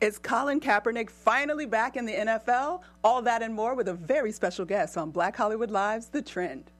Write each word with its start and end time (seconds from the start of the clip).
Is 0.00 0.18
Colin 0.18 0.60
Kaepernick 0.60 1.10
finally 1.10 1.66
back 1.66 1.94
in 1.94 2.06
the 2.06 2.14
NFL? 2.14 2.80
All 3.04 3.20
that 3.20 3.42
and 3.42 3.52
more 3.52 3.74
with 3.74 3.88
a 3.88 3.92
very 3.92 4.32
special 4.32 4.64
guest 4.64 4.96
on 4.96 5.10
Black 5.10 5.36
Hollywood 5.36 5.70
Live's 5.70 6.06
The 6.06 6.22
Trend. 6.22 6.70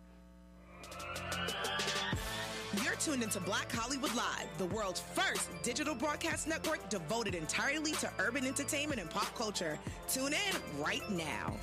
You're 2.83 2.95
tuned 2.95 3.23
into 3.23 3.39
Black 3.41 3.71
Hollywood 3.71 4.15
Live, 4.15 4.47
the 4.57 4.65
world's 4.65 5.01
first 5.01 5.51
digital 5.63 5.95
broadcast 5.95 6.49
network 6.49 6.89
devoted 6.89 7.35
entirely 7.35 7.93
to 7.93 8.11
urban 8.19 8.47
entertainment 8.47 8.99
and 8.99 9.11
pop 9.11 9.35
culture. 9.35 9.79
Tune 10.09 10.33
in 10.33 10.83
right 10.83 11.09
now. 11.11 11.55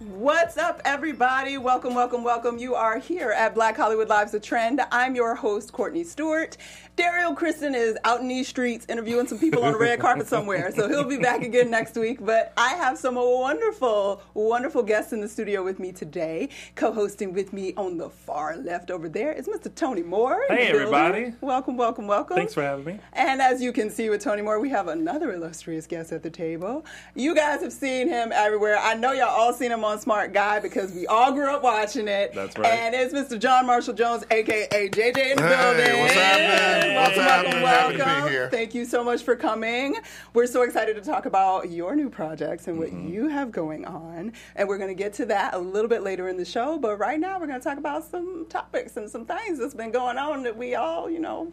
What's 0.00 0.58
up, 0.58 0.82
everybody? 0.84 1.56
Welcome, 1.56 1.94
welcome, 1.94 2.24
welcome. 2.24 2.58
You 2.58 2.74
are 2.74 2.98
here 2.98 3.30
at 3.30 3.54
Black 3.54 3.76
Hollywood 3.76 4.08
Live's 4.08 4.32
The 4.32 4.40
Trend. 4.40 4.80
I'm 4.90 5.14
your 5.14 5.36
host, 5.36 5.72
Courtney 5.72 6.02
Stewart. 6.02 6.56
Daryl 6.96 7.34
Kristen 7.36 7.74
is 7.74 7.98
out 8.04 8.20
in 8.20 8.28
these 8.28 8.46
streets 8.46 8.86
interviewing 8.88 9.26
some 9.26 9.36
people 9.40 9.64
on 9.64 9.72
the 9.72 9.78
red 9.78 9.98
carpet 9.98 10.28
somewhere, 10.28 10.70
so 10.76 10.88
he'll 10.88 11.02
be 11.02 11.16
back 11.16 11.42
again 11.42 11.68
next 11.68 11.96
week. 11.96 12.24
But 12.24 12.52
I 12.56 12.74
have 12.74 12.96
some 12.96 13.16
wonderful, 13.16 14.22
wonderful 14.34 14.84
guests 14.84 15.12
in 15.12 15.20
the 15.20 15.26
studio 15.28 15.64
with 15.64 15.80
me 15.80 15.90
today. 15.90 16.50
Co-hosting 16.76 17.32
with 17.32 17.52
me 17.52 17.74
on 17.76 17.98
the 17.98 18.08
far 18.10 18.56
left 18.58 18.92
over 18.92 19.08
there 19.08 19.32
is 19.32 19.48
Mr. 19.48 19.74
Tony 19.74 20.02
Moore. 20.04 20.44
Hey, 20.48 20.68
everybody. 20.68 21.32
Welcome, 21.40 21.76
welcome, 21.76 22.06
welcome. 22.06 22.36
Thanks 22.36 22.54
for 22.54 22.62
having 22.62 22.84
me. 22.84 23.00
And 23.14 23.42
as 23.42 23.60
you 23.60 23.72
can 23.72 23.90
see 23.90 24.08
with 24.08 24.22
Tony 24.22 24.42
Moore, 24.42 24.60
we 24.60 24.70
have 24.70 24.86
another 24.86 25.32
illustrious 25.32 25.88
guest 25.88 26.12
at 26.12 26.22
the 26.22 26.30
table. 26.30 26.86
You 27.16 27.34
guys 27.34 27.60
have 27.62 27.72
seen 27.72 28.06
him 28.08 28.30
everywhere. 28.32 28.78
I 28.78 28.94
know 28.94 29.10
y'all 29.10 29.30
all 29.30 29.52
seen 29.52 29.72
him 29.72 29.84
on 29.84 29.98
Smart 30.00 30.32
Guy 30.32 30.60
because 30.60 30.92
we 30.92 31.08
all 31.08 31.32
grew 31.32 31.50
up 31.52 31.64
watching 31.64 32.06
it. 32.06 32.34
That's 32.34 32.56
right. 32.56 32.72
And 32.72 32.94
it's 32.94 33.12
Mr. 33.12 33.36
John 33.36 33.66
Marshall 33.66 33.94
Jones, 33.94 34.22
aka 34.30 34.68
JJ 34.90 35.32
in 35.32 35.36
the 35.38 35.42
Hey, 35.42 35.74
building. 35.74 36.00
what's 36.00 36.14
happening? 36.14 36.83
Welcome, 36.92 37.24
welcome, 37.24 37.50
be 37.58 37.62
welcome. 37.62 38.50
Thank 38.50 38.74
you 38.74 38.84
so 38.84 39.02
much 39.02 39.22
for 39.22 39.34
coming. 39.36 39.96
We're 40.34 40.46
so 40.46 40.62
excited 40.62 40.96
to 40.96 41.02
talk 41.02 41.24
about 41.26 41.70
your 41.70 41.96
new 41.96 42.10
projects 42.10 42.68
and 42.68 42.78
what 42.78 42.88
Mm-hmm. 42.88 43.08
you 43.08 43.28
have 43.28 43.50
going 43.50 43.84
on. 43.86 44.32
And 44.56 44.68
we're 44.68 44.76
going 44.78 44.94
to 44.94 45.02
get 45.02 45.14
to 45.14 45.26
that 45.26 45.54
a 45.54 45.58
little 45.58 45.88
bit 45.88 46.02
later 46.02 46.28
in 46.28 46.36
the 46.36 46.44
show. 46.44 46.78
But 46.78 46.98
right 46.98 47.18
now, 47.18 47.40
we're 47.40 47.46
going 47.46 47.58
to 47.60 47.64
talk 47.64 47.78
about 47.78 48.04
some 48.04 48.46
topics 48.50 48.96
and 48.98 49.10
some 49.10 49.24
things 49.24 49.58
that's 49.58 49.74
been 49.74 49.90
going 49.90 50.18
on 50.18 50.42
that 50.42 50.56
we 50.56 50.74
all, 50.74 51.08
you 51.10 51.18
know, 51.20 51.50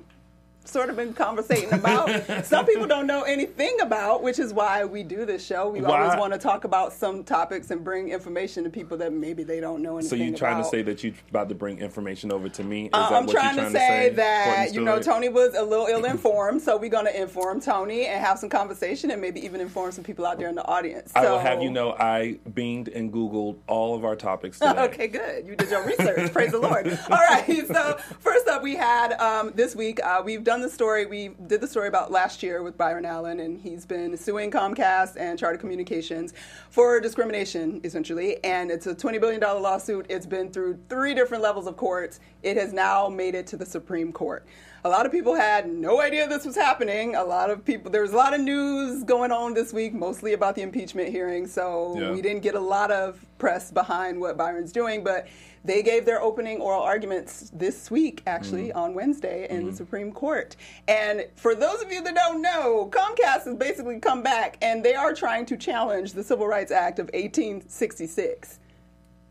sort 0.64 0.90
of 0.90 0.96
been 0.96 1.14
conversating 1.14 1.74
about. 1.74 2.10
Some 2.46 2.66
people 2.66 2.86
don't 2.88 3.08
know 3.08 3.24
anything 3.24 3.78
about, 3.82 4.24
which 4.24 4.40
is 4.40 4.54
why 4.54 4.86
we 4.86 5.04
do 5.04 5.26
this 5.26 5.46
show. 5.46 5.70
We 5.70 5.82
Why- 5.82 6.02
always 6.04 6.20
want 6.20 6.34
to 6.34 6.40
talk 6.40 6.64
about 6.64 6.94
some 6.94 7.24
topics 7.24 7.72
and 7.72 7.84
bring 7.84 8.10
information 8.10 8.64
to 8.64 8.70
people 8.70 8.98
that 8.98 9.12
maybe 9.12 9.44
they 9.44 9.60
don't 9.60 9.82
know 9.82 9.98
anything. 9.98 10.18
So 10.20 10.24
you 10.24 10.36
trying 10.36 10.60
about. 10.60 10.64
to 10.66 10.70
say 10.70 10.82
that 10.84 11.04
you 11.04 11.14
about 11.30 11.50
to 11.50 11.56
bring 11.56 11.80
information 11.80 12.32
over 12.32 12.48
to 12.50 12.64
me? 12.64 12.86
Is 12.86 12.90
Uh, 12.94 13.10
I'm 13.12 13.28
trying, 13.28 13.56
trying 13.56 13.66
to 13.66 13.72
say, 13.72 14.10
say 14.10 14.10
that 14.16 14.74
you 14.74 14.82
know 14.82 15.00
Tony 15.00 15.30
was 15.30 15.56
a 15.56 15.64
little 15.64 15.88
ill-informed, 15.88 16.62
so 16.62 16.78
we're 16.78 16.90
going 16.90 17.06
to 17.06 17.20
inform 17.22 17.60
Tony 17.60 18.06
and 18.06 18.24
have 18.24 18.38
some 18.40 18.50
conversation, 18.50 19.12
and 19.12 19.20
maybe 19.22 19.44
even 19.44 19.62
inform 19.62 19.92
some 19.92 20.04
people 20.04 20.26
out 20.26 20.38
there 20.38 20.50
in 20.50 20.56
the 20.56 20.66
audience. 20.66 21.12
I 21.16 21.30
will 21.30 21.40
have 21.40 21.62
you 21.62 21.72
know 21.72 21.94
I 22.00 22.38
binged 22.52 22.96
and 22.96 23.12
googled 23.12 23.58
all 23.68 23.96
of 23.96 24.06
our 24.06 24.16
topics 24.16 24.60
today. 24.60 24.72
Okay, 24.92 25.08
good. 25.08 25.46
You 25.46 25.56
did 25.56 25.70
your 25.70 25.86
research. 25.86 26.34
Praise 26.34 26.52
the 26.52 26.60
Lord. 26.60 26.88
All 27.10 27.18
right. 27.18 27.48
So 27.72 27.98
first 28.20 28.48
up, 28.48 28.62
we 28.64 28.76
had 28.76 29.14
um, 29.14 29.52
this 29.56 29.76
week. 29.76 30.04
Uh, 30.04 30.22
we've 30.26 30.44
done 30.44 30.51
the 30.60 30.70
story. 30.70 31.06
We 31.06 31.30
did 31.48 31.62
the 31.62 31.68
story 31.68 31.88
about 31.88 32.12
last 32.12 32.44
year 32.44 32.62
with 32.64 32.78
Byron 32.78 33.06
Allen, 33.06 33.40
and 33.40 33.58
he's 33.62 33.86
been 33.86 34.18
suing 34.18 34.52
Comcast 34.52 35.16
and 35.18 35.40
Charter 35.40 35.58
Communications 35.58 36.34
for 36.70 37.00
discrimination, 37.00 37.80
essentially. 37.86 38.44
And 38.44 38.70
it's 38.70 38.88
a 38.88 38.94
twenty 38.94 39.20
billion 39.20 39.40
dollar 39.40 39.62
lawsuit. 39.62 40.08
It's 40.10 40.26
been 40.26 40.52
through 40.52 40.80
three 40.90 41.14
different 41.14 41.42
levels 41.42 41.68
of 41.68 41.78
courts. 41.78 42.20
It 42.44 42.58
has 42.58 42.74
now 42.74 43.08
made 43.08 43.36
it 43.36 43.48
to 43.48 43.56
the 43.58 43.66
Supreme 43.66 44.12
Court. 44.12 44.46
A 44.84 44.90
lot 44.90 45.06
of 45.06 45.12
people 45.12 45.36
had 45.36 45.70
no 45.70 46.02
idea 46.02 46.28
this 46.28 46.44
was 46.44 46.56
happening. 46.56 47.16
A 47.16 47.24
lot 47.24 47.52
of 47.52 47.64
people. 47.64 47.92
There 47.92 48.02
was 48.02 48.14
a 48.14 48.18
lot 48.18 48.34
of 48.34 48.42
news 48.42 49.04
going 49.04 49.32
on 49.32 49.54
this 49.54 49.72
week, 49.72 49.94
mostly 49.94 50.34
about 50.34 50.56
the 50.56 50.64
impeachment 50.64 51.10
hearing. 51.10 51.46
So 51.48 51.96
Yeah. 51.98 52.12
we 52.12 52.22
didn't 52.22 52.42
get 52.42 52.56
a 52.56 52.60
lot 52.60 52.92
of 52.92 53.24
press 53.38 53.70
behind 53.72 54.20
what 54.20 54.38
Byron's 54.38 54.72
doing, 54.72 55.04
but 55.04 55.28
they 55.64 55.84
gave 55.84 56.06
their 56.06 56.22
opening 56.22 56.60
oral 56.60 56.82
arguments 56.82 57.52
this 57.54 57.92
week, 57.92 58.24
actually, 58.26 58.70
Mm-hmm. 58.70 58.78
on 58.78 58.94
Wednesday 58.94 59.48
in 59.50 59.66
the 59.68 59.74
Supreme 59.74 60.12
Court. 60.12 60.56
And 60.88 61.26
for 61.36 61.56
those 61.56 61.82
of 61.82 61.92
you 61.92 62.04
that 62.04 62.16
don't 62.16 62.42
know, 62.42 62.90
Comcast 62.92 63.46
has 63.46 63.56
basically 63.56 64.00
come 64.00 64.24
back 64.24 64.58
and 64.62 64.84
they 64.84 64.96
are 64.96 65.14
trying 65.14 65.46
to 65.48 65.58
challenge 65.58 66.14
the 66.14 66.24
Civil 66.24 66.48
Rights 66.48 66.72
Act 66.72 67.00
of 67.00 67.06
1866. 67.14 68.60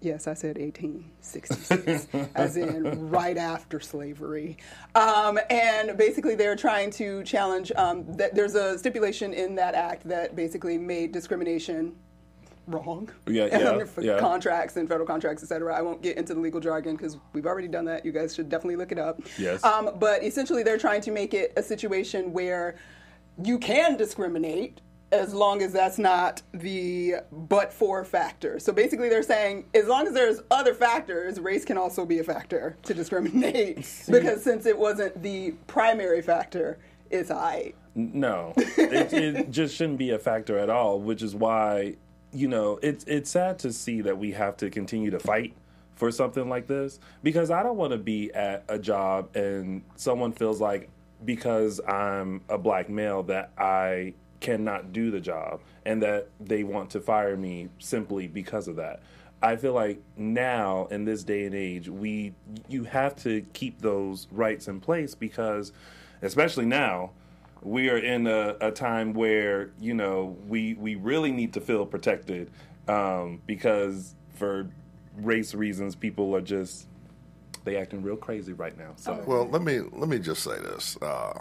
Yes, 0.02 0.26
I 0.26 0.32
said 0.34 0.56
1866, 0.56 2.08
as 2.34 2.56
in 2.56 3.10
right 3.10 3.36
after 3.36 3.80
slavery. 3.80 4.56
Um, 4.94 5.38
and 5.50 5.98
basically, 5.98 6.34
they're 6.36 6.56
trying 6.56 6.90
to 6.92 7.22
challenge 7.24 7.70
um, 7.76 8.04
that 8.16 8.34
there's 8.34 8.54
a 8.54 8.78
stipulation 8.78 9.34
in 9.34 9.54
that 9.56 9.74
act 9.74 10.08
that 10.08 10.34
basically 10.34 10.78
made 10.78 11.12
discrimination 11.12 11.94
wrong 12.70 13.10
Yeah, 13.26 13.46
yeah, 13.52 13.84
yeah. 14.00 14.18
contracts 14.18 14.76
and 14.76 14.88
federal 14.88 15.06
contracts, 15.06 15.42
et 15.42 15.46
cetera. 15.46 15.74
I 15.74 15.82
won't 15.82 16.02
get 16.02 16.16
into 16.16 16.34
the 16.34 16.40
legal 16.40 16.60
jargon 16.60 16.96
because 16.96 17.18
we've 17.32 17.46
already 17.46 17.68
done 17.68 17.84
that. 17.86 18.04
You 18.04 18.12
guys 18.12 18.34
should 18.34 18.48
definitely 18.48 18.76
look 18.76 18.92
it 18.92 18.98
up. 18.98 19.20
Yes. 19.38 19.62
Um, 19.64 19.90
but 19.98 20.22
essentially, 20.22 20.62
they're 20.62 20.78
trying 20.78 21.00
to 21.02 21.10
make 21.10 21.34
it 21.34 21.52
a 21.56 21.62
situation 21.62 22.32
where 22.32 22.76
you 23.42 23.58
can 23.58 23.96
discriminate 23.96 24.80
as 25.12 25.34
long 25.34 25.62
as 25.62 25.72
that's 25.72 25.98
not 25.98 26.42
the 26.52 27.16
but 27.32 27.72
for 27.72 28.04
factor. 28.04 28.58
So 28.58 28.72
basically, 28.72 29.08
they're 29.08 29.22
saying 29.22 29.66
as 29.74 29.86
long 29.86 30.06
as 30.06 30.14
there's 30.14 30.40
other 30.50 30.74
factors, 30.74 31.40
race 31.40 31.64
can 31.64 31.76
also 31.76 32.04
be 32.04 32.20
a 32.20 32.24
factor 32.24 32.76
to 32.84 32.94
discriminate 32.94 33.76
because 34.10 34.42
since 34.42 34.66
it 34.66 34.78
wasn't 34.78 35.20
the 35.22 35.52
primary 35.66 36.22
factor, 36.22 36.78
it's 37.10 37.30
I. 37.30 37.74
No, 37.94 38.52
it, 38.56 39.12
it 39.12 39.50
just 39.50 39.74
shouldn't 39.74 39.98
be 39.98 40.10
a 40.10 40.18
factor 40.18 40.56
at 40.58 40.70
all. 40.70 41.00
Which 41.00 41.22
is 41.22 41.34
why 41.34 41.96
you 42.32 42.48
know 42.48 42.78
it's 42.82 43.04
it's 43.04 43.30
sad 43.30 43.58
to 43.58 43.72
see 43.72 44.00
that 44.02 44.18
we 44.18 44.32
have 44.32 44.56
to 44.56 44.70
continue 44.70 45.10
to 45.10 45.18
fight 45.18 45.54
for 45.94 46.10
something 46.10 46.48
like 46.48 46.66
this 46.66 46.98
because 47.22 47.50
I 47.50 47.62
don't 47.62 47.76
want 47.76 47.92
to 47.92 47.98
be 47.98 48.32
at 48.32 48.64
a 48.68 48.78
job 48.78 49.36
and 49.36 49.82
someone 49.96 50.32
feels 50.32 50.60
like 50.60 50.88
because 51.24 51.80
I'm 51.86 52.40
a 52.48 52.56
black 52.56 52.88
male 52.88 53.22
that 53.24 53.50
I 53.58 54.14
cannot 54.40 54.92
do 54.92 55.10
the 55.10 55.20
job 55.20 55.60
and 55.84 56.02
that 56.02 56.28
they 56.40 56.64
want 56.64 56.90
to 56.90 57.00
fire 57.00 57.36
me 57.36 57.68
simply 57.78 58.26
because 58.26 58.68
of 58.68 58.76
that. 58.76 59.02
I 59.42 59.56
feel 59.56 59.72
like 59.72 60.02
now 60.16 60.86
in 60.90 61.04
this 61.04 61.22
day 61.22 61.44
and 61.44 61.54
age, 61.54 61.88
we 61.88 62.34
you 62.68 62.84
have 62.84 63.16
to 63.22 63.42
keep 63.52 63.80
those 63.80 64.26
rights 64.30 64.68
in 64.68 64.80
place 64.80 65.14
because, 65.14 65.72
especially 66.20 66.66
now, 66.66 67.10
we 67.62 67.90
are 67.90 67.98
in 67.98 68.26
a, 68.26 68.56
a 68.60 68.70
time 68.70 69.12
where 69.12 69.70
you 69.80 69.94
know 69.94 70.36
we 70.48 70.74
we 70.74 70.94
really 70.94 71.32
need 71.32 71.52
to 71.54 71.60
feel 71.60 71.86
protected 71.86 72.50
um, 72.88 73.40
because 73.46 74.14
for 74.34 74.68
race 75.16 75.54
reasons, 75.54 75.94
people 75.94 76.34
are 76.34 76.40
just 76.40 76.86
they 77.64 77.76
acting 77.76 78.02
real 78.02 78.16
crazy 78.16 78.52
right 78.52 78.76
now. 78.78 78.92
So 78.96 79.22
Well, 79.26 79.46
let 79.48 79.62
me 79.62 79.80
let 79.92 80.08
me 80.08 80.18
just 80.18 80.42
say 80.42 80.58
this. 80.58 80.96
Uh, 81.02 81.38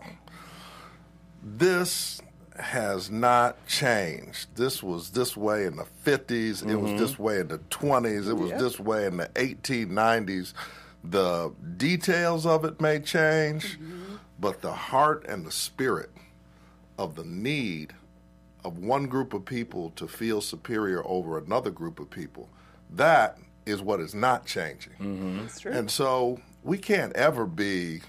this 1.43 2.21
has 2.57 3.09
not 3.09 3.65
changed. 3.67 4.47
This 4.55 4.83
was 4.83 5.11
this 5.11 5.37
way 5.37 5.65
in 5.65 5.77
the 5.77 5.85
50s. 6.05 6.67
It 6.67 6.75
was 6.75 6.99
this 6.99 7.17
way 7.17 7.39
in 7.39 7.47
the 7.47 7.59
20s. 7.59 8.27
It 8.27 8.33
was 8.33 8.49
Yep. 8.49 8.59
this 8.59 8.79
way 8.79 9.05
in 9.05 9.17
the 9.17 9.27
1890s. 9.35 10.53
The 11.01 11.53
details 11.77 12.45
of 12.45 12.65
it 12.65 12.81
may 12.81 12.99
change, 12.99 13.79
but 14.39 14.61
the 14.61 14.73
heart 14.73 15.25
and 15.27 15.45
the 15.45 15.51
spirit 15.51 16.11
of 16.97 17.15
the 17.15 17.23
need 17.23 17.93
of 18.63 18.77
one 18.77 19.07
group 19.07 19.33
of 19.33 19.45
people 19.45 19.91
to 19.91 20.07
feel 20.07 20.41
superior 20.41 21.01
over 21.05 21.37
another 21.37 21.71
group 21.71 21.99
of 21.99 22.09
people, 22.09 22.49
that 22.89 23.37
is 23.65 23.81
what 23.81 23.99
is 23.99 24.13
not 24.13 24.45
changing. 24.45 24.93
Mm-hmm. 24.93 25.39
It's 25.45 25.59
true. 25.59 25.71
And 25.71 25.89
so 25.89 26.39
we 26.63 26.77
can't 26.77 27.15
ever 27.15 27.45
be 27.45 28.01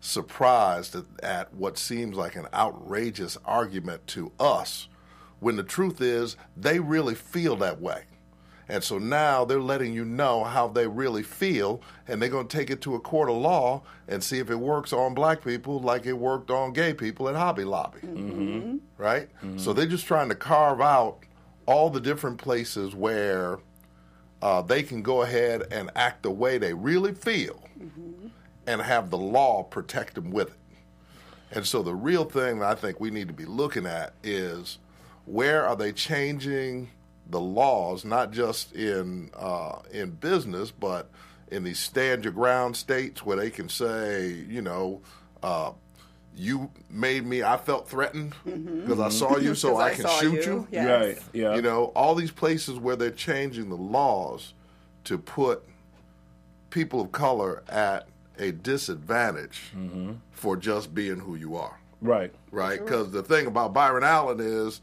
surprised 0.00 0.96
at, 0.96 1.04
at 1.22 1.54
what 1.54 1.78
seems 1.78 2.16
like 2.16 2.36
an 2.36 2.46
outrageous 2.52 3.36
argument 3.44 4.06
to 4.08 4.32
us 4.40 4.88
when 5.40 5.56
the 5.56 5.62
truth 5.62 6.00
is 6.00 6.36
they 6.56 6.78
really 6.78 7.14
feel 7.14 7.56
that 7.56 7.80
way. 7.80 8.04
And 8.70 8.84
so 8.84 8.98
now 8.98 9.44
they're 9.44 9.60
letting 9.60 9.92
you 9.92 10.04
know 10.04 10.44
how 10.44 10.68
they 10.68 10.86
really 10.86 11.24
feel, 11.24 11.82
and 12.06 12.22
they're 12.22 12.28
going 12.28 12.46
to 12.46 12.56
take 12.56 12.70
it 12.70 12.80
to 12.82 12.94
a 12.94 13.00
court 13.00 13.28
of 13.28 13.34
law 13.34 13.82
and 14.06 14.22
see 14.22 14.38
if 14.38 14.48
it 14.48 14.54
works 14.54 14.92
on 14.92 15.12
black 15.12 15.42
people 15.44 15.80
like 15.80 16.06
it 16.06 16.12
worked 16.12 16.52
on 16.52 16.72
gay 16.72 16.94
people 16.94 17.28
at 17.28 17.34
Hobby 17.34 17.64
Lobby. 17.64 17.98
Mm-hmm. 17.98 18.76
Right? 18.96 19.28
Mm-hmm. 19.38 19.58
So 19.58 19.72
they're 19.72 19.86
just 19.86 20.06
trying 20.06 20.28
to 20.28 20.36
carve 20.36 20.80
out 20.80 21.18
all 21.66 21.90
the 21.90 22.00
different 22.00 22.38
places 22.38 22.94
where 22.94 23.58
uh, 24.40 24.62
they 24.62 24.84
can 24.84 25.02
go 25.02 25.22
ahead 25.22 25.64
and 25.72 25.90
act 25.96 26.22
the 26.22 26.30
way 26.30 26.56
they 26.56 26.72
really 26.72 27.12
feel 27.12 27.64
mm-hmm. 27.76 28.28
and 28.68 28.80
have 28.80 29.10
the 29.10 29.18
law 29.18 29.64
protect 29.64 30.14
them 30.14 30.30
with 30.30 30.48
it. 30.48 30.54
And 31.50 31.66
so 31.66 31.82
the 31.82 31.94
real 31.94 32.24
thing 32.24 32.60
that 32.60 32.70
I 32.70 32.74
think 32.76 33.00
we 33.00 33.10
need 33.10 33.26
to 33.26 33.34
be 33.34 33.46
looking 33.46 33.84
at 33.84 34.14
is 34.22 34.78
where 35.24 35.66
are 35.66 35.74
they 35.74 35.90
changing 35.90 36.90
the 37.30 37.40
laws, 37.40 38.04
not 38.04 38.30
just 38.32 38.72
in 38.74 39.30
uh, 39.36 39.80
in 39.92 40.10
business, 40.10 40.70
but 40.70 41.10
in 41.50 41.64
these 41.64 41.78
stand 41.78 42.24
your 42.24 42.32
ground 42.32 42.76
states 42.76 43.24
where 43.24 43.36
they 43.36 43.50
can 43.50 43.68
say, 43.68 44.28
you 44.48 44.62
know, 44.62 45.00
uh, 45.42 45.72
you 46.36 46.70
made 46.88 47.26
me. 47.26 47.42
I 47.42 47.56
felt 47.56 47.88
threatened 47.88 48.34
because 48.44 49.00
I 49.00 49.08
saw 49.08 49.36
you, 49.36 49.54
so 49.54 49.76
I 49.78 49.86
I 49.88 49.94
can 49.94 50.06
shoot 50.20 50.34
you. 50.34 50.40
you. 50.40 50.68
Yes. 50.70 50.86
Right. 51.16 51.22
Yeah. 51.32 51.54
You 51.56 51.62
know, 51.62 51.86
all 51.96 52.14
these 52.14 52.30
places 52.30 52.78
where 52.78 52.96
they're 52.96 53.10
changing 53.10 53.68
the 53.68 53.76
laws 53.76 54.54
to 55.04 55.18
put 55.18 55.62
people 56.70 57.00
of 57.00 57.10
color 57.12 57.62
at 57.68 58.06
a 58.38 58.52
disadvantage 58.52 59.72
Mm-hmm. 59.76 60.12
for 60.30 60.56
just 60.56 60.94
being 60.94 61.18
who 61.18 61.34
you 61.34 61.56
are, 61.56 61.78
Right. 62.00 62.32
right? 62.50 62.78
Because 62.82 63.10
the 63.10 63.22
thing 63.22 63.46
about 63.46 63.74
Byron 63.74 64.04
Allen 64.04 64.38
is 64.40 64.80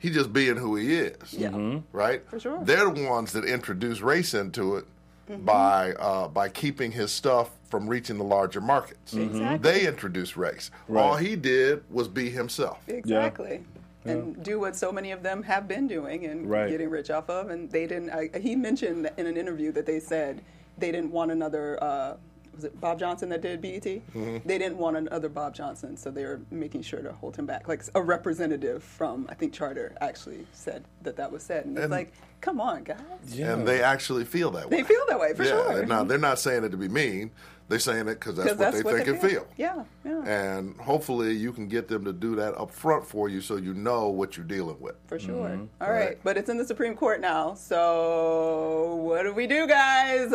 he 0.00 0.10
just 0.10 0.32
being 0.32 0.56
who 0.56 0.74
he 0.76 0.94
is, 0.96 1.32
Yeah. 1.32 1.78
right? 1.92 2.22
For 2.28 2.40
sure. 2.40 2.58
They're 2.64 2.90
the 2.90 3.06
ones 3.08 3.30
that 3.32 3.44
introduce 3.44 4.00
race 4.00 4.34
into 4.34 4.76
it 4.76 4.86
Mm-hmm. 5.30 5.44
by 5.44 5.92
uh, 5.92 6.26
by 6.26 6.48
keeping 6.48 6.90
his 6.90 7.12
stuff 7.12 7.50
from 7.68 7.86
reaching 7.88 8.18
the 8.18 8.24
larger 8.24 8.60
markets. 8.60 9.14
Exactly. 9.14 9.58
They 9.70 9.86
introduced 9.86 10.36
race. 10.36 10.72
Right. 10.88 11.00
All 11.00 11.14
he 11.14 11.36
did 11.36 11.84
was 11.88 12.08
be 12.08 12.30
himself. 12.30 12.80
Exactly. 12.88 13.62
And 14.04 14.42
do 14.42 14.58
what 14.58 14.74
so 14.74 14.90
many 14.90 15.12
of 15.12 15.22
them 15.22 15.44
have 15.44 15.68
been 15.68 15.86
doing 15.86 16.24
and 16.24 16.50
Right. 16.50 16.68
getting 16.68 16.90
rich 16.90 17.10
off 17.10 17.30
of. 17.30 17.50
And 17.50 17.70
they 17.70 17.86
didn't. 17.86 18.10
I, 18.10 18.30
he 18.40 18.56
mentioned 18.56 19.08
in 19.18 19.26
an 19.26 19.36
interview 19.36 19.70
that 19.72 19.86
they 19.86 20.00
said 20.00 20.40
they 20.78 20.90
didn't 20.90 21.12
want 21.12 21.30
another. 21.30 21.78
Uh, 21.80 22.16
was 22.60 22.66
it 22.66 22.78
Bob 22.78 22.98
Johnson 22.98 23.30
that 23.30 23.40
did 23.40 23.62
BET? 23.62 23.82
Mm-hmm. 23.82 24.38
They 24.46 24.58
didn't 24.58 24.76
want 24.76 24.96
another 24.96 25.30
Bob 25.30 25.54
Johnson, 25.54 25.96
so 25.96 26.10
they 26.10 26.24
were 26.24 26.40
making 26.50 26.82
sure 26.82 27.00
to 27.00 27.12
hold 27.12 27.36
him 27.36 27.46
back. 27.46 27.68
Like 27.68 27.82
a 27.94 28.02
representative 28.02 28.82
from, 28.82 29.26
I 29.30 29.34
think 29.34 29.54
Charter 29.54 29.94
actually 30.02 30.46
said 30.52 30.84
that 31.02 31.16
that 31.16 31.32
was 31.32 31.42
said, 31.42 31.64
and 31.64 31.78
it's 31.78 31.88
like, 31.88 32.12
come 32.42 32.60
on, 32.60 32.84
guys. 32.84 32.98
Yeah. 33.26 33.54
And 33.54 33.66
they 33.66 33.82
actually 33.82 34.26
feel 34.26 34.50
that 34.50 34.68
way. 34.68 34.78
They 34.78 34.82
feel 34.82 35.02
that 35.08 35.18
way 35.18 35.32
for 35.32 35.44
yeah, 35.44 35.50
sure. 35.50 35.74
They're 35.74 35.86
not, 35.86 36.08
they're 36.08 36.18
not 36.18 36.38
saying 36.38 36.64
it 36.64 36.68
to 36.70 36.76
be 36.76 36.88
mean. 36.88 37.30
They're 37.68 37.78
saying 37.78 38.08
it 38.08 38.20
because 38.20 38.34
that's 38.34 38.58
what 38.58 38.72
they 38.72 38.82
what 38.82 38.94
think 38.96 39.06
they 39.06 39.12
and 39.12 39.20
feel. 39.20 39.30
feel. 39.30 39.48
Yeah, 39.56 39.84
yeah. 40.04 40.58
And 40.58 40.76
hopefully 40.76 41.32
you 41.32 41.52
can 41.52 41.68
get 41.68 41.86
them 41.86 42.04
to 42.04 42.12
do 42.12 42.34
that 42.34 42.58
up 42.58 42.72
front 42.72 43.06
for 43.06 43.28
you 43.28 43.40
so 43.40 43.56
you 43.56 43.72
know 43.74 44.08
what 44.08 44.36
you're 44.36 44.44
dealing 44.44 44.80
with. 44.80 44.96
For 45.06 45.20
sure. 45.20 45.50
Mm-hmm. 45.50 45.64
All 45.80 45.90
right. 45.90 46.00
Right. 46.00 46.18
But 46.24 46.36
it's 46.36 46.50
in 46.50 46.58
the 46.58 46.64
Supreme 46.64 46.94
Court 46.94 47.20
now. 47.20 47.54
So 47.54 48.96
what 48.96 49.22
do 49.22 49.32
we 49.32 49.46
do, 49.46 49.68
guys? 49.68 50.34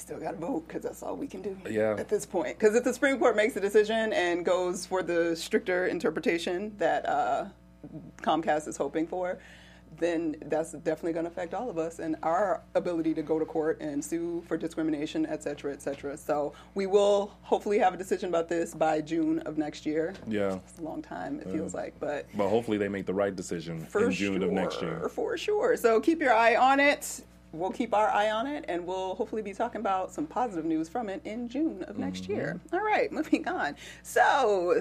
We 0.00 0.02
still 0.02 0.18
got 0.18 0.30
to 0.32 0.38
vote 0.38 0.66
because 0.66 0.82
that's 0.82 1.02
all 1.02 1.14
we 1.14 1.26
can 1.26 1.42
do 1.42 1.54
Yeah. 1.68 1.94
at 1.98 2.08
this 2.08 2.24
point. 2.24 2.58
Because 2.58 2.74
if 2.74 2.84
the 2.84 2.94
Supreme 2.94 3.18
Court 3.18 3.36
makes 3.36 3.54
a 3.56 3.60
decision 3.60 4.14
and 4.14 4.46
goes 4.46 4.86
for 4.86 5.02
the 5.02 5.36
stricter 5.36 5.88
interpretation 5.88 6.72
that 6.78 7.06
uh, 7.06 7.44
Comcast 8.22 8.66
is 8.66 8.78
hoping 8.78 9.06
for, 9.06 9.38
then 9.98 10.36
that's 10.46 10.72
definitely 10.72 11.12
going 11.12 11.26
to 11.26 11.30
affect 11.30 11.52
all 11.52 11.68
of 11.68 11.76
us 11.76 11.98
and 11.98 12.16
our 12.22 12.62
ability 12.74 13.12
to 13.12 13.20
go 13.22 13.38
to 13.38 13.44
court 13.44 13.78
and 13.82 14.02
sue 14.02 14.42
for 14.48 14.56
discrimination, 14.56 15.26
et 15.26 15.42
cetera, 15.42 15.70
et 15.70 15.82
cetera. 15.82 16.16
So 16.16 16.54
we 16.74 16.86
will 16.86 17.34
hopefully 17.42 17.78
have 17.80 17.92
a 17.92 17.98
decision 17.98 18.30
about 18.30 18.48
this 18.48 18.72
by 18.72 19.02
June 19.02 19.40
of 19.40 19.58
next 19.58 19.84
year. 19.84 20.14
Yeah. 20.26 20.60
It's 20.66 20.78
a 20.78 20.82
long 20.82 21.02
time, 21.02 21.40
it 21.40 21.50
feels 21.50 21.74
like, 21.74 21.92
but 22.00 22.26
But 22.34 22.48
hopefully 22.48 22.78
they 22.78 22.88
make 22.88 23.04
the 23.04 23.12
right 23.12 23.36
decision 23.36 23.84
for 23.84 24.04
in 24.04 24.12
June 24.12 24.40
sure, 24.40 24.48
of 24.48 24.52
next 24.54 24.80
year. 24.80 25.10
For 25.10 25.36
sure. 25.36 25.76
So 25.76 26.00
keep 26.00 26.20
your 26.22 26.32
eye 26.32 26.56
on 26.56 26.80
it. 26.80 27.22
We'll 27.52 27.70
keep 27.72 27.92
our 27.94 28.08
eye 28.08 28.30
on 28.30 28.46
it, 28.46 28.64
and 28.68 28.86
we'll 28.86 29.14
hopefully 29.16 29.42
be 29.42 29.52
talking 29.52 29.80
about 29.80 30.12
some 30.12 30.26
positive 30.26 30.64
news 30.64 30.88
from 30.88 31.08
it 31.08 31.20
in 31.24 31.48
June 31.48 31.82
of 31.88 31.98
next 31.98 32.22
Mm-hmm. 32.24 32.32
year. 32.32 32.60
All 32.72 32.80
right, 32.84 33.10
moving 33.18 33.46
on. 33.48 33.76
So. 34.02 34.74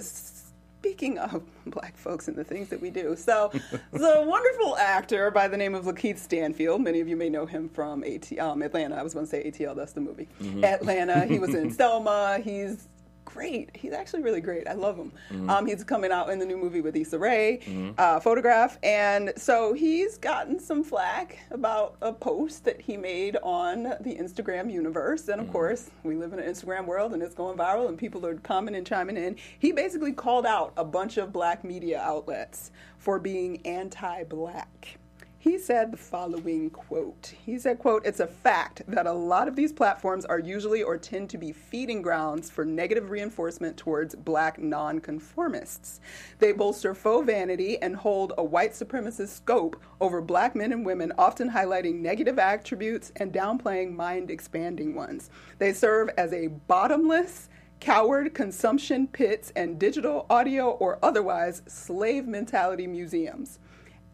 Speaking 0.82 1.18
of 1.18 1.44
black 1.66 1.98
folks 1.98 2.30
and 2.30 2.38
the 2.38 2.44
things 2.46 2.70
that 2.70 2.82
we 2.82 2.90
do, 2.90 3.14
so 3.18 3.52
the 3.92 4.24
wonderful 4.26 4.78
actor 4.78 5.30
by 5.30 5.46
the 5.50 5.58
name 5.58 5.76
of 5.76 5.84
Lakeith 5.84 6.18
Stanfield. 6.18 6.80
Many 6.82 7.02
of 7.02 7.10
you 7.10 7.18
may 7.18 7.28
know 7.28 7.46
him 7.46 7.68
from 7.68 8.02
AT, 8.06 8.40
um, 8.40 8.62
Atlanta. 8.62 8.96
I 8.96 9.04
was 9.04 9.14
going 9.14 9.26
to 9.26 9.30
say 9.30 9.44
ATL. 9.52 9.76
That's 9.76 9.92
the 9.92 10.00
movie. 10.00 10.30
Mm-hmm. 10.42 10.64
Atlanta. 10.64 11.26
He 11.26 11.38
was 11.38 11.54
in 11.54 11.70
Selma. 11.74 12.40
He's 12.42 12.88
great. 13.34 13.70
He's 13.76 13.94
actually 13.94 14.24
really 14.24 14.42
great. 14.42 14.68
I 14.68 14.74
love 14.74 14.98
him. 14.98 15.12
Mm-hmm. 15.32 15.50
Um, 15.50 15.66
he's 15.66 15.84
coming 15.84 16.12
out 16.12 16.30
in 16.30 16.40
the 16.40 16.46
new 16.46 16.58
movie 16.58 16.82
with 16.82 16.96
Issa 16.96 17.18
Rae, 17.20 17.94
uh, 17.98 18.20
Photograph, 18.20 18.78
and 18.84 19.34
so 19.38 19.74
he's 19.74 20.18
gotten 20.18 20.60
some 20.60 20.84
flack 20.84 21.40
about 21.52 21.96
a 22.02 22.12
post 22.14 22.66
that 22.66 22.82
he 22.82 22.98
made 22.98 23.38
on 23.44 23.84
the 24.02 24.16
Instagram 24.16 24.72
universe. 24.72 25.28
And 25.28 25.40
of 25.40 25.46
Mm-hmm. 25.50 25.54
course, 25.54 25.90
we 26.04 26.16
live 26.16 26.34
in 26.34 26.40
an 26.40 26.48
Instagram 26.54 26.86
world, 26.86 27.14
and 27.14 27.24
it's 27.24 27.34
going 27.34 27.58
viral, 27.58 27.88
and 27.90 27.98
people 27.98 28.24
are 28.26 28.36
commenting 28.36 28.78
and 28.80 28.86
chiming 28.88 29.18
in. 29.18 29.36
He 29.58 29.72
basically 29.72 30.12
called 30.14 30.46
out 30.46 30.74
a 30.78 30.86
bunch 30.86 31.18
of 31.18 31.34
black 31.34 31.64
media 31.64 32.00
outlets 32.00 32.72
for 33.00 33.18
being 33.20 33.66
anti-black. 33.66 34.99
He 35.42 35.58
said 35.58 35.94
the 35.94 35.98
following 35.98 36.70
quote. 36.70 37.34
He 37.46 37.58
said, 37.60 37.80
quote, 37.80 38.06
it's 38.06 38.20
a 38.20 38.28
fact 38.28 38.82
that 38.90 39.08
a 39.08 39.14
lot 39.14 39.48
of 39.48 39.56
these 39.56 39.72
platforms 39.72 40.26
are 40.26 40.38
usually 40.38 40.84
or 40.84 40.98
tend 40.98 41.30
to 41.30 41.38
be 41.38 41.54
feeding 41.54 42.02
grounds 42.02 42.50
for 42.50 42.66
negative 42.66 43.10
reinforcement 43.10 43.78
towards 43.78 44.16
black 44.16 44.60
nonconformists. 44.60 46.02
They 46.40 46.52
bolster 46.52 46.94
faux 46.94 47.26
vanity 47.26 47.82
and 47.82 47.96
hold 47.96 48.34
a 48.38 48.44
white 48.44 48.74
supremacist 48.74 49.30
scope 49.30 49.82
over 50.02 50.20
black 50.20 50.58
men 50.58 50.74
and 50.74 50.86
women, 50.86 51.14
often 51.18 51.50
highlighting 51.50 52.02
negative 52.02 52.38
attributes 52.38 53.14
and 53.16 53.32
downplaying 53.32 53.96
mind 53.96 54.30
expanding 54.30 54.94
ones. 54.94 55.30
They 55.58 55.72
serve 55.72 56.10
as 56.18 56.34
a 56.34 56.48
bottomless, 56.48 57.48
coward 57.80 58.34
consumption 58.34 59.08
pits 59.08 59.54
and 59.56 59.80
digital, 59.80 60.26
audio, 60.30 60.72
or 60.72 61.00
otherwise 61.02 61.62
slave 61.66 62.28
mentality 62.28 62.88
museums 62.88 63.60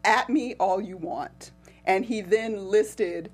at 0.06 0.30
me 0.30 0.56
all 0.56 0.80
you 0.82 0.98
want. 0.98 1.52
And 1.86 2.06
he 2.06 2.22
then 2.22 2.70
listed 2.70 3.32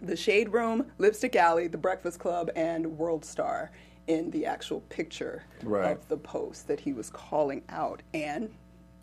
the 0.00 0.16
Shade 0.16 0.50
Room, 0.52 0.86
Lipstick 0.98 1.36
Alley, 1.36 1.66
The 1.68 1.78
Breakfast 1.78 2.18
Club, 2.18 2.50
and 2.56 2.98
World 2.98 3.24
Star 3.24 3.70
in 4.06 4.30
the 4.30 4.44
actual 4.46 4.80
picture 4.82 5.44
Right. 5.62 5.92
of 5.92 6.06
the 6.08 6.16
post 6.16 6.68
that 6.68 6.80
he 6.80 6.92
was 6.92 7.10
calling 7.10 7.62
out. 7.70 8.02
And 8.12 8.50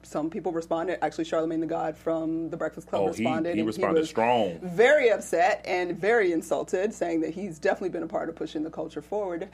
some 0.04 0.30
people 0.30 0.52
responded. 0.52 1.04
Actually, 1.04 1.26
Charlemagne 1.26 1.60
the 1.60 1.68
God 1.68 1.96
from 1.96 2.50
The 2.50 2.58
Breakfast 2.58 2.88
Club 2.88 3.02
Oh, 3.02 3.06
he- 3.06 3.24
responded. 3.24 3.54
he 3.54 3.60
and 3.62 3.68
responded 3.68 4.00
was 4.00 4.10
strong. 4.10 4.60
Very 4.62 5.10
upset 5.12 5.62
and 5.66 5.96
very 5.98 6.32
insulted, 6.32 6.94
saying 6.94 7.22
that 7.22 7.32
he's 7.32 7.60
definitely 7.60 7.90
been 7.90 8.04
a 8.04 8.08
part 8.08 8.30
of 8.30 8.36
pushing 8.36 8.64
the 8.64 8.70
culture 8.72 9.02
forward. 9.02 9.50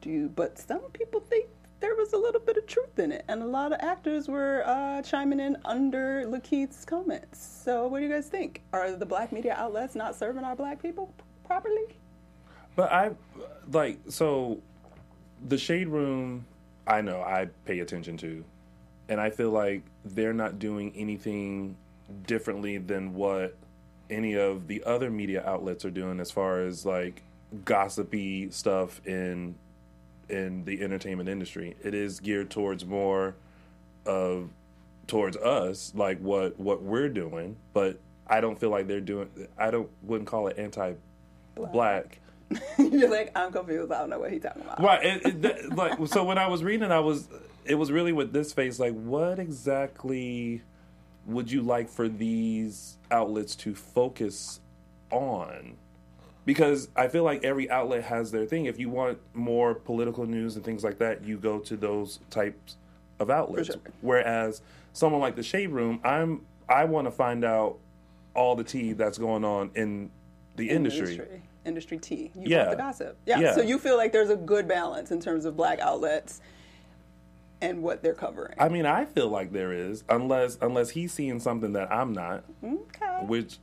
Do 0.00 0.28
but 0.28 0.58
some 0.58 0.80
people 0.92 1.20
think 1.20 1.46
there 1.78 1.94
was 1.94 2.12
a 2.12 2.18
little 2.18 2.40
bit 2.40 2.56
of 2.56 2.66
truth 2.66 2.81
in 2.98 3.12
it, 3.12 3.24
and 3.28 3.42
a 3.42 3.46
lot 3.46 3.72
of 3.72 3.80
actors 3.80 4.28
were 4.28 4.62
uh, 4.66 5.02
chiming 5.02 5.40
in 5.40 5.56
under 5.64 6.24
Lakeith's 6.26 6.84
comments. 6.84 7.44
So, 7.64 7.86
what 7.86 7.98
do 7.98 8.04
you 8.06 8.12
guys 8.12 8.28
think? 8.28 8.62
Are 8.72 8.92
the 8.92 9.06
black 9.06 9.32
media 9.32 9.54
outlets 9.56 9.94
not 9.94 10.14
serving 10.14 10.44
our 10.44 10.56
black 10.56 10.80
people 10.80 11.12
properly? 11.44 11.84
But 12.76 12.92
I 12.92 13.10
like 13.70 13.98
so 14.08 14.60
the 15.48 15.58
shade 15.58 15.88
room. 15.88 16.46
I 16.86 17.00
know 17.00 17.20
I 17.20 17.48
pay 17.64 17.80
attention 17.80 18.16
to, 18.18 18.44
and 19.08 19.20
I 19.20 19.30
feel 19.30 19.50
like 19.50 19.82
they're 20.04 20.32
not 20.32 20.58
doing 20.58 20.92
anything 20.96 21.76
differently 22.26 22.78
than 22.78 23.14
what 23.14 23.56
any 24.10 24.34
of 24.34 24.66
the 24.66 24.82
other 24.84 25.10
media 25.10 25.42
outlets 25.46 25.84
are 25.84 25.90
doing 25.90 26.20
as 26.20 26.30
far 26.30 26.60
as 26.62 26.84
like 26.84 27.22
gossipy 27.64 28.50
stuff 28.50 29.00
in 29.06 29.54
in 30.28 30.64
the 30.64 30.82
entertainment 30.82 31.28
industry. 31.28 31.76
It 31.82 31.94
is 31.94 32.20
geared 32.20 32.50
towards 32.50 32.84
more 32.84 33.34
of 34.06 34.50
towards 35.06 35.36
us, 35.36 35.92
like 35.94 36.18
what 36.20 36.58
what 36.58 36.82
we're 36.82 37.08
doing, 37.08 37.56
but 37.72 37.98
I 38.26 38.40
don't 38.40 38.58
feel 38.58 38.70
like 38.70 38.86
they're 38.86 39.00
doing. 39.00 39.28
I 39.58 39.70
don't 39.70 39.88
wouldn't 40.02 40.28
call 40.28 40.46
it 40.48 40.58
anti-black. 40.58 42.18
You're 42.78 43.10
like, 43.10 43.30
I'm 43.36 43.50
confused. 43.52 43.90
I 43.92 43.98
don't 44.00 44.10
know 44.10 44.18
what 44.18 44.30
he's 44.32 44.42
talking 44.42 44.62
about. 44.62 44.82
Right. 44.82 45.04
It, 45.04 45.26
it, 45.26 45.42
that- 45.42 45.76
like 45.76 45.98
so 46.08 46.24
when 46.24 46.38
I 46.38 46.46
was 46.48 46.62
reading, 46.62 46.90
I 46.92 47.00
was 47.00 47.28
it 47.64 47.74
was 47.76 47.90
really 47.92 48.12
with 48.12 48.32
this 48.32 48.52
face 48.52 48.78
like, 48.78 48.94
what 48.94 49.38
exactly 49.38 50.62
would 51.26 51.50
you 51.50 51.62
like 51.62 51.88
for 51.88 52.08
these 52.08 52.98
outlets 53.10 53.54
to 53.56 53.74
focus 53.74 54.60
on? 55.10 55.76
Because 56.44 56.88
I 56.96 57.06
feel 57.08 57.22
like 57.22 57.44
every 57.44 57.70
outlet 57.70 58.04
has 58.04 58.32
their 58.32 58.46
thing. 58.46 58.66
If 58.66 58.78
you 58.78 58.88
want 58.90 59.18
more 59.32 59.74
political 59.74 60.26
news 60.26 60.56
and 60.56 60.64
things 60.64 60.82
like 60.82 60.98
that, 60.98 61.24
you 61.24 61.36
go 61.38 61.60
to 61.60 61.76
those 61.76 62.18
types 62.30 62.76
of 63.20 63.30
outlets. 63.30 63.68
sure. 63.68 63.76
Whereas 64.00 64.60
someone 64.92 65.20
like 65.20 65.36
the 65.36 65.42
Shade 65.44 65.70
Room, 65.70 66.00
I'm 66.02 66.44
I 66.68 66.84
want 66.84 67.06
to 67.06 67.10
find 67.12 67.44
out 67.44 67.78
all 68.34 68.56
the 68.56 68.64
tea 68.64 68.92
that's 68.92 69.18
going 69.18 69.44
on 69.44 69.70
in 69.74 70.10
the 70.56 70.68
industry. 70.70 71.12
industry, 71.12 71.42
industry 71.64 71.98
tea. 71.98 72.30
You 72.34 72.42
Yeah. 72.46 72.70
the 72.70 72.76
gossip. 72.76 73.16
Yeah. 73.26 73.38
Yeah. 73.38 73.54
So 73.54 73.62
you 73.62 73.78
feel 73.78 73.96
like 73.96 74.10
there's 74.12 74.30
a 74.30 74.36
good 74.36 74.66
balance 74.66 75.10
in 75.12 75.20
terms 75.20 75.44
of 75.44 75.56
black 75.56 75.78
outlets 75.80 76.40
and 77.60 77.82
what 77.82 78.02
they're 78.02 78.14
covering. 78.14 78.54
I 78.58 78.68
mean, 78.68 78.86
I 78.86 79.04
feel 79.04 79.28
like 79.28 79.52
there 79.52 79.72
is, 79.72 80.02
unless 80.08 80.58
unless 80.60 80.90
he's 80.90 81.12
seeing 81.12 81.38
something 81.38 81.72
that 81.74 81.92
I'm 81.92 82.12
not, 82.12 82.42
okay. 82.64 83.24
which 83.26 83.58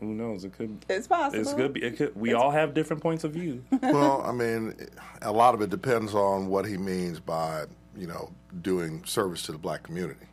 who 0.00 0.14
knows? 0.14 0.44
It 0.44 0.52
could. 0.52 0.84
It's 0.88 1.06
possible. 1.06 1.40
It's 1.40 1.52
could 1.52 1.72
be. 1.72 1.82
It 1.82 1.96
could. 1.96 2.14
We 2.16 2.34
all 2.34 2.50
have 2.50 2.74
different 2.74 3.02
points 3.02 3.24
of 3.24 3.32
view. 3.32 3.64
well, 3.82 4.22
I 4.22 4.32
mean, 4.32 4.74
a 5.22 5.32
lot 5.32 5.54
of 5.54 5.62
it 5.62 5.70
depends 5.70 6.14
on 6.14 6.48
what 6.48 6.66
he 6.66 6.76
means 6.76 7.20
by 7.20 7.64
you 7.96 8.06
know 8.06 8.32
doing 8.62 9.04
service 9.04 9.42
to 9.42 9.52
the 9.52 9.58
black 9.58 9.82
community, 9.82 10.26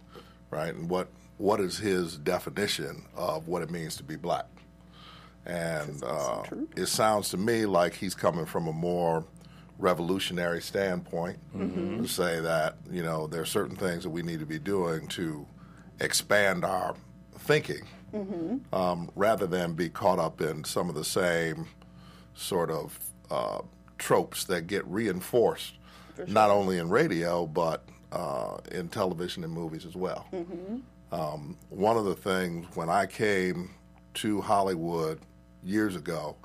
right? 0.49 0.73
And 0.73 0.89
what 0.89 1.07
what 1.37 1.59
is 1.59 1.77
his 1.77 2.17
definition 2.17 3.05
of 3.15 3.47
what 3.47 3.61
it 3.61 3.69
means 3.71 3.95
to 3.97 4.03
be 4.03 4.15
black? 4.15 4.45
And 5.45 6.03
uh, 6.03 6.43
it 6.75 6.85
sounds 6.85 7.29
to 7.29 7.37
me 7.37 7.65
like 7.65 7.95
he's 7.95 8.13
coming 8.13 8.45
from 8.45 8.67
a 8.67 8.73
more 8.73 9.25
revolutionary 9.79 10.61
standpoint 10.61 11.39
to 12.03 12.07
say 12.07 12.39
that 12.39 12.75
you 12.91 13.01
know 13.01 13.25
there 13.25 13.41
are 13.41 13.45
certain 13.45 13.75
things 13.75 14.03
that 14.03 14.11
we 14.11 14.21
need 14.21 14.39
to 14.39 14.45
be 14.45 14.59
doing 14.59 15.07
to 15.07 15.47
expand 15.99 16.63
our 16.63 16.93
thinking 17.39 17.81
um, 18.73 19.09
rather 19.15 19.47
than 19.47 19.73
be 19.73 19.89
caught 19.89 20.19
up 20.19 20.41
in 20.41 20.63
some 20.63 20.89
of 20.89 20.95
the 20.95 21.03
same 21.05 21.67
sort 22.33 22.69
of 22.69 22.99
uh, 23.29 23.61
tropes 23.97 24.43
that 24.45 24.67
get 24.67 24.85
reinforced 24.87 25.75
not 26.27 26.49
only 26.49 26.77
in 26.77 26.89
radio 26.89 27.45
but 27.47 27.83
uh, 28.11 28.57
in 28.71 28.89
television 28.89 29.43
and 29.43 29.53
movies 29.53 29.85
as 29.85 29.95
well. 29.95 30.25
Um, 31.11 31.57
one 31.69 31.97
of 31.97 32.05
the 32.05 32.15
things 32.15 32.65
when 32.75 32.89
I 32.89 33.05
came 33.05 33.71
to 34.15 34.41
Hollywood 34.41 35.19
years 35.63 35.95
ago, 35.95 36.35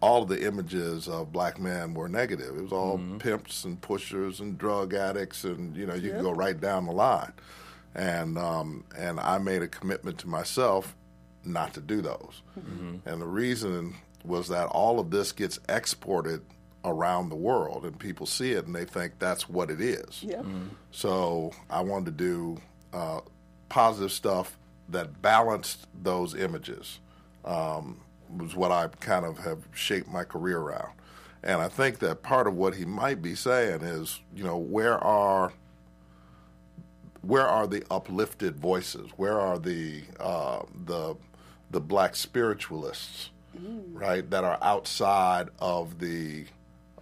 all 0.00 0.22
of 0.22 0.28
the 0.28 0.42
images 0.46 1.08
of 1.08 1.32
black 1.32 1.58
men 1.58 1.94
were 1.94 2.08
negative. 2.08 2.56
It 2.56 2.62
was 2.62 2.72
all 2.72 2.98
pimps 3.18 3.64
and 3.64 3.80
pushers 3.80 4.40
and 4.40 4.58
drug 4.58 4.92
addicts, 4.94 5.44
and 5.44 5.74
you 5.76 5.86
know 5.86 5.94
you 5.94 6.10
could 6.12 6.22
go 6.22 6.32
right 6.32 6.58
down 6.60 6.86
the 6.86 6.92
line. 6.92 7.32
And 7.96 8.38
um, 8.38 8.84
and 8.96 9.18
I 9.18 9.38
made 9.38 9.62
a 9.62 9.68
commitment 9.68 10.18
to 10.18 10.28
myself 10.28 10.94
not 11.44 11.74
to 11.74 11.80
do 11.80 12.00
those. 12.02 12.42
And 13.04 13.20
the 13.20 13.26
reason 13.26 13.94
was 14.24 14.48
that 14.48 14.66
all 14.66 15.00
of 15.00 15.10
this 15.10 15.32
gets 15.32 15.58
exported 15.68 16.42
around 16.84 17.30
the 17.30 17.36
world, 17.36 17.84
and 17.84 17.98
people 17.98 18.26
see 18.26 18.52
it 18.52 18.66
and 18.66 18.74
they 18.74 18.84
think 18.84 19.18
that's 19.18 19.48
what 19.48 19.70
it 19.70 19.80
is. 19.80 20.22
Yeah. 20.22 20.42
So 20.90 21.52
I 21.70 21.80
wanted 21.80 22.06
to 22.06 22.24
do 22.24 22.60
uh, 22.92 23.20
positive 23.68 24.12
stuff 24.12 24.58
that 24.90 25.20
balanced 25.22 25.86
those 26.00 26.34
images. 26.34 27.00
Um, 27.44 28.00
was 28.36 28.56
what 28.56 28.72
I 28.72 28.88
kind 29.00 29.24
of 29.24 29.38
have 29.38 29.68
shaped 29.72 30.08
my 30.08 30.24
career 30.24 30.58
around. 30.58 30.92
And 31.42 31.60
I 31.60 31.68
think 31.68 32.00
that 32.00 32.22
part 32.22 32.46
of 32.46 32.54
what 32.54 32.74
he 32.74 32.84
might 32.84 33.22
be 33.22 33.34
saying 33.34 33.82
is, 33.82 34.20
you 34.34 34.42
know, 34.42 34.56
where 34.56 34.98
are 34.98 35.52
where 37.22 37.46
are 37.46 37.66
the 37.66 37.84
uplifted 37.90 38.56
voices? 38.56 39.10
Where 39.16 39.40
are 39.40 39.58
the 39.58 40.02
uh, 40.20 40.62
the 40.84 41.16
the 41.70 41.80
black 41.80 42.14
spiritualists, 42.16 43.30
right, 43.92 44.28
that 44.30 44.44
are 44.44 44.58
outside 44.62 45.48
of 45.58 45.98
the 45.98 46.46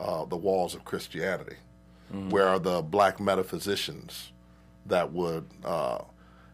uh, 0.00 0.24
the 0.24 0.36
walls 0.36 0.74
of 0.74 0.84
Christianity? 0.84 1.56
Where 2.30 2.46
are 2.48 2.58
the 2.60 2.80
black 2.82 3.18
metaphysicians 3.18 4.30
that 4.86 5.12
would 5.12 5.46
uh, 5.64 5.98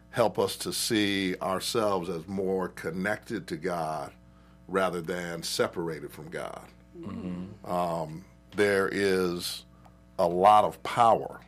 help 0.09 0.39
us 0.39 0.55
to 0.57 0.73
see 0.73 1.35
ourselves 1.41 2.09
as 2.09 2.27
more 2.27 2.69
connected 2.69 3.45
to 3.47 3.57
God 3.57 4.11
rather 4.67 5.01
than 5.01 5.43
separated 5.43 6.11
from 6.11 6.29
God? 6.29 6.61
Um, 7.65 8.25
there 8.55 8.89
is 8.91 9.65
a 10.17 10.27
lot 10.27 10.63
of 10.65 10.81
power 10.83 11.41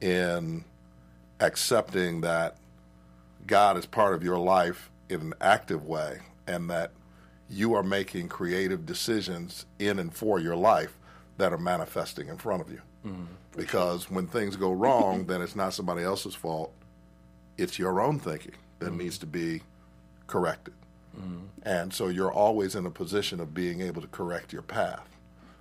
in 0.00 0.64
accepting 1.40 2.20
that 2.22 2.56
God 3.46 3.76
is 3.76 3.86
part 3.86 4.14
of 4.14 4.22
your 4.22 4.38
life 4.38 4.90
in 5.08 5.20
an 5.20 5.34
active 5.40 5.84
way 5.84 6.20
and 6.46 6.68
that 6.70 6.90
you 7.48 7.74
are 7.74 7.82
making 7.82 8.28
creative 8.28 8.86
decisions 8.86 9.66
in 9.78 9.98
and 9.98 10.12
for 10.12 10.38
your 10.38 10.56
life 10.56 10.98
that 11.38 11.52
are 11.52 11.58
manifesting 11.58 12.28
in 12.28 12.36
front 12.36 12.62
of 12.62 12.70
you. 12.70 12.80
Mm-hmm. 13.06 13.24
Because 13.56 14.10
when 14.10 14.26
things 14.26 14.56
go 14.56 14.72
wrong, 14.72 15.26
then 15.26 15.40
it's 15.40 15.56
not 15.56 15.74
somebody 15.74 16.02
else's 16.02 16.34
fault, 16.34 16.72
it's 17.56 17.78
your 17.78 18.00
own 18.00 18.18
thinking 18.18 18.54
that 18.80 18.86
mm-hmm. 18.86 18.98
needs 18.98 19.18
to 19.18 19.26
be 19.26 19.62
corrected. 20.26 20.74
Mm-hmm. 21.16 21.44
And 21.62 21.92
so 21.92 22.08
you're 22.08 22.32
always 22.32 22.74
in 22.74 22.84
a 22.84 22.90
position 22.90 23.40
of 23.40 23.54
being 23.54 23.80
able 23.80 24.02
to 24.02 24.08
correct 24.08 24.52
your 24.52 24.62
path. 24.62 25.08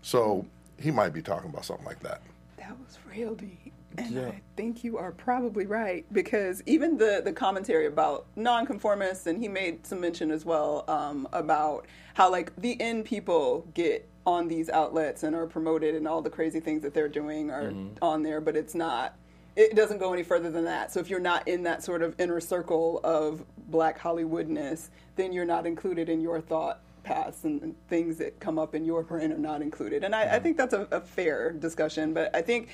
So 0.02 0.46
he 0.80 0.92
might 0.92 1.14
be 1.14 1.22
talking 1.22 1.50
about 1.50 1.66
something 1.66 1.86
like 1.86 2.02
that. 2.02 2.22
That 2.58 2.78
was 2.80 2.98
real 3.10 3.36
deep. 3.36 3.74
And 3.98 4.12
Yeah. 4.12 4.28
I 4.28 4.42
think 4.56 4.84
you 4.84 4.98
are 4.98 5.12
probably 5.12 5.66
right 5.66 6.06
because 6.12 6.62
even 6.66 6.98
the, 6.98 7.22
the 7.24 7.34
commentary 7.34 7.88
about 7.88 8.26
nonconformists, 8.36 9.28
and 9.28 9.42
he 9.42 9.48
made 9.48 9.86
some 9.86 10.00
mention 10.02 10.32
as 10.32 10.46
well 10.46 10.84
um, 10.88 11.28
about 11.34 11.86
how 12.14 12.32
like 12.32 12.56
the 12.58 12.80
end 12.82 13.06
people 13.06 13.68
get 13.74 14.08
on 14.26 14.48
these 14.48 14.70
outlets 14.70 15.24
and 15.24 15.36
are 15.36 15.46
promoted, 15.46 15.94
and 15.96 16.08
all 16.08 16.22
the 16.22 16.30
crazy 16.30 16.60
things 16.60 16.82
that 16.82 16.94
they're 16.94 17.08
doing 17.08 17.52
are 17.52 17.72
on 18.02 18.24
there, 18.24 18.42
but 18.42 18.56
it's 18.56 18.74
not. 18.74 19.16
It 19.56 19.76
doesn't 19.76 20.00
go 20.00 20.12
any 20.12 20.24
further 20.24 20.50
than 20.50 20.66
that. 20.66 20.92
So 20.92 21.00
if 21.00 21.10
you're 21.10 21.20
not 21.20 21.48
in 21.48 21.64
that 21.64 21.84
sort 21.84 22.02
of 22.02 22.16
inner 22.20 22.42
circle 22.42 23.00
of 23.04 23.46
black 23.70 24.00
Hollywoodness, 24.00 24.90
then 25.16 25.32
you're 25.32 25.46
not 25.46 25.66
included 25.66 26.10
in 26.10 26.20
your 26.20 26.42
thought 26.42 26.82
paths 27.04 27.44
and, 27.46 27.62
and 27.62 27.76
things 27.88 28.18
that 28.18 28.40
come 28.40 28.60
up 28.60 28.76
in 28.76 28.84
your 28.84 29.04
brain 29.04 29.32
are 29.32 29.38
not 29.38 29.62
included. 29.62 30.04
And 30.04 30.14
I, 30.14 30.36
I 30.36 30.40
think 30.40 30.58
that's 30.58 30.74
a, 30.74 30.88
a 30.92 31.00
fair 31.00 31.52
discussion. 31.52 32.14
But 32.14 32.36
I 32.36 32.42
think 32.42 32.70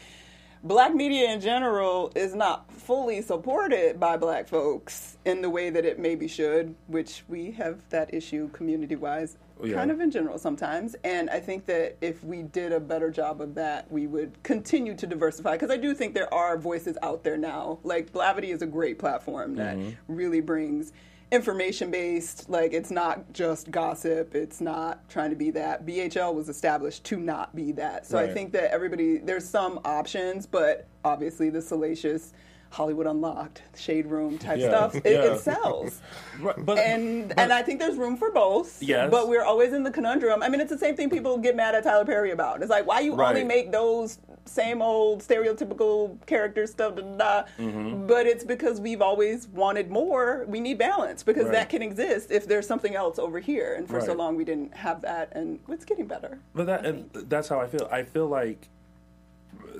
black 0.63 0.94
media 0.94 1.32
in 1.32 1.41
general 1.41 2.12
is 2.15 2.36
not 2.36 2.72
fully 2.72 3.22
supported 3.22 4.00
by 4.00 4.18
black 4.18 4.48
folks 4.48 5.18
in 5.25 5.41
the 5.41 5.50
way 5.50 5.70
that 5.70 5.86
it 5.86 6.00
maybe 6.00 6.27
should, 6.27 6.75
which 6.88 7.24
we 7.27 7.51
have 7.51 7.88
that 7.89 8.13
issue 8.13 8.50
community 8.50 8.96
wise. 8.96 9.38
Oh, 9.60 9.65
yeah. 9.65 9.75
Kind 9.75 9.91
of 9.91 10.01
in 10.01 10.10
general 10.10 10.39
sometimes, 10.39 10.96
and 11.03 11.30
I 11.30 11.39
think 11.39 11.68
that 11.68 11.96
if 12.01 12.24
we 12.24 12.41
did 12.41 12.72
a 12.72 12.80
better 12.80 13.12
job 13.12 13.41
of 13.41 13.53
that, 13.56 13.91
we 13.91 14.08
would 14.08 14.41
continue 14.41 14.96
to 14.96 15.06
diversify. 15.06 15.51
Because 15.51 15.70
I 15.70 15.77
do 15.77 15.94
think 15.94 16.15
there 16.15 16.34
are 16.34 16.58
voices 16.58 16.98
out 17.03 17.24
there 17.24 17.38
now. 17.38 17.77
Like 17.84 18.12
Blavity 18.12 18.53
is 18.53 18.63
a 18.63 18.65
great 18.65 18.98
platform 18.98 19.56
that 19.56 19.77
mm-hmm. 19.77 19.91
really 20.08 20.41
brings 20.41 20.94
information 21.31 21.89
based 21.89 22.50
like 22.50 22.73
it's 22.73 22.91
not 22.91 23.31
just 23.31 23.71
gossip 23.71 24.35
it's 24.35 24.59
not 24.59 25.07
trying 25.09 25.29
to 25.29 25.35
be 25.35 25.50
that 25.50 25.85
bhl 25.85 26.33
was 26.33 26.50
established 26.50 27.05
to 27.05 27.17
not 27.17 27.55
be 27.55 27.71
that 27.71 28.05
so 28.05 28.17
i 28.17 28.27
think 28.27 28.51
that 28.51 28.69
everybody 28.73 29.17
there's 29.17 29.47
some 29.47 29.79
options 29.85 30.45
but 30.45 30.88
obviously 31.05 31.50
the 31.50 31.61
salacious 31.61 32.33
hollywood 32.69 33.07
unlocked 33.07 33.61
shade 33.77 34.05
room 34.07 34.38
type 34.38 34.57
Yeah. 34.59 34.67
stuff 34.69 34.95
it, 34.95 35.05
Yeah. 35.05 35.33
it 35.33 35.39
sells 35.39 36.01
Right, 36.41 36.55
but 36.65 36.77
and 36.79 37.29
but- 37.29 37.39
and 37.39 37.53
I 37.53 37.61
think 37.61 37.79
there's 37.79 37.97
room 37.97 38.17
for 38.17 38.31
both. 38.31 38.81
Yes. 38.81 39.09
But 39.11 39.27
we're 39.27 39.43
always 39.43 39.73
in 39.73 39.83
the 39.83 39.91
conundrum. 39.91 40.41
I 40.41 40.50
mean, 40.50 40.59
it's 40.61 40.71
the 40.71 40.77
same 40.77 40.95
thing 40.95 41.09
people 41.09 41.38
get 41.38 41.55
mad 41.55 41.75
at 41.75 41.83
Tyler 41.83 42.05
Perry 42.05 42.31
about. 42.31 42.61
It's 42.61 42.71
like, 42.71 42.88
why 42.88 43.01
you 43.01 43.21
only 43.21 43.43
make 43.43 43.71
those 43.71 44.17
same 44.45 44.81
old 44.81 45.21
stereotypical 45.21 46.17
character 46.25 46.65
stuff, 46.67 46.95
da, 46.95 47.01
da, 47.01 47.17
da. 47.17 47.43
Mm-hmm. 47.60 48.07
But 48.07 48.25
it's 48.25 48.43
because 48.43 48.79
we've 48.81 49.01
always 49.01 49.48
wanted 49.48 49.89
more. 49.89 50.45
We 50.48 50.60
need 50.60 50.77
balance 50.77 51.24
because 51.24 51.45
Right. 51.45 51.53
that 51.53 51.69
can 51.69 51.81
exist 51.81 52.31
if 52.31 52.48
there's 52.48 52.67
something 52.67 52.95
else 52.95 53.19
over 53.19 53.39
here. 53.39 53.75
And 53.75 53.88
for 53.88 54.01
so 54.01 54.13
long, 54.13 54.36
we 54.36 54.43
didn't 54.43 54.75
have 54.75 55.01
that, 55.01 55.31
and 55.33 55.60
it's 55.69 55.86
getting 55.86 56.07
better. 56.07 56.39
But 56.55 56.65
that 56.65 56.86
and 56.86 57.10
that's 57.13 57.48
how 57.48 57.60
I 57.60 57.67
feel. 57.67 57.88
I 57.91 58.03
feel 58.03 58.27
like, 58.27 58.67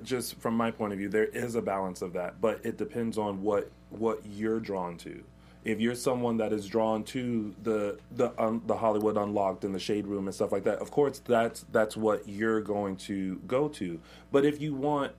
just 0.04 0.40
from 0.40 0.56
my 0.56 0.72
point 0.72 0.94
of 0.94 1.00
view, 1.00 1.10
there 1.10 1.26
is 1.26 1.56
a 1.56 1.62
balance 1.62 2.02
of 2.02 2.14
that, 2.14 2.40
but 2.42 2.66
it 2.66 2.78
depends 2.78 3.18
on 3.18 3.42
what 3.44 3.70
what 3.90 4.22
you're 4.26 4.60
drawn 4.60 4.98
to. 5.00 5.24
If 5.64 5.80
you're 5.80 5.96
someone 5.96 6.38
that 6.38 6.54
is 6.54 6.66
drawn 6.66 7.04
to 7.06 7.54
the 7.64 8.00
the 8.12 8.32
um, 8.42 8.64
the 8.66 8.76
Hollywood 8.78 9.16
Unlocked 9.18 9.64
and 9.64 9.76
the 9.76 9.80
Shade 9.80 10.08
Room 10.08 10.28
and 10.28 10.34
stuff 10.34 10.52
like 10.52 10.64
that, 10.64 10.80
of 10.80 10.90
course 10.92 11.20
that's 11.20 11.66
that's 11.72 11.96
what 11.96 12.28
you're 12.28 12.62
going 12.62 12.96
to 12.98 13.36
go 13.48 13.68
to. 13.70 14.00
But 14.32 14.46
if 14.46 14.60
you 14.62 14.74
want 14.74 15.14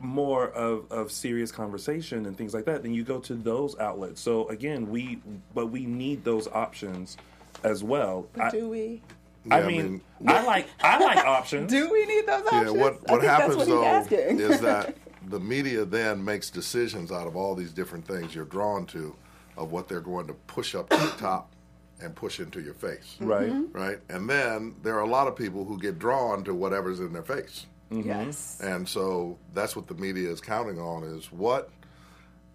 more 0.00 0.48
of, 0.50 0.90
of 0.92 1.10
serious 1.10 1.50
conversation 1.50 2.26
and 2.26 2.36
things 2.36 2.54
like 2.54 2.64
that, 2.66 2.82
then 2.82 2.94
you 2.94 3.02
go 3.02 3.18
to 3.18 3.34
those 3.34 3.78
outlets. 3.78 4.20
So 4.20 4.46
again, 4.48 4.90
we 4.90 5.20
but 5.54 5.66
we 5.68 5.86
need 5.86 6.24
those 6.24 6.48
options 6.48 7.16
as 7.64 7.82
well. 7.82 8.28
But 8.34 8.44
I, 8.44 8.50
do 8.50 8.68
we? 8.68 9.02
I 9.50 9.58
Yeah, 9.58 9.64
I 9.64 9.66
mean, 9.68 9.92
mean, 9.92 10.02
I 10.26 10.44
like 10.44 10.68
I 10.82 10.98
like 10.98 11.24
options. 11.24 11.70
Do 11.72 11.90
we 11.90 12.04
need 12.06 12.26
those 12.26 12.42
Yeah, 12.52 12.68
options? 12.68 12.72
what, 12.72 12.92
I 13.08 13.12
what 13.12 13.20
think 13.22 13.22
happens 13.22 13.56
that's 13.56 13.68
what 13.70 14.08
though 14.10 14.16
is 14.38 14.60
that 14.60 14.96
the 15.28 15.40
media 15.40 15.84
then 15.84 16.24
makes 16.24 16.50
decisions 16.50 17.10
out 17.10 17.26
of 17.26 17.34
all 17.36 17.54
these 17.54 17.72
different 17.72 18.06
things 18.06 18.34
you're 18.34 18.44
drawn 18.44 18.84
to 18.86 19.14
of 19.58 19.72
what 19.72 19.88
they're 19.88 20.00
going 20.00 20.26
to 20.28 20.34
push 20.34 20.74
up 20.74 20.88
to 20.90 20.96
the 20.96 21.06
top 21.18 21.52
and 22.00 22.14
push 22.14 22.38
into 22.40 22.60
your 22.60 22.74
face. 22.74 23.16
Right. 23.20 23.50
Mm-hmm. 23.50 23.76
Right? 23.76 23.98
And 24.08 24.30
then 24.30 24.76
there 24.82 24.94
are 24.94 25.02
a 25.02 25.08
lot 25.08 25.26
of 25.26 25.36
people 25.36 25.64
who 25.64 25.78
get 25.78 25.98
drawn 25.98 26.44
to 26.44 26.54
whatever's 26.54 27.00
in 27.00 27.12
their 27.12 27.22
face. 27.22 27.66
Mm-hmm. 27.90 28.08
yes. 28.08 28.60
And 28.62 28.88
so 28.88 29.38
that's 29.54 29.74
what 29.74 29.88
the 29.88 29.94
media 29.94 30.30
is 30.30 30.40
counting 30.40 30.78
on 30.78 31.02
is 31.04 31.32
what 31.32 31.70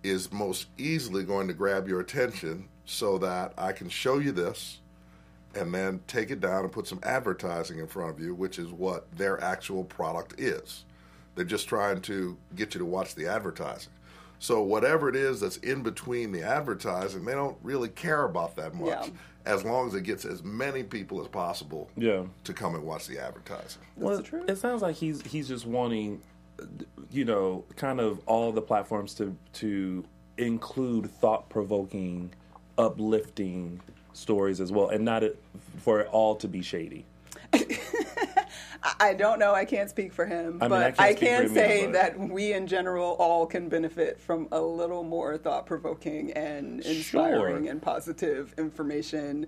is 0.03 0.31
most 0.31 0.67
easily 0.77 1.24
going 1.24 1.48
to 1.48 1.53
grab 1.53 1.88
your 1.88 2.00
attention 2.00 2.67
so 2.86 3.17
that 3.19 3.53
I 3.57 3.72
can 3.72 3.89
show 3.89 4.19
you 4.19 4.31
this 4.31 4.79
and 5.55 5.74
then 5.74 6.01
take 6.07 6.31
it 6.31 6.39
down 6.39 6.63
and 6.63 6.72
put 6.72 6.88
some 6.88 7.00
advertising 7.03 7.79
in 7.79 7.88
front 7.88 8.12
of 8.12 8.19
you, 8.19 8.33
which 8.33 8.60
is 8.60 8.69
what 8.72 9.12
their 9.15 9.41
actual 9.43 9.83
product 9.83 10.39
is. 10.39 10.83
They're 11.36 11.45
just 11.45 11.67
trying 11.67 12.01
to 12.01 12.38
get 12.55 12.74
you 12.74 12.79
to 12.79 12.86
watch 12.86 13.15
the 13.15 13.27
advertising. 13.27 13.93
So 14.43 14.62
whatever 14.62 15.07
it 15.07 15.15
is 15.15 15.39
that's 15.39 15.55
in 15.55 15.83
between 15.83 16.33
the 16.33 16.41
advertising, 16.41 17.23
they 17.23 17.31
don't 17.31 17.55
really 17.63 17.88
care 17.88 18.25
about 18.25 18.57
that 18.57 18.73
much 18.75 18.88
Yeah. 18.89 19.07
as 19.45 19.63
long 19.63 19.88
as 19.88 19.93
it 19.95 20.01
gets 20.01 20.25
as 20.25 20.43
many 20.43 20.83
people 20.83 21.21
as 21.21 21.29
possible 21.29 21.89
Yeah. 21.95 22.23
to 22.43 22.53
come 22.53 22.75
and 22.75 22.83
watch 22.83 23.07
the 23.07 23.19
advertising. 23.19 23.81
Well, 23.95 24.21
the 24.21 24.51
it 24.51 24.57
sounds 24.57 24.81
like 24.81 24.97
he's 24.97 25.21
he's 25.21 25.47
just 25.47 25.65
wanting, 25.65 26.21
you 27.09 27.23
know, 27.23 27.63
kind 27.77 28.01
of 28.01 28.19
all 28.25 28.51
the 28.51 28.62
platforms 28.62 29.13
to 29.13 29.33
to 29.53 30.03
include 30.38 31.09
thought 31.09 31.47
provoking, 31.47 32.33
uplifting 32.77 33.79
stories 34.12 34.59
as 34.59 34.73
well, 34.73 34.89
and 34.89 35.05
not 35.05 35.23
it, 35.23 35.41
for 35.77 36.01
it 36.01 36.07
all 36.12 36.35
to 36.35 36.50
be 36.50 36.62
shady. 36.62 37.05
I- 38.83 38.95
I 39.09 39.13
don't 39.13 39.39
know. 39.39 39.53
I 39.53 39.65
can't 39.65 39.89
speak 39.89 40.11
for 40.13 40.25
him, 40.25 40.57
I 40.61 40.67
mean, 40.67 40.73
I 40.77 40.91
but 40.91 40.97
can't 40.97 40.99
I 40.99 41.13
can 41.13 41.49
say 41.53 41.85
that 41.91 42.19
we, 42.19 42.53
in 42.53 42.67
general, 42.67 43.15
all 43.19 43.45
can 43.45 43.69
benefit 43.69 44.19
from 44.19 44.47
a 44.51 44.59
little 44.61 45.03
more 45.03 45.37
thought-provoking 45.37 46.31
and 46.33 46.81
inspiring 46.81 47.63
Sure. 47.63 47.71
and 47.71 47.81
positive 47.81 48.53
information, 48.57 49.47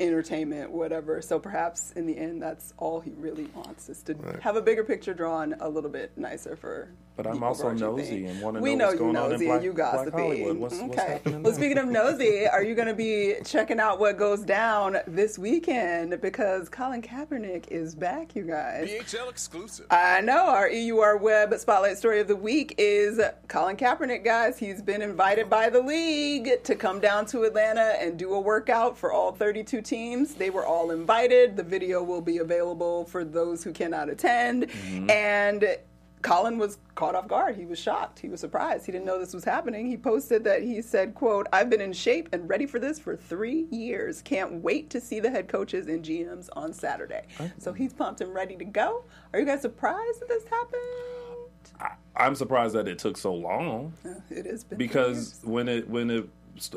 entertainment, 0.00 0.70
whatever. 0.70 1.22
So 1.22 1.38
perhaps 1.38 1.92
in 1.92 2.06
the 2.06 2.16
end, 2.16 2.42
that's 2.42 2.74
all 2.78 3.00
he 3.00 3.12
really 3.18 3.44
wants 3.54 3.88
is 3.88 4.02
to 4.04 4.16
have 4.42 4.56
a 4.56 4.62
bigger 4.62 4.84
picture 4.84 5.14
drawn 5.14 5.54
a 5.60 5.68
little 5.68 5.90
bit 5.90 6.12
nicer 6.16 6.56
for. 6.56 6.88
But 7.16 7.28
I'm 7.28 7.38
the 7.38 7.46
also 7.46 7.66
overarching 7.68 7.86
nosy 7.96 8.04
thing. 8.08 8.26
and 8.26 8.42
wanna 8.42 8.60
we 8.60 8.74
know 8.74 8.86
what's 8.86 8.94
you 8.94 8.98
going 8.98 9.16
on 9.16 9.24
in 9.26 9.30
nosy 9.30 9.46
Black- 9.46 9.54
and 9.58 9.64
you 9.64 9.72
Black 9.72 9.92
gossipy. 9.92 10.10
Hollywood. 10.20 10.56
What's- 10.58 10.74
okay. 10.74 10.86
what's 10.88 11.00
happening 11.02 11.42
well, 11.44 11.52
speaking 11.54 11.78
of 11.78 11.86
nosy, 11.86 12.48
are 12.48 12.64
you 12.64 12.74
going 12.74 12.88
to 12.88 12.94
be 12.94 13.34
checking 13.44 13.78
out 13.78 14.00
what 14.00 14.18
goes 14.18 14.40
down 14.42 14.96
this 15.06 15.38
weekend? 15.38 16.20
Because 16.20 16.68
Colin 16.68 17.02
Kaepernick 17.02 17.68
is 17.68 17.94
back, 17.94 18.34
you 18.34 18.42
guys. 18.42 18.88
BHL 18.90 19.30
exclusive. 19.30 19.86
I 19.92 20.22
know 20.22 20.46
our 20.46 20.68
EUR 20.68 21.16
Web 21.18 21.54
Spotlight 21.56 21.98
Story 21.98 22.18
of 22.18 22.26
the 22.26 22.34
Week 22.34 22.74
is 22.78 23.20
Colin 23.46 23.76
Kaepernick, 23.76 24.24
guys. 24.24 24.58
He's 24.58 24.82
been 24.82 25.00
invited 25.00 25.48
by 25.48 25.70
the 25.70 25.80
league 25.82 26.64
to 26.64 26.74
come 26.74 26.98
down 26.98 27.26
to 27.26 27.44
Atlanta 27.44 27.94
and 28.00 28.18
do 28.18 28.34
a 28.34 28.40
workout 28.40 28.98
for 28.98 29.12
all 29.12 29.30
32 29.30 29.82
teams. 29.84 30.34
They 30.34 30.50
were 30.50 30.64
all 30.66 30.90
invited. 30.90 31.56
The 31.56 31.62
video 31.62 32.02
will 32.02 32.20
be 32.20 32.38
available 32.38 33.04
for 33.04 33.24
those 33.24 33.62
who 33.64 33.72
cannot 33.72 34.08
attend. 34.08 34.70
And 35.10 35.76
Colin 36.22 36.56
was 36.56 36.78
caught 36.94 37.14
off 37.14 37.28
guard. 37.28 37.54
He 37.54 37.66
was 37.66 37.78
shocked. 37.78 38.18
He 38.18 38.28
was 38.30 38.40
surprised. 38.40 38.86
He 38.86 38.92
didn't 38.92 39.04
know 39.04 39.18
this 39.18 39.34
was 39.34 39.44
happening. 39.44 39.86
He 39.86 39.96
posted 39.98 40.42
that 40.44 40.62
he 40.62 40.80
said, 40.80 41.14
quote, 41.14 41.46
I've 41.52 41.68
been 41.68 41.82
in 41.82 41.92
shape 41.92 42.30
and 42.32 42.48
ready 42.48 42.64
for 42.64 42.78
this 42.78 42.98
for 42.98 43.14
three 43.14 43.66
years. 43.70 44.22
Can't 44.22 44.54
wait 44.62 44.88
to 44.90 45.00
see 45.02 45.20
the 45.20 45.28
head 45.30 45.48
coaches 45.48 45.86
and 45.86 46.02
GMs 46.02 46.48
on 46.54 46.72
Saturday. 46.72 47.24
So 47.58 47.74
he's 47.74 47.92
pumped 47.92 48.22
and 48.22 48.32
ready 48.32 48.56
to 48.56 48.64
go. 48.64 49.04
Are 49.34 49.38
you 49.38 49.44
guys 49.44 49.60
surprised 49.60 50.20
that 50.20 50.28
this 50.28 50.44
happened? 50.48 51.92
I'm 52.16 52.34
surprised 52.36 52.74
that 52.74 52.86
it 52.88 52.98
took 52.98 53.16
so 53.16 53.34
long 53.34 53.92
Uh, 54.06 54.10
It 54.30 54.46
has 54.46 54.62
been 54.64 54.78
because 54.78 55.40
when 55.42 55.68
it 55.68 55.88
when 55.88 56.08
it 56.10 56.28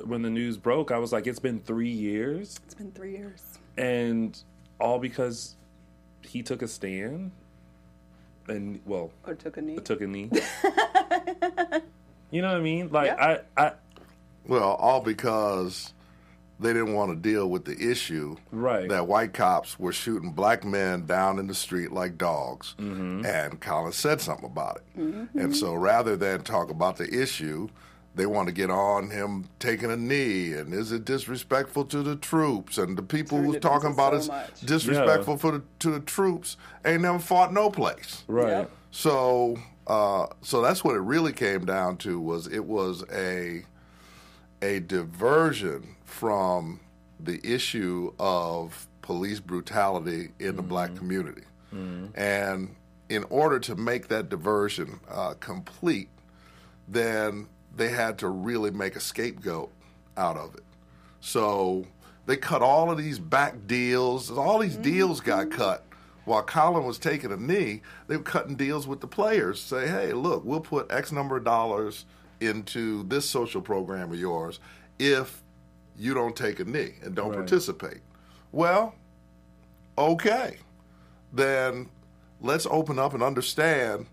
when 0.05 0.21
the 0.21 0.29
news 0.29 0.57
broke, 0.57 0.91
I 0.91 0.97
was 0.97 1.11
like, 1.13 1.27
it's 1.27 1.39
been 1.39 1.59
three 1.59 1.89
years, 1.89 2.59
it's 2.65 2.73
been 2.73 2.91
three 2.91 3.11
years. 3.11 3.59
and 3.77 4.37
all 4.79 4.99
because 4.99 5.55
he 6.21 6.41
took 6.43 6.61
a 6.61 6.67
stand, 6.67 7.31
and 8.47 8.79
well, 8.85 9.11
Or 9.25 9.33
took 9.35 9.57
a 9.57 9.61
knee. 9.61 9.77
took 9.77 10.01
a 10.01 10.07
knee. 10.07 10.29
you 12.31 12.41
know 12.41 12.49
what 12.49 12.57
I 12.57 12.61
mean? 12.61 12.89
Like 12.91 13.07
Yeah. 13.07 13.39
I, 13.57 13.65
I 13.67 13.71
Well, 14.47 14.73
all 14.73 15.01
because 15.01 15.93
they 16.59 16.73
didn't 16.73 16.93
want 16.93 17.11
to 17.11 17.15
deal 17.15 17.47
with 17.49 17.65
the 17.65 17.77
issue 17.91 18.35
Right. 18.51 18.89
that 18.89 19.07
white 19.07 19.33
cops 19.33 19.77
were 19.79 19.91
shooting 19.93 20.31
black 20.31 20.63
men 20.63 21.05
down 21.05 21.37
in 21.39 21.47
the 21.47 21.53
street 21.53 21.91
like 21.91 22.17
dogs, 22.17 22.73
mm-hmm. 22.79 23.25
and 23.25 23.59
Colin 23.61 23.91
said 23.91 24.21
something 24.21 24.45
about 24.45 24.77
it. 24.77 24.99
Mm-hmm. 24.99 25.39
And 25.39 25.55
so 25.55 25.73
rather 25.75 26.15
than 26.15 26.41
talk 26.41 26.71
about 26.71 26.97
the 26.97 27.21
issue, 27.21 27.69
they 28.17 28.25
want 28.25 28.47
to 28.47 28.53
get 28.53 28.69
on 28.69 29.09
him 29.11 29.47
taking 29.59 29.91
a 29.91 29.95
knee 29.95 30.51
and 30.53 30.73
is 30.73 30.91
it 30.91 31.05
disrespectful 31.05 31.85
to 31.85 32.01
the 32.03 32.15
troops 32.15 32.77
and 32.77 32.97
the 32.97 33.01
people 33.03 33.37
Turned 33.37 33.53
who's 33.53 33.61
talking 33.61 33.91
about 33.93 34.11
so 34.11 34.17
it's 34.17 34.27
much. 34.27 34.61
disrespectful 34.61 35.37
for 35.37 35.51
the, 35.51 35.63
to 35.79 35.91
the 35.91 35.99
troops 36.01 36.57
ain't 36.83 37.03
never 37.03 37.19
fought 37.19 37.53
no 37.53 37.69
place. 37.69 38.23
right. 38.27 38.49
Yep. 38.49 38.71
So, 38.91 39.57
uh, 39.85 40.25
so 40.41 40.61
that's 40.61 40.83
what 40.83 40.95
it 40.95 40.99
really 41.01 41.31
came 41.31 41.65
down 41.65 41.97
to. 41.97 42.19
Was 42.19 42.47
it 42.47 42.65
was 42.65 43.03
a 43.13 43.63
a 44.61 44.79
diversion 44.79 45.95
from 46.03 46.79
the 47.19 47.39
issue 47.43 48.11
of 48.19 48.87
police 49.03 49.39
brutality 49.39 50.29
in 50.39 50.55
the 50.55 50.63
black 50.63 50.95
community, 50.95 51.43
and 52.15 52.75
in 53.09 53.23
order 53.29 53.59
to 53.59 53.75
make 53.75 54.07
that 54.07 54.29
diversion 54.29 54.99
uh, 55.09 55.35
complete, 55.39 56.09
then 56.87 57.47
they 57.77 57.89
had 57.89 58.17
to 58.19 58.27
really 58.27 58.71
make 58.71 58.95
a 58.95 58.99
scapegoat 58.99 59.71
out 60.17 60.37
of 60.37 60.55
it. 60.55 60.63
So 61.21 61.85
they 62.25 62.35
cut 62.37 62.61
all 62.61 62.91
of 62.91 62.97
these 62.97 63.19
back 63.19 63.67
deals. 63.67 64.31
All 64.31 64.59
these 64.59 64.75
deals 64.75 65.21
got 65.21 65.47
mm-hmm. 65.47 65.57
cut. 65.57 65.83
While 66.25 66.43
Colin 66.43 66.85
was 66.85 66.97
taking 66.97 67.31
a 67.31 67.37
knee, 67.37 67.81
they 68.07 68.17
were 68.17 68.23
cutting 68.23 68.55
deals 68.55 68.85
with 68.85 68.99
the 68.99 69.07
players. 69.07 69.61
Say, 69.61 69.87
hey, 69.87 70.11
look, 70.11 70.43
we'll 70.43 70.59
put 70.59 70.91
X 70.91 71.13
number 71.13 71.37
of 71.37 71.45
dollars 71.45 72.05
into 72.41 73.03
this 73.03 73.27
social 73.27 73.61
program 73.61 74.11
of 74.11 74.19
yours 74.19 74.59
if 74.99 75.41
you 75.97 76.13
don't 76.13 76.35
take 76.35 76.59
a 76.59 76.65
knee 76.65 76.95
and 77.01 77.15
don't 77.15 77.29
Right. 77.29 77.37
participate. 77.37 78.01
Well, 78.51 78.95
okay. 79.97 80.57
Then 81.31 81.89
let's 82.41 82.67
open 82.69 82.99
up 82.99 83.13
and 83.13 83.23
understand 83.23 84.07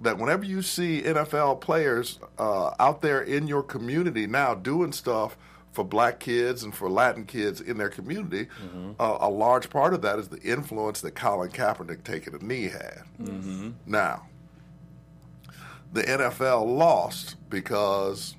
that 0.00 0.18
whenever 0.18 0.44
you 0.44 0.60
see 0.62 1.02
NFL 1.02 1.60
players 1.60 2.18
uh, 2.38 2.72
out 2.80 3.00
there 3.00 3.22
in 3.22 3.46
your 3.46 3.62
community 3.62 4.26
now 4.26 4.54
doing 4.54 4.92
stuff 4.92 5.36
for 5.72 5.84
black 5.84 6.20
kids 6.20 6.62
and 6.62 6.74
for 6.74 6.88
Latin 6.90 7.24
kids 7.24 7.60
in 7.60 7.78
their 7.78 7.88
community, 7.88 8.48
uh, 9.00 9.18
a 9.20 9.28
large 9.30 9.70
part 9.70 9.94
of 9.94 10.02
that 10.02 10.18
is 10.18 10.28
the 10.28 10.40
influence 10.42 11.00
that 11.00 11.12
Colin 11.12 11.50
Kaepernick 11.50 12.04
taking 12.04 12.34
a 12.34 12.38
knee 12.38 12.64
had. 12.68 13.02
Now, 13.86 14.26
the 15.92 16.02
NFL 16.02 16.76
lost 16.76 17.36
because 17.48 18.34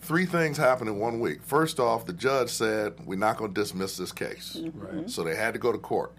three 0.00 0.26
things 0.26 0.56
happened 0.56 0.88
in 0.90 0.98
one 0.98 1.20
week. 1.20 1.42
First 1.42 1.78
off, 1.78 2.06
the 2.06 2.12
judge 2.12 2.48
said, 2.50 2.94
We're 3.06 3.18
not 3.18 3.36
going 3.36 3.52
to 3.54 3.60
dismiss 3.60 3.96
this 3.96 4.12
case. 4.12 4.58
Right. 4.74 5.08
So 5.08 5.22
they 5.24 5.36
had 5.36 5.52
to 5.54 5.60
go 5.60 5.72
to 5.72 5.78
court. 5.78 6.12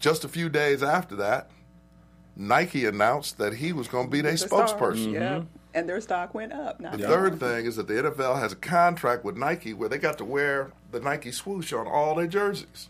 Just 0.00 0.24
a 0.24 0.28
few 0.28 0.48
days 0.48 0.82
after 0.82 1.16
that, 1.16 1.50
Nike 2.36 2.84
announced 2.86 3.38
that 3.38 3.54
he 3.54 3.72
was 3.72 3.88
going 3.88 4.06
to 4.06 4.10
be 4.10 4.20
their 4.20 4.32
The 4.32 4.38
stars, 4.38 4.72
spokesperson. 4.72 5.12
Yeah. 5.12 5.42
And 5.72 5.88
their 5.88 6.00
stock 6.00 6.34
went 6.34 6.52
up. 6.52 6.78
Not 6.80 6.92
The 6.92 6.98
down. 6.98 7.10
third 7.10 7.40
thing 7.40 7.66
is 7.66 7.76
that 7.76 7.88
the 7.88 7.94
NFL 7.94 8.38
has 8.38 8.52
a 8.52 8.56
contract 8.56 9.24
with 9.24 9.36
Nike 9.36 9.72
where 9.74 9.88
they 9.88 9.98
got 9.98 10.18
to 10.18 10.24
wear 10.24 10.70
the 10.92 11.00
Nike 11.00 11.32
swoosh 11.32 11.72
on 11.72 11.86
all 11.88 12.14
their 12.14 12.26
jerseys. 12.28 12.88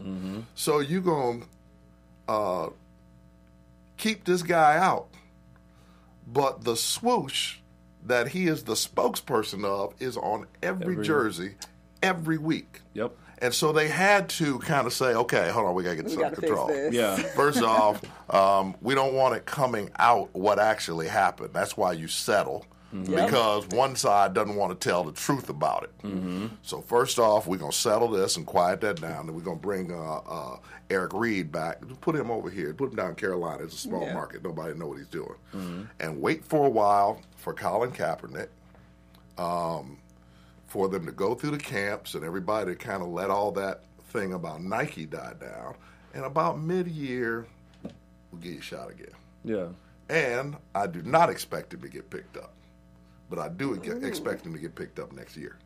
So 0.55 0.81
you're 0.81 1.01
going 1.01 1.47
to 2.29 2.33
uh, 2.33 2.71
keep 3.97 4.25
this 4.25 4.43
guy 4.43 4.77
out, 4.77 5.09
but 6.27 6.65
the 6.65 6.77
swoosh 6.77 7.59
that 8.07 8.29
he 8.29 8.47
is 8.49 8.65
the 8.65 8.75
spokesperson 8.75 9.65
of 9.65 9.95
is 9.99 10.17
on 10.19 10.47
every, 10.63 10.93
Every- 10.95 11.05
jersey 11.05 11.55
every 12.03 12.37
week. 12.37 12.83
Yep. 12.93 13.17
And 13.45 13.53
so 13.53 13.73
they 13.73 13.89
had 13.89 14.31
to 14.31 14.59
kind 14.61 14.87
of 14.87 14.95
say, 14.95 15.15
okay, 15.15 15.51
hold 15.51 15.67
on, 15.67 15.75
we 15.75 15.83
got 15.83 15.91
to 15.91 15.97
get 15.97 16.05
this 16.07 16.17
We 16.17 16.25
under 16.25 16.35
got 16.37 16.41
to 16.41 16.41
fix 16.41 16.51
control. 16.61 16.69
this. 16.69 16.95
Yeah. 16.95 17.17
First 17.37 17.63
off, 17.63 18.01
um, 18.35 18.75
we 18.81 18.95
don't 18.95 19.13
want 19.13 19.35
it 19.35 19.45
coming 19.45 19.91
out 19.99 20.31
what 20.35 20.59
actually 20.59 21.09
happened. 21.09 21.51
That's 21.53 21.77
why 21.77 21.93
you 21.93 22.09
settle. 22.09 22.65
Yep. 22.95 23.07
Because 23.27 23.67
one 23.69 23.97
side 23.97 24.33
doesn't 24.33 24.55
want 24.55 24.71
to 24.81 24.89
tell 24.89 25.05
the 25.05 25.13
truth 25.13 25.51
about 25.51 25.83
it. 25.83 25.91
So 26.63 26.81
first 26.81 27.19
off, 27.19 27.47
we're 27.49 27.57
gonna 27.59 27.73
settle 27.73 28.07
this 28.09 28.37
and 28.37 28.47
quiet 28.47 28.81
that 28.83 29.01
down. 29.01 29.27
Then 29.27 29.35
we're 29.35 29.43
gonna 29.43 29.57
bring 29.59 29.91
uh, 29.93 30.21
uh, 30.27 30.57
Eric 30.91 31.13
Reid 31.13 31.51
back, 31.51 31.83
put 32.01 32.15
him 32.15 32.31
over 32.31 32.49
here, 32.49 32.73
put 32.73 32.91
him 32.91 32.97
down 32.97 33.09
in 33.11 33.15
Carolina. 33.17 33.65
It's 33.65 33.75
a 33.75 33.79
small 33.79 34.03
Yeah. 34.05 34.15
market; 34.15 34.45
nobody 34.45 34.79
know 34.79 34.87
what 34.87 34.99
he's 34.99 35.09
doing. 35.09 35.35
And 35.99 36.23
wait 36.23 36.45
for 36.45 36.67
a 36.67 36.71
while 36.71 37.21
for 37.37 37.53
Colin 37.53 37.91
Kaepernick, 37.91 38.47
um, 39.39 39.99
for 40.75 40.89
them 40.89 41.07
to 41.07 41.13
go 41.13 41.37
through 41.37 41.53
the 41.53 41.57
camps 41.57 42.17
and 42.17 42.25
everybody 42.25 42.73
to 42.73 42.77
kind 42.77 43.01
of 43.01 43.09
let 43.11 43.31
all 43.31 43.53
that 43.53 43.85
thing 44.09 44.33
about 44.33 44.61
Nike 44.61 45.07
die 45.07 45.35
down. 45.41 45.77
And 46.15 46.25
about 46.25 46.61
mid-year, 46.61 47.47
we'll 47.85 48.41
get 48.41 48.55
you 48.55 48.61
shot 48.61 48.91
again. 48.91 49.15
Yeah. 49.45 49.67
And 50.09 50.57
I 50.75 50.89
do 50.89 51.01
not 51.03 51.31
expect 51.31 51.73
him 51.73 51.81
to 51.83 51.89
get 51.89 52.11
picked 52.11 52.37
up, 52.37 52.55
but 53.31 53.39
I 53.39 53.51
do 53.51 53.77
get, 53.77 54.03
expect 54.03 54.45
him 54.45 54.53
to 54.53 54.59
get 54.59 54.75
picked 54.75 54.99
up 54.99 55.13
next 55.13 55.37
year. 55.37 55.59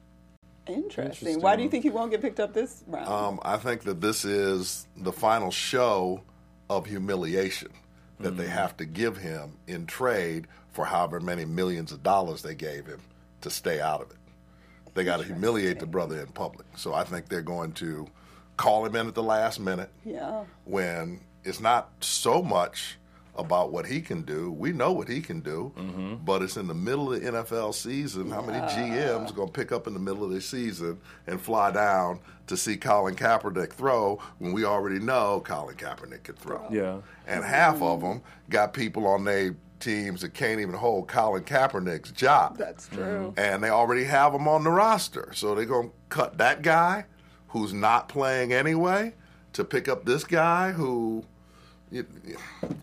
Interesting. 0.67 1.05
Interesting. 1.05 1.41
Why 1.41 1.57
do 1.57 1.63
you 1.63 1.71
think 1.71 1.85
he 1.85 1.91
won't 1.91 2.11
get 2.11 2.21
picked 2.21 2.39
up 2.39 2.53
this 2.53 2.85
round? 2.87 3.09
Um, 3.09 3.41
I 3.41 3.57
think 3.57 3.85
that 3.85 4.03
this 4.03 4.27
is 4.27 4.87
the 4.95 5.13
final 5.13 5.51
show 5.51 6.21
of 6.69 6.85
humiliation 6.85 7.71
that 8.21 8.37
they 8.37 8.47
have 8.47 8.77
to 8.77 8.85
give 8.85 9.17
him 9.17 9.57
in 9.67 9.87
trade 9.87 10.49
for 10.71 10.85
however 10.85 11.19
many 11.19 11.47
millions 11.47 11.93
of 11.93 12.03
dollars 12.03 12.43
they 12.43 12.55
gave 12.55 12.85
him 12.85 13.01
to 13.41 13.49
stay 13.49 13.81
out 13.81 14.03
of 14.03 14.11
it. 14.11 14.18
They 14.99 15.05
got 15.05 15.19
to 15.19 15.25
humiliate 15.25 15.79
the 15.79 15.87
brother 15.87 16.21
in 16.21 16.27
public. 16.27 16.67
So 16.75 16.93
I 16.93 17.05
think 17.05 17.29
they're 17.29 17.41
going 17.41 17.71
to 17.75 18.09
call 18.57 18.85
him 18.85 18.97
in 18.97 19.07
at 19.07 19.15
the 19.15 19.23
last 19.23 19.61
minute 19.61 19.93
yeah. 20.05 20.43
when 20.65 21.21
it's 21.45 21.61
not 21.61 21.93
so 22.01 22.43
much 22.43 22.99
about 23.37 23.71
what 23.71 23.87
he 23.87 24.01
can 24.01 24.23
do. 24.23 24.51
We 24.51 24.73
know 24.73 24.91
what 24.91 25.07
he 25.07 25.21
can 25.21 25.39
do, 25.39 25.73
mm-hmm. 25.79 26.17
but 26.25 26.43
it's 26.43 26.57
in 26.57 26.67
the 26.67 26.75
middle 26.75 27.13
of 27.13 27.23
the 27.23 27.31
NFL 27.31 27.77
season. 27.77 28.33
How 28.33 28.43
many 28.43 28.59
GMs 28.73 29.31
are 29.31 29.35
going 29.35 29.47
to 29.47 29.53
pick 29.53 29.71
up 29.71 29.87
in 29.87 29.95
the 29.95 30.01
middle 30.01 30.25
of 30.25 30.31
the 30.31 30.41
season 30.41 30.99
and 31.29 31.41
fly 31.41 31.71
down 31.71 32.19
to 32.49 32.57
see 32.57 32.77
Colin 32.77 33.15
Kaepernick 33.15 33.75
throw 33.75 34.19
when 34.41 34.53
we 34.53 34.65
already 34.65 34.99
know 34.99 35.41
Colin 35.47 35.77
Kaepernick 35.77 36.25
can 36.25 36.35
throw? 36.35 36.67
Yeah. 36.73 37.03
And 37.29 37.45
half 37.45 37.81
of 37.83 38.01
them 38.01 38.21
got 38.51 38.73
people 38.73 39.07
on 39.07 39.23
their 39.23 39.55
teams 39.81 40.23
that 40.23 40.35
can't 40.35 40.61
even 40.61 40.75
hold 40.75 41.09
Colin 41.09 41.45
Kaepernick's 41.45 42.11
job 42.13 42.57
That's 42.59 42.89
true. 42.89 43.33
and 43.37 43.63
they 43.63 43.71
already 43.71 44.05
have 44.05 44.35
him 44.35 44.49
on 44.49 44.65
the 44.65 44.71
roster. 44.71 45.31
So 45.35 45.55
they're 45.55 45.65
going 45.65 45.89
to 45.91 45.95
cut 46.09 46.39
that 46.39 46.63
guy 46.63 47.05
who's 47.49 47.73
not 47.73 48.09
playing 48.09 48.53
anyway 48.53 49.15
to 49.55 49.65
pick 49.65 49.89
up 49.89 50.05
this 50.05 50.25
guy 50.25 50.73
who 50.73 51.25
You- 51.91 52.07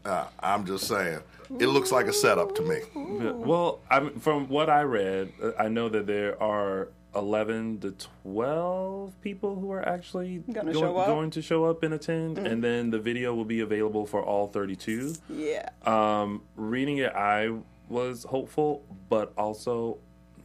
uh, 0.04 0.26
I'm 0.40 0.66
just 0.66 0.88
saying, 0.88 1.20
it 1.60 1.68
looks 1.68 1.92
like 1.92 2.08
a 2.08 2.14
setup 2.14 2.56
to 2.56 2.62
me. 2.64 2.80
Well, 2.96 3.80
I'm, 3.92 4.20
from 4.20 4.48
what 4.50 4.68
I 4.70 4.82
read, 4.82 5.32
uh, 5.44 5.52
I 5.60 5.68
know 5.68 5.90
that 5.90 6.08
there 6.08 6.42
are 6.42 6.88
11 7.16 7.80
to 7.80 7.96
12 8.24 9.22
people 9.22 9.56
who 9.60 9.72
are 9.72 9.88
actually 9.88 10.40
going, 10.52 10.74
show 10.74 10.98
up? 10.98 11.08
going 11.08 11.30
to 11.32 11.42
show 11.42 11.66
up 11.66 11.84
and 11.84 11.94
attend, 11.94 12.38
and 12.38 12.64
then 12.64 12.90
the 12.90 13.00
video 13.00 13.34
will 13.34 13.46
be 13.46 13.62
available 13.62 14.06
for 14.06 14.24
all 14.24 14.48
32. 14.48 15.16
Yeah. 15.30 15.70
Um, 15.86 16.42
reading 16.56 16.98
it, 16.98 17.14
I 17.14 17.52
was 17.90 18.24
hopeful, 18.24 18.84
but 19.10 19.34
also 19.38 19.98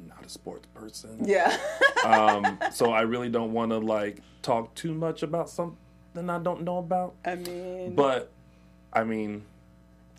not 0.09 0.25
a 0.25 0.29
sports 0.29 0.67
person. 0.75 1.19
yeah. 1.25 1.57
Um, 2.03 2.59
so 2.73 2.93
I 2.93 3.03
really 3.03 3.29
don't 3.29 3.53
want 3.53 3.73
to 3.73 3.79
like 3.79 4.21
talk 4.41 4.75
too 4.75 4.95
much 4.95 5.23
about 5.23 5.51
something 5.51 5.77
I 6.17 6.39
don't 6.39 6.63
know 6.63 6.79
about. 6.79 7.15
I 7.27 7.35
mean, 7.35 7.95
But 7.95 8.31
I 8.91 9.05
mean, 9.05 9.45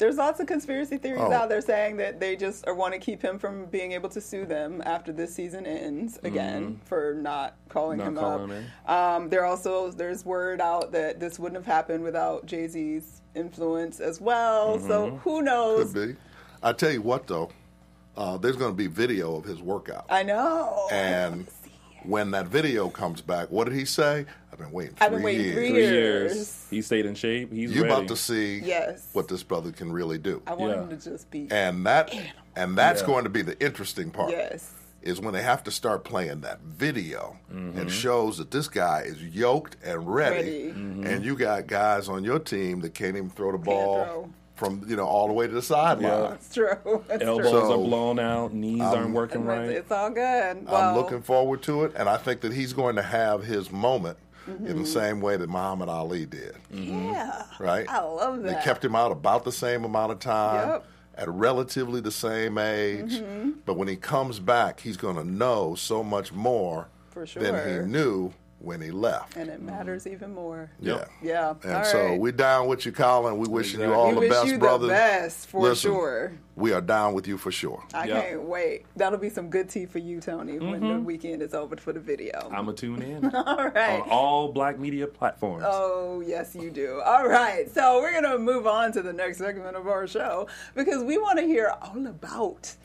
there's 0.02 0.18
lots 0.18 0.40
of 0.40 0.48
conspiracy 0.48 0.98
theories 0.98 1.22
Oh. 1.22 1.32
out 1.32 1.48
there 1.48 1.62
saying 1.62 1.98
that 1.98 2.20
they 2.20 2.36
just 2.36 2.66
want 2.68 2.94
to 2.96 3.00
keep 3.00 3.22
him 3.22 3.38
from 3.38 3.66
being 3.68 3.92
able 3.92 4.10
to 4.10 4.20
sue 4.20 4.46
them 4.48 4.82
after 4.84 5.12
this 5.14 5.34
season 5.34 5.66
ends 5.68 6.20
again 6.24 6.82
for 6.86 7.14
not 7.14 7.56
calling 7.70 8.00
Mm-hmm. 8.00 8.16
Not 8.16 8.22
him 8.42 8.48
calling 8.50 8.66
up. 8.88 8.90
Um, 9.22 9.30
there 9.30 9.46
also 9.46 9.92
there's 9.92 10.26
word 10.26 10.60
out 10.60 10.92
that 10.94 11.20
this 11.20 11.38
wouldn't 11.38 11.64
have 11.64 11.72
happened 11.72 12.04
without 12.04 12.48
Jay 12.48 12.68
Z's 12.68 13.22
influence 13.36 14.00
as 14.00 14.20
well. 14.20 14.80
So 14.80 15.06
Mm-hmm. 15.08 15.16
who 15.18 15.42
knows? 15.44 15.94
Could 15.94 16.14
be. 16.14 16.20
I 16.64 16.74
tell 16.74 16.92
you 16.92 17.02
what, 17.04 17.28
though, 17.28 17.50
uh, 18.18 18.38
there's 18.38 18.56
going 18.56 18.72
to 18.72 18.76
be 18.78 18.88
video 18.88 19.36
of 19.36 19.46
his 19.46 19.62
workout. 19.62 20.06
I 20.10 20.24
know. 20.24 20.88
And 20.92 21.48
when 22.04 22.32
that 22.32 22.48
video 22.48 22.90
comes 22.90 23.22
back, 23.22 23.50
what 23.52 23.66
did 23.66 23.74
he 23.76 23.86
say? 23.86 24.26
I've 24.52 24.60
been 24.60 24.72
waiting 24.72 24.96
three 24.96 25.06
I've 25.06 25.12
been 25.12 25.24
waiting 25.24 25.46
years. 25.46 25.56
three 25.56 25.70
three 25.70 25.82
Years. 25.82 26.36
years. 26.36 26.68
He 26.70 26.82
stayed 26.82 27.06
in 27.06 27.16
shape. 27.16 27.52
He's 27.54 27.72
You're 27.74 27.86
about 27.86 28.08
to 28.10 28.16
see 28.18 28.60
Yes. 28.60 29.08
what 29.14 29.28
this 29.28 29.44
brother 29.44 29.72
can 29.72 29.92
really 29.92 30.18
do. 30.18 30.42
I 30.46 30.54
want 30.54 30.74
Yeah. 30.76 30.82
him 30.84 30.90
to 30.90 30.98
just 30.98 31.30
be 31.32 31.48
And 31.52 31.86
that 31.86 32.14
and 32.56 32.78
that's 32.78 33.02
Yeah. 33.02 33.08
going 33.08 33.24
to 33.24 33.30
be 33.30 33.42
the 33.44 33.60
interesting 33.64 34.12
part. 34.12 34.32
yes. 34.32 34.72
Is 35.02 35.20
when 35.20 35.34
they 35.34 35.42
have 35.42 35.64
to 35.64 35.72
start 35.72 36.04
playing 36.04 36.42
that 36.42 36.60
video 36.62 37.38
Mm-hmm. 37.52 37.80
and 37.80 37.92
shows 37.92 38.38
that 38.38 38.52
this 38.52 38.68
guy 38.68 39.02
is 39.06 39.24
yoked 39.24 39.78
and 39.84 40.14
ready, 40.14 40.36
Ready. 40.36 40.64
Mm-hmm. 40.72 41.08
and 41.08 41.26
you 41.26 41.36
got 41.36 41.66
guys 41.68 42.08
on 42.10 42.24
your 42.24 42.38
team 42.40 42.82
that 42.82 42.94
can't 42.94 43.16
even 43.18 43.30
throw 43.30 43.52
the 43.54 43.58
ball 43.58 44.06
throw. 44.06 44.30
From 44.62 44.84
you 44.88 44.96
know 44.96 45.06
all 45.08 45.26
the 45.26 45.34
way 45.34 45.48
to 45.48 45.54
the 45.54 45.62
sideline. 45.62 46.34
It's 46.34 46.54
true. 46.54 46.78
It's 47.10 47.24
Elbows 47.24 47.50
true. 47.50 47.72
Are 47.72 47.78
blown 47.78 48.20
out. 48.20 48.54
Knees 48.54 48.80
aren't 48.82 49.10
working 49.16 49.44
right. 49.44 49.70
It's 49.72 49.92
all 49.92 50.12
good. 50.12 50.68
I'm 50.70 50.96
looking 50.96 51.24
forward 51.24 51.64
to 51.64 51.84
it, 51.86 51.94
and 51.96 52.08
I 52.08 52.18
think 52.18 52.42
that 52.42 52.54
he's 52.54 52.72
going 52.72 52.96
to 52.96 53.02
have 53.02 53.44
his 53.44 53.72
moment 53.72 54.18
in 54.48 54.54
Mm-hmm. 54.58 54.82
the 54.82 54.88
same 54.88 55.22
way 55.22 55.38
that 55.38 55.48
Muhammad 55.50 55.88
Ali 55.90 56.26
did. 56.26 56.56
Yeah. 56.72 57.44
Right? 57.60 57.88
I 57.90 58.02
love 58.02 58.42
that. 58.44 58.56
They 58.58 58.64
kept 58.64 58.84
him 58.84 58.96
out 58.96 59.12
about 59.12 59.44
the 59.46 59.52
same 59.52 59.84
amount 59.84 60.12
of 60.12 60.20
time, 60.20 60.68
Yep. 60.70 60.86
at 61.16 61.30
relatively 61.30 62.02
the 62.02 62.12
same 62.12 62.58
age. 62.58 63.14
Mm-hmm. 63.20 63.52
But 63.66 63.78
when 63.78 63.88
he 63.88 63.96
comes 63.96 64.40
back, 64.40 64.80
he's 64.80 64.98
going 64.98 65.16
to 65.16 65.24
know 65.24 65.76
so 65.76 66.04
much 66.04 66.34
more 66.34 66.88
For 67.12 67.26
than 67.26 67.54
he 67.84 67.88
knew 67.88 68.34
when 68.62 68.80
he 68.80 68.92
left. 68.92 69.36
and 69.38 69.50
it 69.50 69.62
matters 69.62 70.06
even 70.06 70.34
more. 70.34 70.70
yeah. 70.80 71.06
Yeah. 71.22 71.56
And 71.64 71.74
All 71.78 71.84
so 71.84 72.06
right. 72.06 72.20
we're 72.20 72.32
down 72.32 72.68
with 72.68 72.86
you, 72.86 72.92
Colin. 72.92 73.38
We 73.38 73.48
wishing 73.48 73.80
you 73.80 73.86
Exactly. 73.88 74.00
all 74.02 74.08
we 74.10 74.14
the 74.16 74.20
wish 74.22 74.30
best, 74.30 74.48
you 74.48 74.58
brother. 74.60 74.88
the 74.88 74.94
best 74.94 75.48
for 75.48 75.62
Listen, 75.62 75.92
sure. 75.92 76.34
We 76.56 76.74
are 76.74 76.82
down 76.82 77.14
with 77.14 77.28
you 77.28 77.38
for 77.40 77.52
sure. 77.52 77.84
I 77.94 78.06
Yep. 78.06 78.24
can't 78.28 78.44
wait. 78.44 78.86
That'll 78.96 79.18
be 79.18 79.30
some 79.30 79.50
good 79.50 79.68
tea 79.70 79.86
for 79.88 79.98
you, 79.98 80.20
Tony, 80.22 80.60
when 80.60 80.80
the 80.82 80.86
Mm-hmm. 80.88 81.06
weekend 81.06 81.42
is 81.42 81.54
over 81.56 81.76
for 81.78 81.92
the 81.92 82.00
video. 82.00 82.40
I'm 82.52 82.66
gonna 82.66 82.74
tune 82.74 83.02
in 83.02 83.26
All 83.36 83.70
right. 83.70 84.02
on 84.02 84.10
all 84.10 84.52
black 84.52 84.78
media 84.78 85.08
platforms. 85.08 85.64
Oh, 85.66 86.22
yes, 86.26 86.54
you 86.54 86.70
do. 86.70 87.02
All 87.04 87.28
right. 87.28 87.70
So 87.74 88.00
we're 88.00 88.12
going 88.12 88.32
to 88.32 88.38
move 88.38 88.68
on 88.68 88.92
to 88.92 89.02
the 89.02 89.14
next 89.14 89.38
segment 89.40 89.76
of 89.76 89.88
our 89.88 90.06
show 90.08 90.48
because 90.76 91.04
we 91.04 91.18
want 91.18 91.40
to 91.40 91.46
hear 91.46 91.74
all 91.82 92.06
about. 92.06 92.76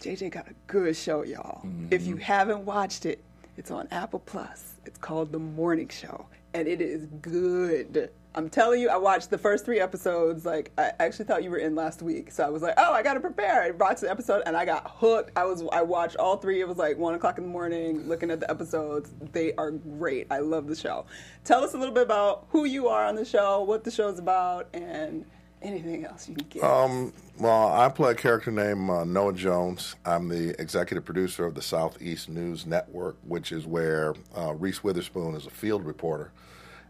JJ 0.00 0.30
got 0.32 0.48
a 0.48 0.54
good 0.66 0.96
show, 0.96 1.22
y'all. 1.24 1.66
If 1.90 2.06
you 2.06 2.16
haven't 2.16 2.64
watched 2.66 3.06
it, 3.06 3.22
it's 3.56 3.70
on 3.70 3.88
Apple 3.90 4.20
Plus. 4.20 4.74
It's 4.84 4.98
called 4.98 5.32
The 5.32 5.38
Morning 5.38 5.88
Show, 5.88 6.26
and 6.54 6.66
it 6.66 6.80
is 6.80 7.06
good. 7.20 8.10
I'm 8.36 8.50
telling 8.50 8.80
you, 8.80 8.88
I 8.88 8.96
watched 8.96 9.30
the 9.30 9.38
first 9.38 9.64
three 9.64 9.78
episodes. 9.78 10.44
Like, 10.44 10.72
I 10.76 10.90
actually 10.98 11.26
thought 11.26 11.44
you 11.44 11.50
were 11.50 11.58
in 11.58 11.76
last 11.76 12.02
week, 12.02 12.32
so 12.32 12.44
I 12.44 12.48
was 12.48 12.62
like, 12.62 12.74
"Oh, 12.76 12.92
I 12.92 13.02
got 13.02 13.14
to 13.14 13.20
prepare." 13.20 13.62
I 13.62 13.70
watched 13.70 14.00
the 14.00 14.10
episode, 14.10 14.42
and 14.44 14.56
I 14.56 14.64
got 14.64 14.90
hooked. 14.90 15.38
I 15.38 15.44
was, 15.44 15.62
I 15.72 15.82
watched 15.82 16.16
all 16.16 16.36
three. 16.36 16.60
It 16.60 16.66
was 16.66 16.76
like 16.76 16.98
one 16.98 17.14
o'clock 17.14 17.38
in 17.38 17.44
the 17.44 17.50
morning, 17.50 18.08
looking 18.08 18.30
at 18.30 18.40
the 18.40 18.50
episodes. 18.50 19.12
They 19.32 19.54
are 19.54 19.70
great. 19.70 20.26
I 20.30 20.40
love 20.40 20.66
the 20.66 20.74
show. 20.74 21.06
Tell 21.44 21.62
us 21.62 21.74
a 21.74 21.78
little 21.78 21.94
bit 21.94 22.02
about 22.02 22.46
who 22.50 22.64
you 22.64 22.88
are 22.88 23.06
on 23.06 23.14
the 23.14 23.24
show, 23.24 23.62
what 23.62 23.84
the 23.84 23.90
show's 23.92 24.18
about, 24.18 24.68
and 24.74 25.24
anything 25.64 26.04
else 26.04 26.28
you 26.28 26.36
can 26.36 26.46
get. 26.48 26.62
Um, 26.62 27.12
well, 27.38 27.72
I 27.72 27.88
play 27.88 28.12
a 28.12 28.14
character 28.14 28.50
named 28.50 28.88
uh, 28.90 29.04
Noah 29.04 29.32
Jones. 29.32 29.96
I'm 30.04 30.28
the 30.28 30.60
executive 30.60 31.04
producer 31.04 31.46
of 31.46 31.54
the 31.54 31.62
Southeast 31.62 32.28
News 32.28 32.66
Network, 32.66 33.16
which 33.26 33.50
is 33.50 33.66
where 33.66 34.14
uh, 34.36 34.54
Reese 34.54 34.84
Witherspoon 34.84 35.34
is 35.34 35.46
a 35.46 35.50
field 35.50 35.84
reporter. 35.84 36.30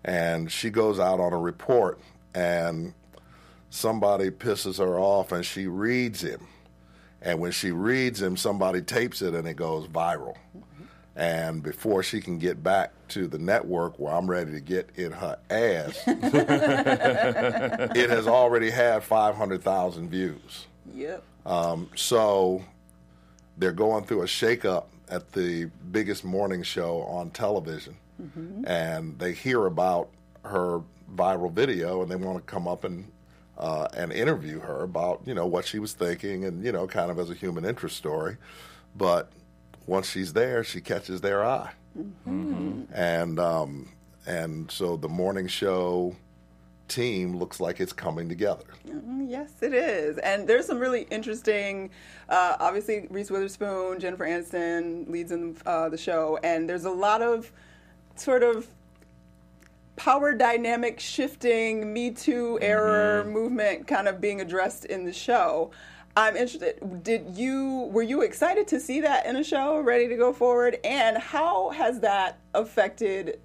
And 0.04 0.52
she 0.52 0.68
goes 0.68 1.00
out 1.00 1.18
on 1.20 1.32
a 1.32 1.38
report, 1.38 1.98
and 2.34 2.92
somebody 3.70 4.30
pisses 4.30 4.78
her 4.78 4.98
off, 4.98 5.32
and 5.32 5.46
she 5.46 5.66
reads 5.66 6.20
him. 6.20 6.46
And 7.22 7.40
when 7.40 7.52
she 7.52 7.70
reads 7.70 8.20
him, 8.20 8.37
somebody 8.37 8.82
tapes 8.82 9.22
it, 9.22 9.34
and 9.34 9.48
it 9.48 9.54
goes 9.54 9.87
viral. 9.87 10.34
And 11.16 11.62
before 11.62 12.03
she 12.03 12.20
can 12.20 12.38
get 12.38 12.62
back 12.62 12.92
to 13.09 13.27
the 13.29 13.38
network 13.38 13.98
where 14.00 14.12
I'm 14.12 14.29
ready 14.29 14.50
to 14.53 14.61
get 14.61 14.90
in 14.96 15.12
her 15.12 15.38
ass, 15.48 16.03
it 16.07 16.20
has 18.11 18.27
already 18.27 18.70
had 18.70 19.05
500,000 19.05 20.11
views. 20.11 20.66
yep. 20.92 21.22
So 21.94 22.64
they're 23.57 23.72
going 23.72 24.05
through 24.05 24.22
a 24.22 24.27
shakeup 24.27 24.87
at 25.09 25.31
the 25.33 25.70
biggest 25.92 26.24
morning 26.24 26.64
show 26.64 27.03
on 27.03 27.31
television, 27.31 27.96
and 28.66 29.16
they 29.18 29.33
hear 29.33 29.66
about 29.66 30.09
her 30.44 30.81
viral 31.14 31.53
video, 31.53 32.03
and 32.03 32.11
they 32.11 32.16
want 32.16 32.38
to 32.38 32.42
come 32.50 32.66
up 32.66 32.83
and 32.85 33.11
uh, 33.57 33.87
and 33.94 34.12
interview 34.12 34.59
her 34.59 34.83
about 34.83 35.20
you 35.27 35.35
know 35.35 35.46
what 35.46 35.64
she 35.64 35.79
was 35.79 35.92
thinking, 35.92 36.44
and 36.44 36.64
you 36.64 36.72
know 36.72 36.88
kind 36.88 37.09
of 37.11 37.20
as 37.20 37.31
a 37.31 37.35
human 37.35 37.64
interest 37.64 37.96
story. 37.96 38.37
But 38.96 39.31
once 39.87 40.09
she's 40.11 40.33
there, 40.33 40.64
she 40.64 40.81
catches 40.81 41.20
their 41.20 41.44
eye, 41.44 41.70
and 42.27 43.38
um, 43.38 43.90
and 44.27 44.70
so 44.70 44.97
the 44.97 45.09
morning 45.09 45.47
show 45.49 46.16
team 46.88 47.37
looks 47.37 47.61
like 47.61 47.81
it's 47.81 47.92
coming 47.92 48.29
together. 48.29 48.64
Mm, 48.87 49.27
Yes, 49.29 49.51
it 49.62 49.73
is. 49.75 50.18
And 50.18 50.47
there's 50.47 50.66
some 50.66 50.79
really 50.79 51.07
interesting, 51.11 51.90
uh, 52.29 52.57
obviously, 52.61 53.07
Reese 53.11 53.31
Witherspoon, 53.31 53.99
Jennifer 53.99 54.25
Aniston 54.25 55.09
leads 55.09 55.33
in 55.33 55.57
uh, 55.66 55.88
the 55.88 55.97
show, 55.97 56.38
and 56.44 56.68
there's 56.68 56.85
a 56.85 56.90
lot 56.90 57.23
of 57.23 57.51
sort 58.14 58.42
of 58.42 58.68
power 59.97 60.35
dynamic 60.35 61.01
shifting, 61.01 61.92
Me 61.92 62.11
Too 62.11 62.59
era 62.61 63.25
movement 63.25 63.87
kind 63.88 64.07
of 64.09 64.20
being 64.20 64.40
addressed 64.40 64.85
in 64.85 65.05
the 65.05 65.12
show. 65.12 65.70
I'm 66.16 66.37
interested. 66.37 67.03
Did 67.03 67.31
you 67.37 67.88
were 67.92 68.03
you 68.03 68.22
excited 68.22 68.68
to 68.68 68.79
see 68.81 69.00
that 69.00 69.27
in 69.27 69.37
a 69.37 69.44
show, 69.44 69.81
ready 69.81 70.09
to 70.09 70.16
go 70.16 70.33
forward? 70.33 70.79
And 70.85 71.18
how 71.18 71.70
has 71.70 72.00
that 72.00 72.38
affected 72.55 73.40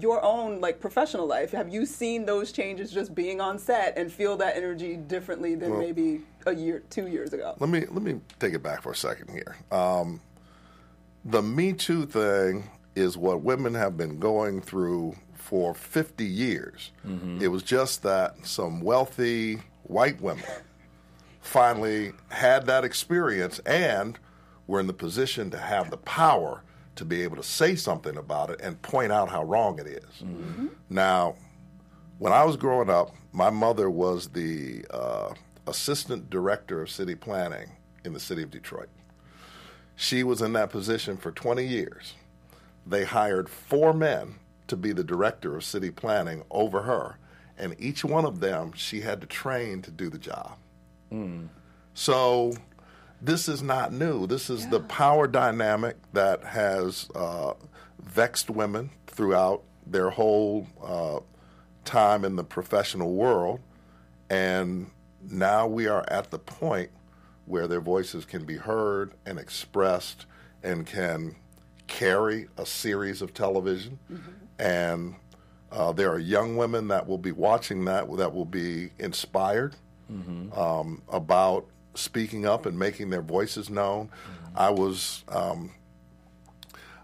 your 0.00 0.22
own 0.22 0.60
like 0.60 0.80
professional 0.80 1.26
life? 1.26 1.50
Have 1.52 1.68
you 1.70 1.86
seen 1.86 2.26
those 2.26 2.52
changes 2.52 2.92
just 2.92 3.14
being 3.14 3.40
on 3.40 3.58
set 3.58 3.96
and 3.96 4.12
feel 4.12 4.36
that 4.36 4.56
energy 4.56 4.96
differently 4.96 5.54
than 5.54 5.70
Well- 5.70 5.80
maybe 5.80 6.20
a 6.46 6.54
year, 6.54 6.82
two 6.90 7.08
years 7.08 7.32
ago? 7.32 7.54
Let 7.58 7.70
me 7.70 7.80
let 7.90 8.02
me 8.02 8.20
take 8.38 8.52
it 8.54 8.62
back 8.62 8.82
for 8.82 8.92
a 8.92 8.96
second 8.96 9.30
here. 9.30 9.56
Um, 9.72 10.20
the 11.24 11.42
Me 11.42 11.72
Too 11.72 12.04
thing 12.06 12.64
is 12.94 13.16
what 13.16 13.40
women 13.42 13.72
have 13.74 13.96
been 13.96 14.18
going 14.18 14.60
through 14.60 15.16
for 15.34 15.74
50 15.74 16.24
years. 16.26 16.92
It 17.40 17.48
was 17.48 17.62
just 17.62 18.02
that 18.02 18.46
some 18.46 18.80
wealthy 18.82 19.60
white 19.84 20.20
women 20.20 20.44
finally 21.50 22.12
had 22.28 22.64
that 22.66 22.84
experience 22.84 23.58
and 23.66 24.18
were 24.68 24.78
in 24.78 24.86
the 24.86 24.92
position 24.92 25.50
to 25.50 25.58
have 25.58 25.90
the 25.90 25.96
power 25.96 26.62
to 26.94 27.04
be 27.04 27.22
able 27.22 27.36
to 27.36 27.42
say 27.42 27.74
something 27.74 28.16
about 28.16 28.50
it 28.50 28.60
and 28.62 28.80
point 28.82 29.10
out 29.10 29.28
how 29.28 29.42
wrong 29.42 29.76
it 29.80 29.86
is. 29.88 30.22
Now, 30.88 31.34
when 32.18 32.32
I 32.32 32.44
was 32.44 32.56
growing 32.56 32.88
up, 32.88 33.10
my 33.32 33.50
mother 33.50 33.90
was 33.90 34.28
the 34.28 34.84
uh, 34.90 35.34
assistant 35.66 36.30
director 36.30 36.82
of 36.82 36.88
city 36.90 37.16
planning 37.16 37.68
in 38.04 38.12
the 38.12 38.20
city 38.20 38.44
of 38.44 38.50
Detroit. 38.52 38.88
She 39.96 40.22
was 40.22 40.40
in 40.42 40.52
that 40.52 40.70
position 40.70 41.16
for 41.16 41.32
20 41.32 41.66
years. 41.66 42.14
They 42.86 43.04
hired 43.04 43.48
four 43.48 43.92
men 43.92 44.36
to 44.68 44.76
be 44.76 44.92
the 44.92 45.02
director 45.04 45.56
of 45.56 45.64
city 45.64 45.90
planning 45.90 46.44
over 46.48 46.82
her, 46.82 47.16
and 47.58 47.74
each 47.80 48.04
one 48.04 48.24
of 48.24 48.38
them 48.38 48.72
she 48.72 49.00
had 49.00 49.20
to 49.20 49.26
train 49.26 49.82
to 49.82 49.90
do 49.90 50.08
the 50.08 50.18
job. 50.18 50.52
So 51.94 52.54
this 53.20 53.48
is 53.48 53.62
not 53.62 53.92
new. 53.92 54.26
This 54.26 54.48
is 54.48 54.68
the 54.68 54.80
power 54.80 55.26
dynamic 55.26 55.96
that 56.12 56.42
has 56.44 57.08
uh, 57.14 57.54
vexed 58.02 58.48
women 58.50 58.90
throughout 59.06 59.62
their 59.86 60.10
whole 60.10 60.66
uh, 60.82 61.20
time 61.84 62.24
in 62.24 62.36
the 62.36 62.44
professional 62.44 63.14
world, 63.14 63.60
and 64.28 64.90
now 65.28 65.66
we 65.66 65.86
are 65.88 66.04
at 66.08 66.30
the 66.30 66.38
point 66.38 66.90
where 67.46 67.66
their 67.66 67.80
voices 67.80 68.24
can 68.24 68.44
be 68.44 68.56
heard 68.56 69.12
and 69.26 69.38
expressed 69.38 70.26
and 70.62 70.86
can 70.86 71.34
carry 71.88 72.46
a 72.56 72.64
series 72.64 73.20
of 73.20 73.34
television. 73.34 73.98
And 74.58 75.16
uh, 75.72 75.92
there 75.92 76.10
are 76.10 76.18
young 76.18 76.56
women 76.56 76.88
that 76.88 77.06
will 77.06 77.18
be 77.18 77.32
watching 77.32 77.84
that 77.86 78.10
that 78.16 78.32
will 78.32 78.44
be 78.44 78.90
inspired 78.98 79.74
um, 80.56 81.02
about 81.08 81.66
speaking 81.94 82.46
up 82.46 82.66
and 82.66 82.78
making 82.78 83.10
their 83.10 83.22
voices 83.22 83.70
known. 83.70 84.10
I 84.54 84.70
was 84.70 85.24
um, 85.28 85.72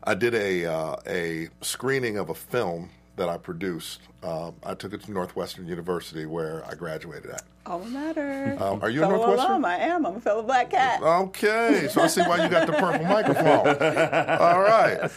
I 0.05 0.15
did 0.15 0.35
a 0.35 0.67
uh, 0.67 0.97
a 1.07 1.49
screening 1.61 2.19
of 2.19 2.31
a 2.31 2.35
film 2.35 2.91
that 3.17 3.29
I 3.29 3.39
produced. 3.39 4.01
Uh, 4.23 4.51
I 4.63 4.75
took 4.75 4.93
it 4.93 5.03
to 5.05 5.13
Northwestern 5.13 5.67
University 5.67 6.27
where 6.27 6.65
I 6.67 6.75
graduated 6.75 7.31
at. 7.31 7.43
Alma 7.65 7.87
mater. 7.87 8.57
Um, 8.61 8.81
are 8.83 8.91
you 8.91 9.03
a 9.03 9.07
fellow 9.07 9.17
Northwestern? 9.17 9.51
alum. 9.53 9.65
I 9.65 9.77
am. 9.79 10.07
I'm 10.07 10.17
a 10.17 10.21
fellow 10.21 10.43
black 10.43 10.71
cat. 10.71 11.03
Okay, 11.03 11.89
so 11.91 12.03
I 12.03 12.07
see 12.09 12.21
why 12.23 12.43
you 12.45 12.49
got 12.51 12.67
the 12.67 12.75
purple 12.75 13.07
microphone. 13.07 13.67
All 14.41 14.61
right. 14.61 15.11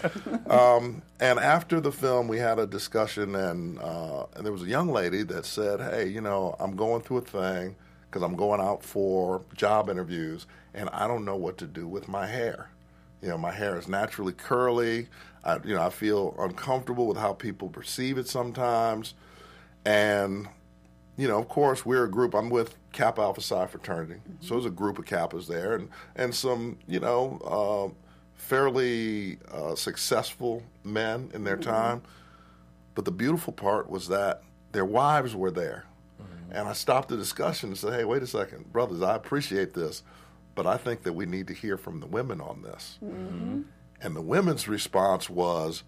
Um, 0.50 1.02
and 1.20 1.40
after 1.40 1.82
the 1.82 1.92
film, 1.92 2.28
we 2.28 2.38
had 2.38 2.60
a 2.60 2.66
discussion, 2.66 3.36
and, 3.36 3.80
uh, 3.80 4.26
and 4.36 4.46
there 4.46 4.54
was 4.54 4.64
a 4.64 4.68
young 4.68 4.90
lady 4.90 5.24
that 5.24 5.46
said, 5.46 5.82
"Hey, 5.82 6.08
you 6.08 6.22
know, 6.22 6.56
I'm 6.60 6.76
going 6.76 7.02
through 7.02 7.18
a 7.18 7.22
thing 7.22 7.76
because 8.06 8.24
I'm 8.24 8.36
going 8.36 8.62
out 8.62 8.84
for 8.84 9.42
job 9.56 9.90
interviews, 9.90 10.48
and 10.74 10.90
I 10.92 11.08
don't 11.08 11.26
know 11.26 11.36
what 11.36 11.58
to 11.60 11.68
do 11.68 11.88
with 11.88 12.08
my 12.08 12.26
hair. 12.28 12.70
You 13.22 13.30
know, 13.30 13.38
my 13.38 13.52
hair 13.52 13.78
is 13.78 13.88
naturally 13.88 14.34
curly. 14.34 15.08
I, 15.44 15.58
you 15.64 15.76
know, 15.76 15.82
I 15.82 15.90
feel 15.90 16.36
uncomfortable 16.40 17.08
with 17.08 17.18
how 17.18 17.34
people 17.34 17.70
perceive 17.70 18.18
it 18.18 18.28
sometimes, 18.28 19.14
and." 19.86 20.48
you 21.18 21.28
know, 21.28 21.38
of 21.38 21.50
course, 21.50 21.86
we're 21.86 22.06
a 22.06 22.10
group. 22.10 22.34
I'm 22.34 22.50
with 22.50 22.76
Kappa 22.94 23.20
Alpha 23.22 23.42
Psi 23.42 23.68
fraternity, 23.68 24.22
so 24.40 24.54
there's 24.54 24.66
a 24.66 24.70
group 24.70 24.98
of 24.98 25.04
Kappas 25.04 25.48
there, 25.48 25.74
and 25.74 25.90
and 26.16 26.34
some, 26.34 26.78
you 26.88 27.02
know, 27.02 27.94
uh, 27.94 28.09
fairly 28.40 29.38
uh, 29.52 29.76
successful 29.76 30.64
men 30.84 31.30
in 31.34 31.44
their 31.44 31.58
mm-hmm. 31.58 31.70
time. 31.70 32.02
But 32.96 33.06
the 33.06 33.12
beautiful 33.12 33.54
part 33.54 33.90
was 33.90 34.08
that 34.08 34.42
their 34.72 34.86
wives 34.86 35.36
were 35.36 35.52
there, 35.52 35.86
mm-hmm. 36.20 36.54
and 36.54 36.68
I 36.68 36.74
stopped 36.74 37.10
the 37.10 37.18
discussion 37.18 37.70
and 37.70 37.78
said, 37.78 37.94
"Hey, 37.94 38.06
wait 38.06 38.24
a 38.24 38.28
second, 38.28 38.72
brothers. 38.72 39.02
I 39.02 39.16
appreciate 39.16 39.74
this, 39.74 40.04
but 40.56 40.66
I 40.66 40.78
think 40.78 41.04
that 41.04 41.14
we 41.14 41.26
need 41.26 41.48
to 41.48 41.54
hear 41.54 41.78
from 41.78 42.00
the 42.00 42.08
women 42.08 42.42
on 42.42 42.64
this." 42.64 42.98
Mm-hmm. 43.04 43.62
And 44.02 44.16
the 44.16 44.22
women's 44.22 44.68
response 44.68 45.30
was, 45.30 45.84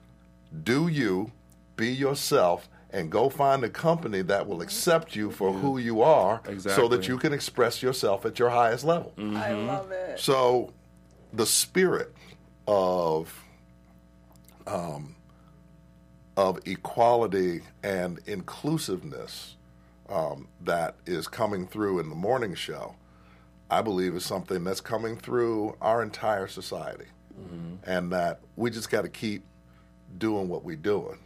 "Do 0.64 0.88
you 0.88 1.32
be 1.76 1.92
yourself?" 1.92 2.70
And 2.94 3.10
go 3.10 3.30
find 3.30 3.64
a 3.64 3.70
company 3.70 4.22
that 4.24 4.48
will 4.48 4.62
accept 4.62 5.16
you 5.16 5.32
for 5.32 5.54
who 5.54 5.78
you 5.78 6.02
are 6.02 6.42
so 6.60 6.90
that 6.90 7.08
you 7.08 7.18
can 7.18 7.32
express 7.32 7.82
yourself 7.82 8.26
at 8.26 8.38
your 8.38 8.50
highest 8.50 8.84
level. 8.84 9.14
I 9.18 9.54
love 9.54 9.92
it. 9.92 10.20
So, 10.20 10.74
the 11.32 11.46
spirit 11.46 12.14
of 12.68 13.34
um, 14.68 15.16
of 16.38 16.60
equality 16.66 17.62
and 17.84 18.20
inclusiveness 18.26 19.56
um, 20.10 20.48
that 20.62 20.96
is 21.06 21.28
coming 21.28 21.68
through 21.68 22.00
in 22.00 22.10
the 22.10 22.16
morning 22.16 22.56
show, 22.56 22.96
I 23.70 23.82
believe, 23.82 24.16
is 24.16 24.26
something 24.26 24.64
that's 24.64 24.82
coming 24.82 25.18
through 25.18 25.76
our 25.82 26.02
entire 26.04 26.48
society, 26.48 27.06
and 27.86 28.12
that 28.12 28.40
we 28.56 28.70
just 28.70 28.90
got 28.90 29.02
to 29.02 29.10
keep 29.10 29.44
doing 30.18 30.48
what 30.50 30.64
we're 30.64 30.76
doing, 30.76 31.18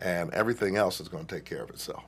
and 0.00 0.32
everything 0.32 0.76
else 0.76 1.00
is 1.00 1.08
going 1.08 1.26
to 1.26 1.34
take 1.34 1.44
care 1.44 1.62
of 1.62 1.70
itself. 1.70 2.04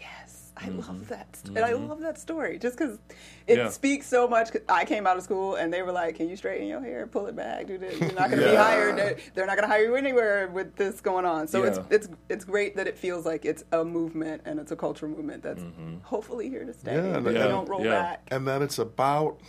Yes, 0.00 0.29
I 0.62 0.68
love 0.68 0.86
mm-hmm. 0.86 1.04
that, 1.06 1.34
st- 1.36 1.56
and 1.56 1.64
I 1.64 1.72
mm-hmm. 1.72 1.88
love 1.88 2.00
that 2.00 2.18
story 2.18 2.58
just 2.58 2.76
because 2.76 2.98
it 3.46 3.56
Yeah. 3.56 3.68
speaks 3.70 4.06
so 4.06 4.28
much. 4.28 4.52
'cause 4.52 4.60
I 4.68 4.84
came 4.84 5.06
out 5.06 5.16
of 5.16 5.22
school 5.22 5.54
and 5.54 5.72
they 5.72 5.82
were 5.82 5.92
like, 5.92 6.16
"Can 6.16 6.28
you 6.28 6.36
straighten 6.36 6.66
your 6.66 6.80
hair, 6.80 7.06
pull 7.06 7.26
it 7.26 7.34
back, 7.36 7.66
do 7.66 7.78
this? 7.78 7.98
You're 7.98 8.12
not 8.12 8.30
going 8.30 8.42
to 8.42 8.50
be 8.50 8.56
hired. 8.68 8.96
They're, 8.98 9.16
they're 9.34 9.46
not 9.46 9.56
going 9.56 9.68
to 9.68 9.74
hire 9.74 9.84
you 9.84 9.96
anywhere 9.96 10.48
with 10.48 10.76
this 10.76 11.00
going 11.00 11.24
on." 11.24 11.48
So 11.48 11.62
it's 11.64 11.78
Yeah. 11.78 11.84
it's 11.90 12.08
it's 12.28 12.44
great 12.44 12.76
that 12.76 12.86
it 12.86 12.98
feels 12.98 13.24
like 13.24 13.44
it's 13.44 13.64
a 13.72 13.84
movement 13.84 14.42
and 14.44 14.60
it's 14.60 14.70
a 14.72 14.76
cultural 14.76 15.10
movement 15.10 15.42
that's 15.42 15.62
mm-hmm. 15.62 15.98
hopefully 16.02 16.48
here 16.50 16.64
to 16.64 16.74
stay. 16.74 16.94
Yeah, 16.94 17.00
that 17.02 17.16
and- 17.16 17.26
they 17.26 17.34
Yeah, 17.34 17.48
don't 17.48 17.68
roll 17.68 17.82
yeah. 17.84 17.90
back. 17.90 18.28
and 18.30 18.46
that 18.46 18.60
it's 18.62 18.78
about 18.78 19.40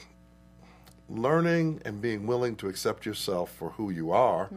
learning 1.10 1.82
and 1.84 2.02
being 2.02 2.26
willing 2.26 2.56
to 2.56 2.70
accept 2.70 3.06
yourself 3.06 3.52
for 3.52 3.72
who 3.72 3.90
you 3.90 4.12
are 4.12 4.50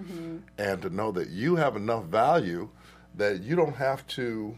and 0.56 0.80
to 0.82 0.88
know 0.88 1.10
that 1.10 1.28
you 1.30 1.56
have 1.56 1.74
enough 1.74 2.04
value 2.04 2.68
that 3.16 3.42
you 3.42 3.56
don't 3.56 3.74
have 3.76 4.06
to 4.06 4.56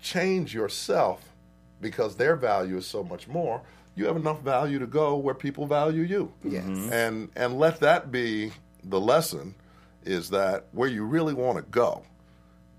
change 0.00 0.54
yourself 0.54 1.32
because 1.80 2.16
their 2.16 2.36
value 2.36 2.76
is 2.76 2.86
so 2.86 3.02
much 3.02 3.28
more. 3.28 3.62
You 3.94 4.06
have 4.06 4.16
enough 4.16 4.42
value 4.42 4.78
to 4.78 4.86
go 4.86 5.16
where 5.16 5.34
people 5.34 5.66
value 5.66 6.02
you. 6.02 6.32
Yes. 6.44 6.64
Mm-hmm. 6.64 6.92
and 6.92 7.28
and 7.36 7.58
let 7.58 7.80
that 7.80 8.12
be 8.12 8.52
the 8.84 9.00
lesson 9.00 9.54
is 10.04 10.30
that 10.30 10.66
where 10.72 10.88
you 10.88 11.04
really 11.04 11.34
want 11.34 11.56
to 11.56 11.62
go 11.70 12.02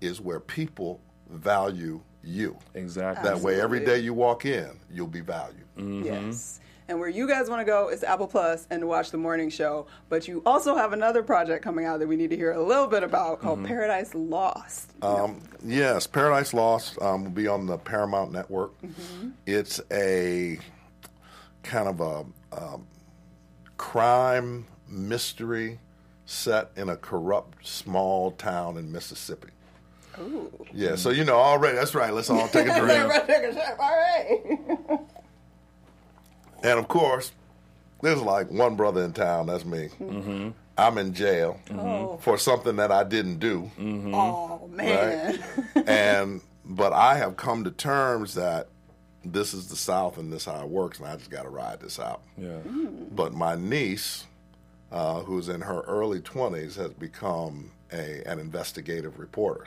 is 0.00 0.20
where 0.20 0.40
people 0.40 1.00
value 1.28 2.00
you. 2.24 2.56
Exactly. 2.74 3.28
that 3.28 3.40
way 3.40 3.60
every 3.60 3.84
day 3.84 3.98
you 3.98 4.14
walk 4.14 4.44
in 4.44 4.70
you'll 4.90 5.06
be 5.06 5.20
valued. 5.20 5.66
Mm-hmm. 5.76 6.04
Yes. 6.04 6.60
And 6.90 6.98
where 6.98 7.08
you 7.08 7.28
guys 7.28 7.48
want 7.48 7.60
to 7.60 7.64
go 7.64 7.88
is 7.88 8.02
Apple 8.02 8.26
Plus 8.26 8.66
and 8.68 8.80
to 8.80 8.86
watch 8.88 9.12
the 9.12 9.16
morning 9.16 9.48
show. 9.48 9.86
But 10.08 10.26
you 10.26 10.42
also 10.44 10.74
have 10.74 10.92
another 10.92 11.22
project 11.22 11.62
coming 11.62 11.84
out 11.84 12.00
that 12.00 12.08
we 12.08 12.16
need 12.16 12.30
to 12.30 12.36
hear 12.36 12.50
a 12.50 12.60
little 12.60 12.88
bit 12.88 13.04
about 13.04 13.40
called 13.40 13.64
Paradise 13.64 14.12
Lost. 14.12 14.90
Um, 15.00 15.40
yes, 15.64 16.08
Paradise 16.08 16.52
Lost 16.52 17.00
um, 17.00 17.22
will 17.22 17.30
be 17.30 17.46
on 17.46 17.66
the 17.66 17.78
Paramount 17.78 18.32
Network. 18.32 18.72
It's 19.46 19.80
a 19.92 20.58
kind 21.62 21.86
of 21.86 22.00
a 22.00 22.60
um, 22.60 22.88
crime 23.76 24.66
mystery 24.88 25.78
set 26.26 26.72
in 26.74 26.88
a 26.88 26.96
corrupt 26.96 27.68
small 27.68 28.32
town 28.32 28.78
in 28.78 28.90
Mississippi. 28.90 29.50
Ooh. 30.18 30.50
Yeah, 30.74 30.96
so 30.96 31.10
you 31.10 31.22
know 31.22 31.36
already. 31.36 31.76
That's 31.76 31.94
right. 31.94 32.12
Let's 32.12 32.30
all 32.30 32.48
take 32.48 32.66
a 32.66 32.80
drink. 32.80 32.98
Everybody 32.98 33.26
take 33.32 33.44
a 33.44 33.54
shot. 33.54 33.78
All 33.78 33.96
right. 33.96 35.00
and 36.62 36.78
of 36.78 36.88
course, 36.88 37.32
there's 38.02 38.20
like 38.20 38.50
one 38.50 38.76
brother 38.76 39.02
in 39.04 39.12
town. 39.12 39.46
That's 39.46 39.64
me. 39.64 39.88
Mm-hmm. 40.00 40.50
I'm 40.78 40.96
in 40.98 41.12
jail 41.12 41.60
Oh. 41.72 42.16
for 42.22 42.38
something 42.38 42.76
that 42.76 42.90
I 42.90 43.04
didn't 43.04 43.38
do. 43.38 43.70
Mm-hmm. 43.78 44.14
Oh 44.14 44.68
man. 44.72 45.38
and 45.86 46.40
but 46.64 46.92
I 46.92 47.16
have 47.16 47.36
come 47.36 47.64
to 47.64 47.70
terms 47.70 48.34
that 48.34 48.68
this 49.24 49.52
is 49.52 49.68
the 49.68 49.76
South 49.76 50.16
and 50.16 50.32
this 50.32 50.42
is 50.42 50.46
how 50.52 50.62
it 50.62 50.68
works, 50.68 50.98
and 50.98 51.06
I 51.08 51.16
just 51.16 51.30
got 51.30 51.42
to 51.42 51.50
ride 51.50 51.80
this 51.80 51.98
out. 51.98 52.22
Yeah. 52.38 52.58
But 53.10 53.34
my 53.34 53.54
niece, 53.56 54.24
uh, 54.90 55.20
who's 55.20 55.48
in 55.50 55.60
her 55.60 55.80
early 55.82 56.20
twenties, 56.20 56.76
has 56.76 56.92
become 56.94 57.70
a 57.92 58.22
an 58.26 58.38
investigative 58.38 59.18
reporter. 59.18 59.66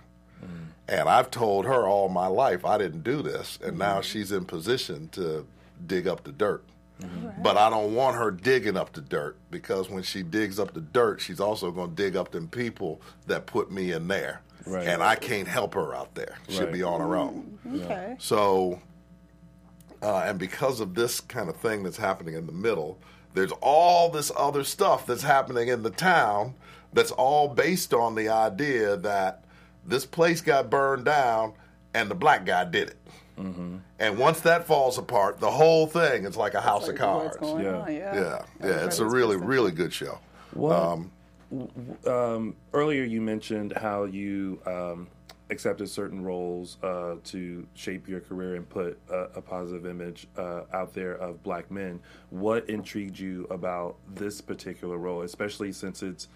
And 0.89 1.07
I've 1.07 1.31
told 1.31 1.65
her 1.65 1.87
all 1.87 2.09
my 2.09 2.27
life 2.27 2.65
I 2.65 2.77
didn't 2.77 3.03
do 3.05 3.21
this, 3.21 3.57
and 3.63 3.77
now 3.79 4.01
she's 4.01 4.31
in 4.33 4.43
position 4.43 5.07
to 5.13 5.47
dig 5.87 6.05
up 6.07 6.23
the 6.25 6.33
dirt. 6.33 6.63
But 7.41 7.57
I 7.57 7.69
don't 7.69 7.93
want 7.95 8.15
her 8.17 8.31
digging 8.31 8.77
up 8.77 8.93
the 8.93 9.01
dirt 9.01 9.37
because 9.51 9.89
when 9.89 10.03
she 10.03 10.23
digs 10.23 10.59
up 10.59 10.73
the 10.73 10.81
dirt, 10.81 11.19
she's 11.19 11.39
also 11.39 11.71
going 11.71 11.89
to 11.89 11.95
dig 11.95 12.15
up 12.15 12.31
them 12.31 12.47
people 12.47 13.01
that 13.27 13.45
put 13.45 13.71
me 13.71 13.91
in 13.91 14.07
there. 14.07 14.41
Right. 14.65 14.87
And 14.87 15.03
I 15.03 15.15
can't 15.15 15.47
help 15.47 15.73
her 15.73 15.93
out 15.93 16.15
there. 16.15 16.37
She'll 16.47 16.71
be 16.71 16.83
on 16.83 17.01
her 17.01 17.15
own. 17.17 17.59
okay. 17.75 18.15
So, 18.19 18.81
uh, 20.01 20.19
and 20.19 20.39
because 20.39 20.79
of 20.79 20.95
this 20.95 21.19
kind 21.19 21.49
of 21.49 21.57
thing 21.57 21.83
that's 21.83 21.97
happening 21.97 22.35
in 22.35 22.45
the 22.45 22.53
middle, 22.53 22.97
there's 23.33 23.51
all 23.61 24.09
this 24.09 24.31
other 24.37 24.63
stuff 24.63 25.05
that's 25.05 25.23
happening 25.23 25.67
in 25.67 25.83
the 25.83 25.89
town 25.89 26.53
that's 26.93 27.11
all 27.11 27.49
based 27.49 27.93
on 27.93 28.15
the 28.15 28.29
idea 28.29 28.95
that 28.97 29.43
this 29.85 30.05
place 30.05 30.39
got 30.39 30.69
burned 30.69 31.05
down 31.05 31.53
and 31.93 32.09
the 32.09 32.15
black 32.15 32.45
guy 32.45 32.63
did 32.63 32.89
it. 32.89 32.97
Mm-hmm. 33.37 33.77
And 33.99 34.17
once 34.17 34.41
that 34.41 34.65
falls 34.65 34.97
apart, 34.97 35.39
the 35.39 35.51
whole 35.51 35.87
thing 35.87 36.25
is 36.25 36.37
like 36.37 36.53
a 36.53 36.61
house 36.61 36.83
Like, 36.83 36.93
of 36.93 36.99
cards. 36.99 37.37
Yeah. 37.41 37.87
Yeah. 37.89 38.15
Yeah, 38.15 38.45
yeah, 38.61 38.85
it's 38.85 38.99
a 38.99 39.05
really, 39.05 39.37
really 39.37 39.71
good 39.71 39.93
show. 39.93 40.19
What? 40.53 40.75
um, 42.07 42.55
earlier, 42.73 43.03
you 43.03 43.21
mentioned 43.21 43.73
how 43.75 44.05
you 44.05 44.59
um, 44.65 45.07
accepted 45.49 45.89
certain 45.89 46.23
roles 46.23 46.77
uh, 46.83 47.15
to 47.25 47.65
shape 47.75 48.07
your 48.07 48.19
career 48.19 48.55
and 48.55 48.67
put 48.67 48.99
a, 49.09 49.17
a 49.35 49.41
positive 49.41 49.85
image 49.85 50.27
uh, 50.37 50.61
out 50.73 50.93
there 50.93 51.13
of 51.13 51.41
black 51.43 51.69
men. 51.71 51.99
What 52.29 52.69
intrigued 52.69 53.19
you 53.19 53.45
about 53.49 53.95
this 54.13 54.41
particular 54.41 54.97
role, 54.97 55.21
especially 55.21 55.71
since 55.71 56.01
it's 56.03 56.27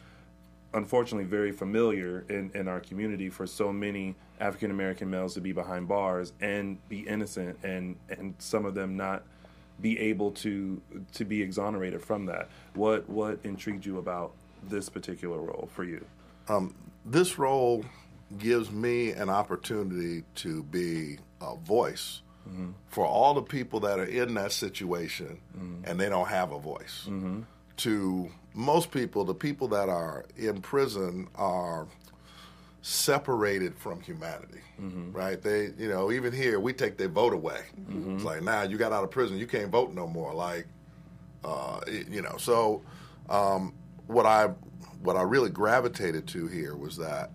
unfortunately 0.74 1.26
very 1.26 1.52
familiar 1.52 2.26
in, 2.30 2.52
in 2.54 2.68
our 2.68 2.80
community 2.80 3.30
for 3.30 3.48
so 3.48 3.72
many 3.72 4.16
African 4.39 4.71
American 4.71 5.10
males 5.10 5.34
to 5.36 5.41
be 5.41 5.52
behind 5.52 5.88
bars 5.88 6.34
and 6.41 6.78
be 6.89 7.00
innocent 7.00 7.58
and, 7.63 7.95
and 8.10 8.36
some 8.39 8.65
of 8.65 8.76
them 8.76 8.97
not 8.97 9.23
be 9.80 10.00
able 10.00 10.32
to 10.32 10.82
to 11.13 11.26
be 11.26 11.41
exonerated 11.41 12.02
from 12.04 12.26
that. 12.26 12.50
What 12.73 13.10
what 13.10 13.39
intrigued 13.43 13.86
you 13.86 13.97
about 13.97 14.34
this 14.63 14.89
particular 14.89 15.39
role 15.39 15.69
for 15.73 15.84
you? 15.84 16.06
Um, 16.47 16.73
this 17.06 17.38
role 17.38 17.86
gives 18.38 18.71
me 18.71 19.12
an 19.12 19.30
opportunity 19.30 20.23
to 20.36 20.63
be 20.63 21.17
a 21.41 21.56
voice 21.56 22.21
mm-hmm. 22.47 22.71
for 22.89 23.06
all 23.06 23.34
the 23.34 23.41
people 23.41 23.80
that 23.82 24.00
are 24.00 24.06
in 24.06 24.34
that 24.34 24.52
situation 24.52 25.39
mm-hmm. 25.58 25.84
and 25.86 26.00
they 26.00 26.10
don't 26.10 26.28
have 26.28 26.52
a 26.52 26.60
voice. 26.60 27.06
Mm-hmm. 27.08 27.41
To 27.78 28.30
most 28.54 28.91
people, 28.91 29.23
the 29.23 29.36
people 29.36 29.67
that 29.69 29.88
are 29.88 30.26
in 30.36 30.62
prison 30.62 31.28
are 31.36 31.88
separated 32.88 33.78
from 33.78 34.00
humanity, 34.00 34.62
right? 35.12 35.41
They, 35.41 35.71
you 35.78 35.89
know, 35.89 36.10
even 36.12 36.32
here 36.32 36.60
we 36.60 36.71
take 36.71 36.97
their 36.97 37.10
vote 37.10 37.34
away. 37.34 37.62
It's 38.15 38.23
like 38.23 38.41
now 38.43 38.63
you 38.63 38.78
got 38.78 38.93
out 38.93 39.04
of 39.04 39.12
prison, 39.12 39.38
you 39.38 39.45
can't 39.47 39.69
vote 39.69 39.93
no 39.93 40.08
more. 40.08 40.34
Like, 40.34 40.67
uh, 41.43 41.82
you 42.10 42.21
know, 42.21 42.38
so 42.38 42.82
um, 43.30 43.73
what 44.08 44.26
I 44.26 44.47
what 45.02 45.17
I 45.17 45.23
really 45.23 45.50
gravitated 45.50 46.28
to 46.30 46.47
here 46.47 46.76
was 46.78 46.95
that 46.97 47.32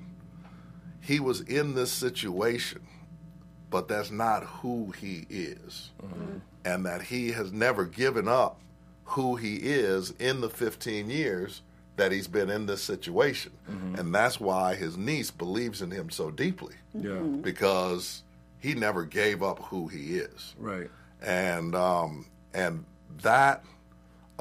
he 1.03 1.21
was 1.21 1.43
in 1.43 1.75
this 1.75 1.93
situation, 1.93 2.81
but 3.69 3.89
that's 3.89 4.11
not 4.11 4.45
who 4.45 4.91
he 4.93 5.27
is, 5.29 5.91
and 6.65 6.87
that 6.87 7.03
he 7.03 7.31
has 7.33 7.53
never 7.53 7.85
given 7.85 8.27
up 8.27 8.59
who 9.05 9.37
he 9.37 9.57
is 9.57 10.13
in 10.19 10.41
the 10.41 10.49
15 10.49 11.11
years 11.11 11.61
that 12.03 12.11
he's 12.11 12.27
been 12.27 12.51
in 12.51 12.67
this 12.67 12.83
situation, 12.83 13.53
mm-hmm. 13.71 13.95
and 13.95 14.13
that's 14.13 14.41
why 14.41 14.75
his 14.75 14.97
niece 14.97 15.31
believes 15.31 15.83
in 15.83 15.91
him 15.93 16.11
so 16.11 16.33
deeply 16.33 16.75
Yeah. 16.93 17.11
Mm-hmm. 17.11 17.43
because 17.43 18.25
he 18.59 18.75
never 18.75 19.05
gave 19.05 19.41
up 19.41 19.61
who 19.61 19.87
he 19.87 20.17
is 20.17 20.55
Right. 20.59 20.91
and 21.23 21.77
um, 21.77 22.27
and 22.53 22.85
that 23.23 23.65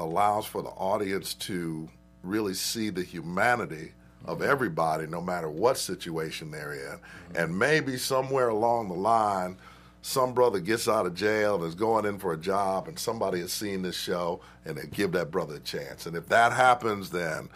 allows 0.00 0.44
for 0.44 0.60
the 0.62 0.70
audience 0.70 1.34
to 1.34 1.88
really 2.24 2.54
see 2.54 2.90
the 2.90 3.04
humanity 3.04 3.92
of 4.24 4.38
mm-hmm. 4.38 4.50
everybody, 4.50 5.06
no 5.06 5.20
matter 5.20 5.48
what 5.48 5.78
situation 5.78 6.50
they're 6.50 6.72
in. 6.72 6.98
And 7.36 7.56
maybe 7.56 7.96
somewhere 7.96 8.48
along 8.48 8.88
the 8.88 8.94
line, 8.94 9.56
some 10.02 10.34
brother 10.34 10.58
gets 10.60 10.88
out 10.88 11.06
of 11.06 11.14
jail 11.14 11.54
and 11.56 11.64
is 11.64 11.74
going 11.74 12.04
in 12.04 12.18
for 12.18 12.32
a 12.32 12.36
job, 12.36 12.88
and 12.88 12.98
somebody 12.98 13.40
has 13.40 13.52
seen 13.52 13.82
this 13.82 13.96
show 13.96 14.40
and 14.64 14.76
they 14.76 14.86
give 14.88 15.12
that 15.12 15.30
brother 15.30 15.56
a 15.56 15.60
chance. 15.60 16.06
And 16.06 16.16
if 16.16 16.28
that 16.28 16.52
happens, 16.52 17.10
then 17.10 17.48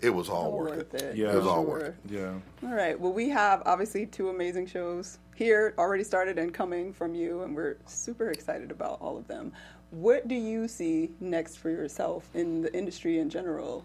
it 0.00 0.10
was 0.10 0.28
all, 0.28 0.44
All 0.44 0.58
worth, 0.58 0.76
worth 0.76 0.94
it. 0.94 1.02
it. 1.02 1.16
Yeah. 1.16 1.32
It 1.32 1.36
was 1.36 1.46
all 1.46 1.64
worth 1.64 1.82
it. 1.88 1.94
Yeah. 2.08 2.34
All 2.62 2.74
right. 2.74 2.98
Well, 2.98 3.12
we 3.12 3.28
have 3.30 3.62
obviously 3.66 4.06
two 4.06 4.28
amazing 4.28 4.66
shows 4.66 5.18
here 5.34 5.74
already 5.78 6.04
started 6.04 6.38
and 6.38 6.52
coming 6.52 6.92
from 6.92 7.14
you, 7.14 7.42
and 7.42 7.56
we're 7.56 7.76
super 7.86 8.30
excited 8.30 8.70
about 8.70 9.00
all 9.00 9.16
of 9.16 9.26
them. 9.26 9.52
What 9.90 10.28
do 10.28 10.34
you 10.34 10.68
see 10.68 11.10
next 11.18 11.56
for 11.56 11.70
yourself 11.70 12.28
in 12.34 12.60
the 12.62 12.72
industry 12.76 13.18
in 13.18 13.28
general? 13.30 13.84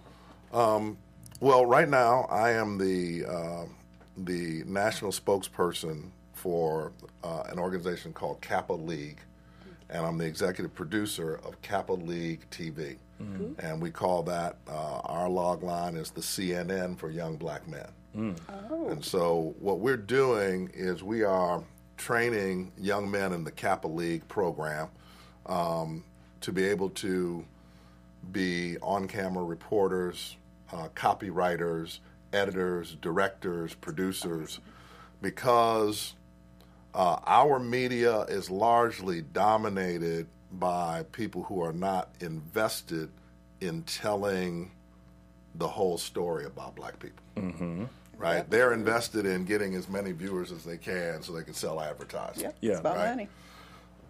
Well, 1.42 1.66
right 1.66 1.90
now 1.90 2.28
I 2.30 2.52
am 2.52 2.78
the 2.78 3.26
uh, 3.26 3.66
the 4.18 4.64
national 4.66 5.12
spokesperson 5.12 6.12
for 6.46 6.92
uh, 7.24 7.42
an 7.50 7.58
organization 7.58 8.14
called 8.14 8.40
Kappa 8.40 8.74
League, 8.74 9.18
and 9.90 10.06
I'm 10.06 10.20
the 10.20 10.26
executive 10.28 10.76
producer 10.76 11.40
of 11.44 11.60
Kappa 11.64 11.94
League 11.94 12.48
TV, 12.52 12.98
and 13.66 13.82
we 13.82 13.90
call 13.90 14.22
that 14.24 14.58
uh, 14.68 15.00
our 15.06 15.28
log 15.28 15.64
line 15.64 15.96
is 15.96 16.12
the 16.12 16.22
CNN 16.22 17.00
for 17.00 17.10
young 17.10 17.36
black 17.36 17.68
men. 17.68 17.88
And 18.92 19.04
so 19.04 19.56
what 19.60 19.80
we're 19.80 19.98
doing 19.98 20.70
is 20.76 21.02
we 21.02 21.24
are 21.24 21.64
training 21.98 22.72
young 22.78 23.10
men 23.10 23.34
in 23.34 23.44
the 23.44 23.52
Kappa 23.52 23.88
League 23.88 24.28
program 24.28 24.90
um, 25.48 26.04
to 26.42 26.52
be 26.52 26.64
able 26.64 26.92
to 26.92 27.44
be 28.32 28.78
on-camera 28.84 29.44
reporters, 29.44 30.38
uh, 30.72 30.90
copywriters, 30.94 32.02
editors, 32.34 32.98
directors, 33.02 33.74
producers, 33.74 34.60
because 35.24 36.14
uh, 36.96 37.20
our 37.28 37.60
media 37.60 38.22
is 38.22 38.50
largely 38.50 39.22
dominated 39.22 40.28
by 40.54 41.04
people 41.12 41.44
who 41.44 41.62
are 41.62 41.74
not 41.74 42.10
invested 42.22 43.10
in 43.60 43.84
telling 43.84 44.72
the 45.56 45.68
whole 45.68 45.98
story 45.98 46.46
about 46.46 46.76
black 46.76 46.98
people. 47.00 47.24
Mm-hmm. 47.36 47.84
Right? 48.18 48.38
Yep. 48.38 48.50
They're 48.50 48.74
invested 48.74 49.26
in 49.26 49.44
getting 49.44 49.76
as 49.76 49.90
many 49.90 50.14
viewers 50.14 50.54
as 50.54 50.64
they 50.64 50.78
can 50.78 51.22
so 51.22 51.34
they 51.34 51.44
can 51.44 51.54
sell 51.54 51.82
advertising. 51.82 52.44
Yep. 52.44 52.56
Yeah, 52.62 52.72
It's 52.72 52.80
about 52.80 52.96
right. 52.96 53.10
money. 53.10 53.28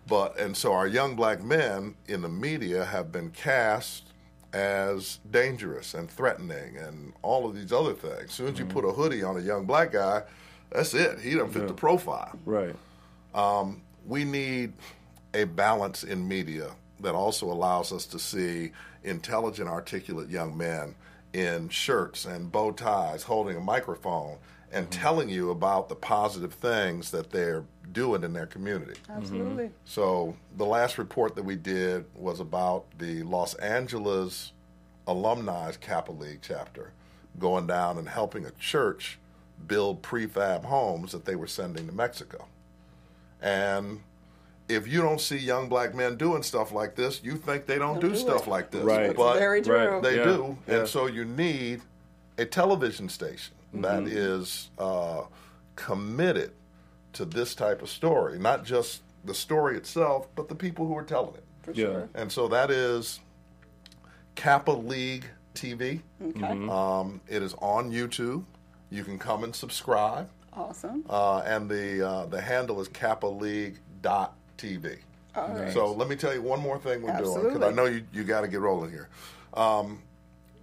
But 0.07 0.39
and 0.39 0.55
so 0.55 0.73
our 0.73 0.85
young 0.85 1.15
black 1.15 1.43
men 1.43 1.95
in 2.07 2.21
the 2.21 2.29
media 2.29 2.85
have 2.85 3.11
been 3.11 3.31
cast 3.31 4.03
as 4.53 5.19
dangerous 5.31 5.95
and 5.95 6.09
threatening 6.09 6.77
and 6.77 7.13
all 7.23 7.47
of 7.49 7.55
these 7.55 7.73
other 7.73 7.93
things. 7.93 8.25
As 8.25 8.31
soon 8.31 8.53
as 8.53 8.59
you 8.59 8.65
put 8.65 8.85
a 8.85 8.91
hoodie 8.91 9.23
on 9.23 9.37
a 9.37 9.41
young 9.41 9.65
black 9.65 9.91
guy, 9.91 10.21
that's 10.71 10.93
it. 10.93 11.19
He 11.19 11.31
doesn't 11.31 11.51
fit 11.51 11.67
the 11.67 11.73
profile. 11.73 12.37
Right. 12.45 12.75
Um, 13.33 13.81
we 14.05 14.23
need 14.23 14.73
a 15.33 15.45
balance 15.45 16.03
in 16.03 16.27
media 16.27 16.71
that 17.01 17.15
also 17.15 17.51
allows 17.51 17.91
us 17.91 18.05
to 18.07 18.19
see 18.19 18.71
intelligent, 19.03 19.67
articulate 19.67 20.29
young 20.29 20.57
men 20.57 20.95
in 21.33 21.67
shirts 21.69 22.25
and 22.25 22.51
bow 22.51 22.71
ties 22.71 23.23
holding 23.23 23.57
a 23.57 23.61
microphone 23.61 24.37
and 24.71 24.89
mm-hmm. 24.89 25.01
telling 25.01 25.29
you 25.29 25.51
about 25.51 25.89
the 25.89 25.95
positive 25.95 26.53
things 26.53 27.11
that 27.11 27.29
they're 27.31 27.63
doing 27.91 28.23
in 28.23 28.33
their 28.33 28.45
community. 28.45 28.93
Mm-hmm. 29.03 29.21
Absolutely. 29.21 29.69
So 29.85 30.35
the 30.57 30.65
last 30.65 30.97
report 30.97 31.35
that 31.35 31.43
we 31.43 31.55
did 31.55 32.05
was 32.15 32.39
about 32.39 32.85
the 32.97 33.23
Los 33.23 33.53
Angeles 33.55 34.53
Alumni 35.07 35.71
Kappa 35.81 36.11
League 36.11 36.39
chapter 36.41 36.91
going 37.37 37.67
down 37.67 37.97
and 37.97 38.07
helping 38.07 38.45
a 38.45 38.51
church 38.51 39.19
build 39.67 40.01
prefab 40.01 40.63
homes 40.65 41.11
that 41.11 41.25
they 41.25 41.35
were 41.35 41.47
sending 41.47 41.87
to 41.87 41.93
Mexico. 41.93 42.45
And 43.41 44.01
if 44.69 44.87
you 44.87 45.01
don't 45.01 45.21
see 45.21 45.37
young 45.37 45.69
black 45.69 45.93
men 45.93 46.17
doing 46.17 46.41
stuff 46.43 46.71
like 46.71 46.95
this, 46.95 47.21
you 47.23 47.35
think 47.37 47.65
they 47.65 47.77
don't, 47.77 47.99
do, 47.99 48.09
do 48.09 48.15
stuff 48.15 48.47
it. 48.47 48.49
like 48.49 48.71
this. 48.71 48.83
Right. 48.83 49.15
But 49.15 49.37
very 49.37 49.61
true. 49.61 49.75
Right. 49.75 50.01
they 50.03 50.17
Yeah, 50.17 50.23
do. 50.23 50.57
yeah. 50.67 50.75
And 50.79 50.87
so 50.87 51.05
you 51.07 51.25
need 51.25 51.81
a 52.37 52.45
television 52.45 53.09
station 53.09 53.53
that 53.75 54.03
Mm-hmm. 54.03 54.17
is 54.17 54.69
uh, 54.79 55.23
committed 55.75 56.51
to 57.13 57.25
this 57.25 57.53
type 57.55 57.81
of 57.81 57.89
story, 57.89 58.39
not 58.39 58.63
just 58.65 59.01
the 59.25 59.33
story 59.33 59.77
itself, 59.77 60.27
but 60.35 60.47
the 60.49 60.55
people 60.55 60.85
who 60.87 60.95
are 60.97 61.03
telling 61.03 61.35
it. 61.35 61.43
For 61.63 61.71
Yeah. 61.71 61.85
sure. 61.85 62.09
And 62.13 62.31
so 62.31 62.47
that 62.49 62.71
is 62.71 63.19
Kappa 64.35 64.71
League 64.71 65.25
TV. 65.53 66.01
Okay. 66.21 66.69
Um, 66.69 67.21
it 67.27 67.41
is 67.41 67.53
on 67.55 67.91
YouTube. 67.91 68.43
You 68.89 69.03
can 69.03 69.17
come 69.17 69.43
and 69.43 69.55
subscribe. 69.55 70.29
Awesome. 70.53 71.03
Uh, 71.09 71.39
and 71.39 71.69
the 71.69 72.07
uh, 72.07 72.25
the 72.27 72.39
handle 72.39 72.79
is 72.79 72.87
Kappa 72.87 73.27
League 73.27 73.79
dot 74.01 74.35
TV. 74.57 74.97
All 75.35 75.49
right. 75.49 75.73
So 75.73 75.91
let 75.91 76.07
me 76.07 76.15
tell 76.15 76.33
you 76.33 76.41
one 76.41 76.61
more 76.61 76.79
thing 76.79 77.01
we're 77.01 77.17
doing 77.17 77.53
because 77.53 77.61
I 77.61 77.71
know 77.71 77.85
you, 77.85 78.05
you 78.13 78.23
got 78.23 78.41
to 78.41 78.47
get 78.47 78.61
rolling 78.61 78.91
here. 78.91 79.09
Um, 79.53 80.01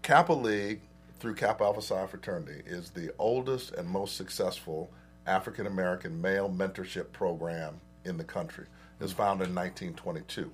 Kappa 0.02 0.32
League 0.32 0.80
through 1.20 1.35
Kappa 1.35 1.64
Alpha 1.64 1.82
Psi 1.82 2.06
Fraternity 2.06 2.62
is 2.66 2.90
the 2.90 3.12
oldest 3.18 3.72
and 3.72 3.88
most 3.88 4.16
successful 4.16 4.90
African 5.26 5.66
American 5.66 6.20
male 6.20 6.48
mentorship 6.50 7.12
program 7.12 7.80
in 8.04 8.16
the 8.16 8.24
country. 8.24 8.66
It 8.98 9.02
was 9.02 9.12
founded 9.12 9.48
in 9.48 9.54
1922. 9.54 10.50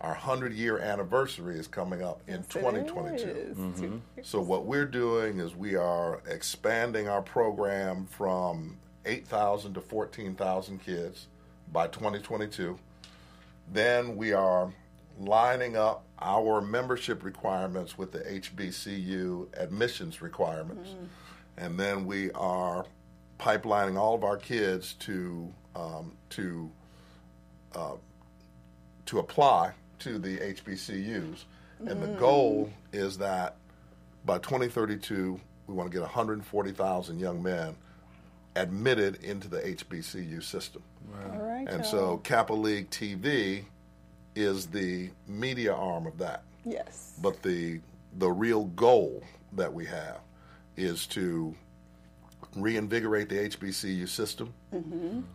Our 0.00 0.10
100 0.10 0.52
year 0.52 0.78
anniversary 0.78 1.58
is 1.58 1.66
coming 1.66 2.02
up 2.02 2.20
in 2.28 2.36
Yes, 2.36 2.46
2022. 2.48 3.24
is. 3.28 3.56
Two 3.80 4.00
years. 4.16 4.28
So 4.28 4.40
what 4.40 4.64
we're 4.64 4.84
doing 4.86 5.40
is 5.40 5.56
we 5.56 5.74
are 5.74 6.20
expanding 6.28 7.08
our 7.08 7.20
program 7.22 8.06
from 8.06 8.78
8,000 9.04 9.74
to 9.74 9.80
14,000 9.80 10.78
kids 10.84 11.26
by 11.72 11.88
2022. 11.88 12.78
Then 13.72 14.16
we 14.16 14.32
are 14.32 14.72
lining 15.18 15.76
up 15.76 16.04
our 16.20 16.60
membership 16.60 17.24
requirements 17.24 17.98
with 17.98 18.12
the 18.12 18.20
HBCU 18.20 19.48
admissions 19.58 20.22
requirements. 20.22 20.90
And 21.56 21.78
then 21.78 22.06
we 22.06 22.30
are 22.32 22.86
pipelining 23.40 23.98
all 23.98 24.14
of 24.14 24.22
our 24.22 24.36
kids 24.36 24.92
to 25.00 25.52
um, 25.74 26.12
to 26.30 26.70
uh, 27.74 27.94
to 29.06 29.18
apply 29.18 29.72
to 30.00 30.18
the 30.18 30.38
HBCUs. 30.38 31.44
And 31.80 32.02
the 32.02 32.08
goal 32.18 32.70
is 32.92 33.18
that 33.18 33.56
by 34.24 34.38
2032, 34.38 35.40
we 35.68 35.74
want 35.74 35.90
to 35.90 35.94
get 35.94 36.02
140,000 36.02 37.18
young 37.20 37.42
men 37.42 37.76
admitted 38.56 39.22
into 39.22 39.48
the 39.48 39.58
HBCU 39.60 40.42
system. 40.42 40.82
All 41.32 41.38
right. 41.38 41.68
And 41.68 41.86
so 41.86 42.18
Kappa 42.18 42.52
League 42.52 42.90
TV 42.90 43.64
is 44.34 44.66
the 44.66 45.10
media 45.26 45.72
arm 45.74 46.06
of 46.06 46.18
that. 46.18 46.42
yes. 46.64 47.14
But 47.22 47.42
the 47.42 47.80
the 48.18 48.28
real 48.30 48.64
goal 48.64 49.22
that 49.52 49.72
we 49.72 49.84
have 49.84 50.18
is 50.76 51.06
to 51.08 51.54
reinvigorate 52.56 53.28
the 53.28 53.36
HBCU 53.50 54.08
system 54.08 54.52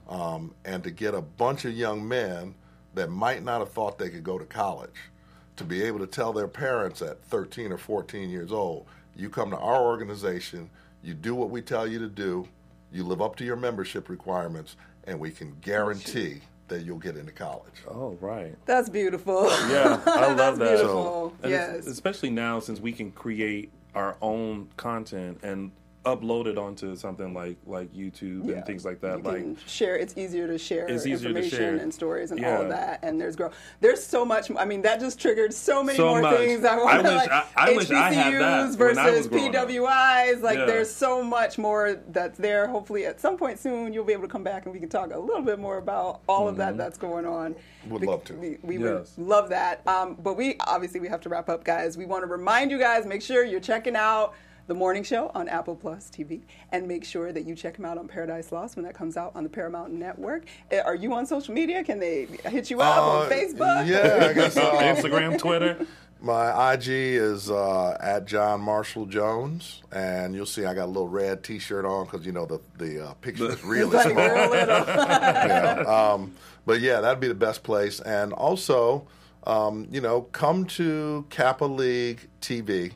um, 0.10 0.54
and 0.66 0.84
to 0.84 0.92
get 0.92 1.14
a 1.14 1.22
bunch 1.22 1.66
of 1.66 1.74
young 1.74 2.06
men 2.08 2.56
that 2.94 3.10
might 3.10 3.44
not 3.44 3.60
have 3.60 3.72
thought 3.72 3.98
they 3.98 4.10
could 4.10 4.24
go 4.24 4.38
to 4.38 4.46
college 4.46 5.10
to 5.56 5.64
be 5.64 5.84
able 5.84 6.00
to 6.00 6.08
tell 6.08 6.34
their 6.34 6.48
parents 6.48 7.02
at 7.02 7.24
13 7.26 7.72
or 7.72 7.78
14 7.78 8.30
years 8.30 8.52
old, 8.52 8.86
you 9.16 9.30
come 9.30 9.52
to 9.52 9.58
our 9.58 9.82
organization, 9.84 10.70
you 11.04 11.14
do 11.14 11.36
what 11.36 11.50
we 11.50 11.62
tell 11.62 11.86
you 11.88 12.00
to 12.00 12.08
do, 12.08 12.48
you 12.92 13.04
live 13.04 13.22
up 13.22 13.36
to 13.36 13.44
your 13.46 13.56
membership 13.56 14.10
requirements, 14.10 14.76
and 15.06 15.20
we 15.20 15.30
can 15.32 15.56
guarantee 15.62 16.42
that 16.70 16.84
you'll 16.86 16.98
get 16.98 17.18
into 17.18 17.32
college. 17.32 17.74
Oh, 17.88 18.18
right. 18.22 18.56
That's 18.66 18.90
beautiful. 18.90 19.44
Yeah, 19.70 20.02
I 20.08 20.34
love 20.34 20.38
That's 20.38 20.60
that. 20.60 20.70
beautiful. 20.78 21.34
And 21.44 21.54
it's- 21.54 21.76
yes. 21.76 21.88
especially 21.88 22.30
now 22.32 22.60
since 22.60 22.80
we 22.80 22.92
can 22.92 23.12
create 23.12 23.72
our 23.94 24.18
own 24.22 24.70
content 24.78 25.40
and 25.44 25.72
upload 26.06 26.48
it 26.48 26.58
onto 26.58 26.96
something 26.98 27.34
like 27.34 27.56
like 27.66 27.92
YouTube 27.94 28.46
Yeah. 28.50 28.56
and 28.58 28.66
things 28.66 28.84
like 28.84 29.00
that. 29.02 29.20
You 29.20 29.24
Like 29.24 29.38
can 29.38 29.58
share. 29.68 29.96
It's 29.96 30.18
easier 30.18 30.48
to 30.48 30.58
share 30.58 30.86
It's 30.88 31.06
easier 31.06 31.18
to 31.32 31.38
information 31.38 31.58
share. 31.58 31.76
and 31.78 31.94
stories 31.94 32.32
and 32.32 32.40
Yeah. 32.42 32.56
all 32.58 32.64
of 32.64 32.70
that. 32.70 33.00
And 33.04 33.20
there's 33.22 33.36
grow. 33.38 33.52
There's 33.80 34.04
so 34.04 34.26
much. 34.26 34.52
I 34.58 34.66
mean, 34.66 34.82
that 34.82 35.00
just 35.00 35.20
triggered 35.20 35.54
so 35.54 35.82
many 35.82 35.98
So 35.98 36.10
more 36.10 36.22
much. 36.22 36.38
things. 36.38 36.66
I 36.66 36.76
I 36.76 36.84
want 36.84 37.04
to 37.06 37.16
like 37.16 37.32
I- 37.32 37.46
I 37.56 37.74
wish 37.76 37.90
I 37.90 38.12
had 38.12 38.34
that 38.34 38.42
HBCUs 38.72 38.78
when 38.78 38.98
I 38.98 39.06
was 39.12 39.28
versus 39.28 39.28
up. 39.28 39.32
PWIs. 39.32 40.42
Like 40.42 40.58
Yeah. 40.58 40.66
there's 40.66 40.90
so 40.92 41.24
much 41.24 41.58
more 41.58 41.98
that's 42.10 42.38
there. 42.38 42.68
Hopefully, 42.68 43.06
at 43.06 43.22
some 43.22 43.38
point 43.38 43.60
soon, 43.60 43.94
you'll 43.94 44.04
be 44.04 44.14
able 44.14 44.24
to 44.24 44.28
come 44.28 44.44
back 44.44 44.66
and 44.66 44.74
we 44.74 44.80
can 44.80 44.90
talk 44.90 45.14
a 45.14 45.18
little 45.20 45.42
bit 45.42 45.58
more 45.60 45.78
about 45.78 46.20
all 46.28 46.48
of 46.48 46.54
Mm-hmm. 46.56 46.60
that 46.60 46.78
that's 46.78 46.98
going 46.98 47.26
on. 47.26 47.56
Would 47.90 48.02
Be- 48.02 48.08
love 48.08 48.24
to. 48.26 48.34
We, 48.34 48.58
we 48.62 48.78
Yes. 48.78 49.14
would 49.18 49.26
love 49.28 49.50
that. 49.50 49.82
Um, 49.88 50.16
but 50.22 50.36
we 50.36 50.58
obviously 50.60 51.00
we 51.00 51.08
have 51.08 51.22
to 51.22 51.30
wrap 51.30 51.50
up, 51.50 51.64
guys. 51.64 51.98
We 51.98 52.06
want 52.06 52.24
to 52.24 52.28
remind 52.28 52.72
you 52.72 52.78
guys, 52.78 53.06
make 53.06 53.22
sure 53.22 53.44
you're 53.46 53.60
checking 53.62 53.96
out 53.96 54.34
the 54.68 54.74
morning 54.74 55.04
show 55.04 55.30
on 55.36 55.50
Apple 55.50 55.76
Plus 55.76 56.10
TV, 56.10 56.42
and 56.72 56.88
make 56.88 57.04
sure 57.04 57.32
that 57.34 57.46
you 57.46 57.56
check 57.56 57.76
them 57.76 57.86
out 57.86 57.98
on 57.98 58.08
Paradise 58.08 58.52
Lost 58.52 58.76
when 58.76 58.86
that 58.86 58.94
comes 58.96 59.18
out 59.18 59.32
on 59.36 59.44
the 59.44 59.50
Paramount 59.50 59.92
Network. 59.94 60.46
Uh, 60.72 60.78
Are 60.86 60.96
you 60.96 61.14
on 61.14 61.26
social 61.26 61.54
media? 61.54 61.84
Can 61.84 62.00
they 62.00 62.26
hit 62.46 62.70
you 62.70 62.80
up 62.82 62.98
on 62.98 63.26
Uh, 63.26 63.30
Facebook? 63.30 63.88
Yeah, 63.88 64.28
I 64.30 64.34
guess 64.34 64.56
uh, 64.56 64.72
Instagram, 64.72 65.38
Twitter. 65.38 65.86
my 66.22 66.74
IG 66.74 66.88
is 66.88 67.52
uh, 67.52 67.98
at 68.00 68.26
John 68.26 68.62
Marshall 68.62 69.06
Jones, 69.06 69.82
and 69.92 70.34
you'll 70.34 70.46
see 70.46 70.64
I 70.66 70.74
got 70.74 70.86
a 70.86 70.88
little 70.88 71.10
red 71.10 71.44
T-shirt 71.44 71.84
on 71.86 72.06
because 72.06 72.26
you 72.26 72.32
know 72.32 72.46
the 72.46 72.62
the 72.78 73.08
uh, 73.10 73.14
picture 73.16 73.50
is 73.52 73.64
really 73.66 73.92
like 73.98 74.12
small. 74.12 74.16
real 74.16 74.56
yeah. 74.56 75.84
Um, 76.14 76.34
but 76.66 76.80
yeah, 76.80 77.02
that'd 77.02 77.20
be 77.20 77.28
the 77.28 77.34
best 77.36 77.64
place. 77.64 78.00
And 78.00 78.32
also, 78.32 79.06
um, 79.46 79.88
you 79.92 80.00
know, 80.00 80.22
come 80.22 80.64
to 80.68 81.26
Kappa 81.30 81.66
League 81.66 82.30
TV 82.40 82.94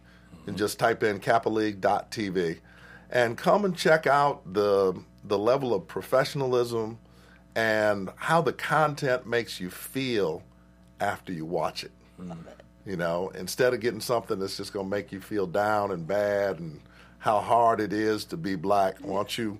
and 0.47 0.57
just 0.57 0.79
type 0.79 1.03
in 1.03 1.19
kappaleague.tv 1.19 2.59
and 3.09 3.37
come 3.37 3.65
and 3.65 3.75
check 3.75 4.07
out 4.07 4.53
the 4.53 4.93
the 5.23 5.37
level 5.37 5.73
of 5.73 5.87
professionalism 5.87 6.97
and 7.55 8.09
how 8.15 8.41
the 8.41 8.53
content 8.53 9.25
makes 9.27 9.59
you 9.59 9.69
feel 9.69 10.43
after 10.99 11.33
you 11.33 11.45
watch 11.45 11.83
it. 11.83 11.91
You 12.85 12.95
know, 12.95 13.29
instead 13.35 13.73
of 13.73 13.81
getting 13.81 13.99
something 13.99 14.39
that's 14.39 14.55
just 14.57 14.71
going 14.71 14.85
to 14.85 14.89
make 14.89 15.11
you 15.11 15.19
feel 15.19 15.45
down 15.47 15.91
and 15.91 16.07
bad 16.07 16.59
and 16.59 16.79
how 17.19 17.39
hard 17.39 17.81
it 17.81 17.91
is 17.93 18.25
to 18.25 18.37
be 18.37 18.55
black, 18.55 18.97
why 19.01 19.15
don't 19.15 19.37
you 19.37 19.57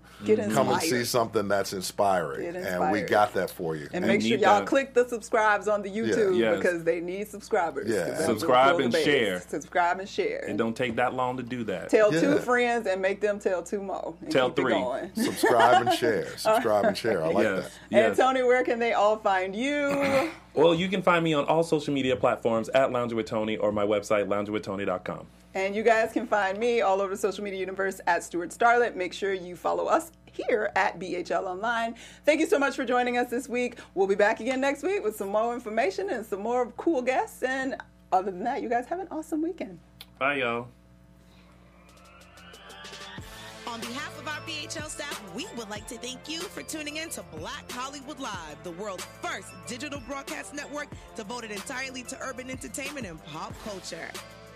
come 0.54 0.70
and 0.70 0.82
see 0.82 1.04
something 1.04 1.48
that's 1.48 1.74
inspiring? 1.74 2.56
And 2.56 2.92
we 2.92 3.02
got 3.02 3.34
that 3.34 3.50
for 3.50 3.76
you. 3.76 3.88
And 3.94 4.06
I 4.06 4.08
make 4.08 4.22
sure 4.22 4.38
y'all 4.38 4.60
that. 4.60 4.68
click 4.68 4.94
the 4.94 5.08
subscribes 5.08 5.68
on 5.68 5.82
the 5.82 5.90
YouTube 5.90 6.38
Yes. 6.38 6.58
because 6.58 6.84
they 6.84 7.00
need 7.02 7.28
subscribers. 7.28 7.90
Yeah. 7.90 8.06
'Cause 8.10 8.18
that 8.20 8.26
Subscribe 8.26 8.80
and 8.80 8.94
share. 8.94 9.42
Subscribe 9.42 10.00
and 10.00 10.08
share. 10.08 10.46
It 10.48 10.56
don't 10.58 10.76
take 10.78 10.96
that 10.98 11.14
long 11.16 11.38
to 11.38 11.44
do 11.44 11.64
that. 11.66 11.90
tell 11.90 12.12
two 12.12 12.38
friends 12.38 12.86
and 12.88 13.02
make 13.02 13.22
them 13.22 13.40
tell 13.40 13.64
two 13.64 13.82
more. 13.82 14.14
Tell 14.30 14.52
three. 14.52 14.74
going. 14.74 15.12
Subscribe 15.16 15.88
and 15.88 15.98
share. 15.98 16.28
Subscribe 16.38 16.86
and 16.86 16.98
share. 16.98 17.24
I 17.24 17.28
like 17.30 17.44
yes, 17.44 17.72
that. 17.90 18.06
And. 18.10 18.16
Tony, 18.18 18.44
where 18.44 18.64
can 18.64 18.78
they 18.80 18.94
all 18.94 19.18
find 19.18 19.56
you? 19.56 20.30
Well, 20.54 20.74
you 20.74 20.88
can 20.90 21.02
find 21.02 21.24
me 21.24 21.34
on 21.34 21.46
all 21.46 21.64
social 21.64 21.94
media 21.94 22.16
platforms 22.16 22.70
at 22.70 22.92
Lounge 22.92 23.14
with 23.14 23.26
Tony 23.26 23.58
or 23.58 23.72
my 23.72 23.84
website 23.86 24.28
loungewithtony.com. 24.28 25.26
and 25.54 25.76
you 25.76 25.84
guys 25.84 26.12
can 26.12 26.28
find 26.28 26.58
me 26.58 26.82
all 26.82 27.02
over 27.02 27.12
the 27.12 27.18
social 27.18 27.44
media 27.44 27.60
universe 27.60 28.00
at 28.08 28.24
Stuart 28.24 28.50
Starlet. 28.50 28.96
Make 28.96 29.14
sure 29.14 29.34
you 29.34 29.56
follow 29.56 29.86
us 29.86 30.12
here 30.32 30.72
at 30.76 31.00
BHL 31.00 31.44
Online. 31.44 31.96
Thank 32.26 32.40
you 32.40 32.48
so 32.48 32.60
much 32.60 32.76
for 32.76 32.86
joining 32.86 33.18
us 33.18 33.30
this 33.30 33.50
week. 33.50 33.80
We'll 33.96 34.08
be 34.08 34.16
back 34.16 34.40
again 34.40 34.62
next 34.62 34.84
week 34.84 35.04
with 35.04 35.16
some 35.16 35.30
more 35.30 35.54
information 35.54 36.10
and 36.10 36.26
some 36.26 36.42
more 36.42 36.72
cool 36.78 37.02
guests. 37.02 37.44
And 37.44 37.76
other 38.12 38.32
than 38.32 38.44
that, 38.44 38.62
you 38.62 38.70
guys 38.70 38.86
have 38.88 39.00
an 39.00 39.08
awesome 39.10 39.42
weekend. 39.42 39.80
Bye, 40.20 40.36
y'all. 40.36 40.68
On 43.68 43.82
behalf 43.82 44.18
of 44.18 44.28
our 44.28 44.40
BHL 44.48 44.90
staff, 44.90 45.22
we 45.36 45.46
would 45.58 45.70
like 45.70 45.88
to 45.88 45.98
thank 45.98 46.30
you 46.30 46.40
for 46.40 46.64
tuning 46.64 46.98
in 46.98 47.10
to 47.10 47.24
Black 47.38 47.70
Hollywood 47.70 48.20
Live, 48.20 48.64
the 48.64 48.72
world's 48.72 49.06
first 49.22 49.50
digital 49.68 50.00
broadcast 50.08 50.54
network 50.54 50.88
devoted 51.18 51.52
entirely 51.52 52.02
to 52.04 52.18
urban 52.22 52.50
entertainment 52.50 53.06
and 53.06 53.24
pop 53.26 53.54
culture. 53.66 54.10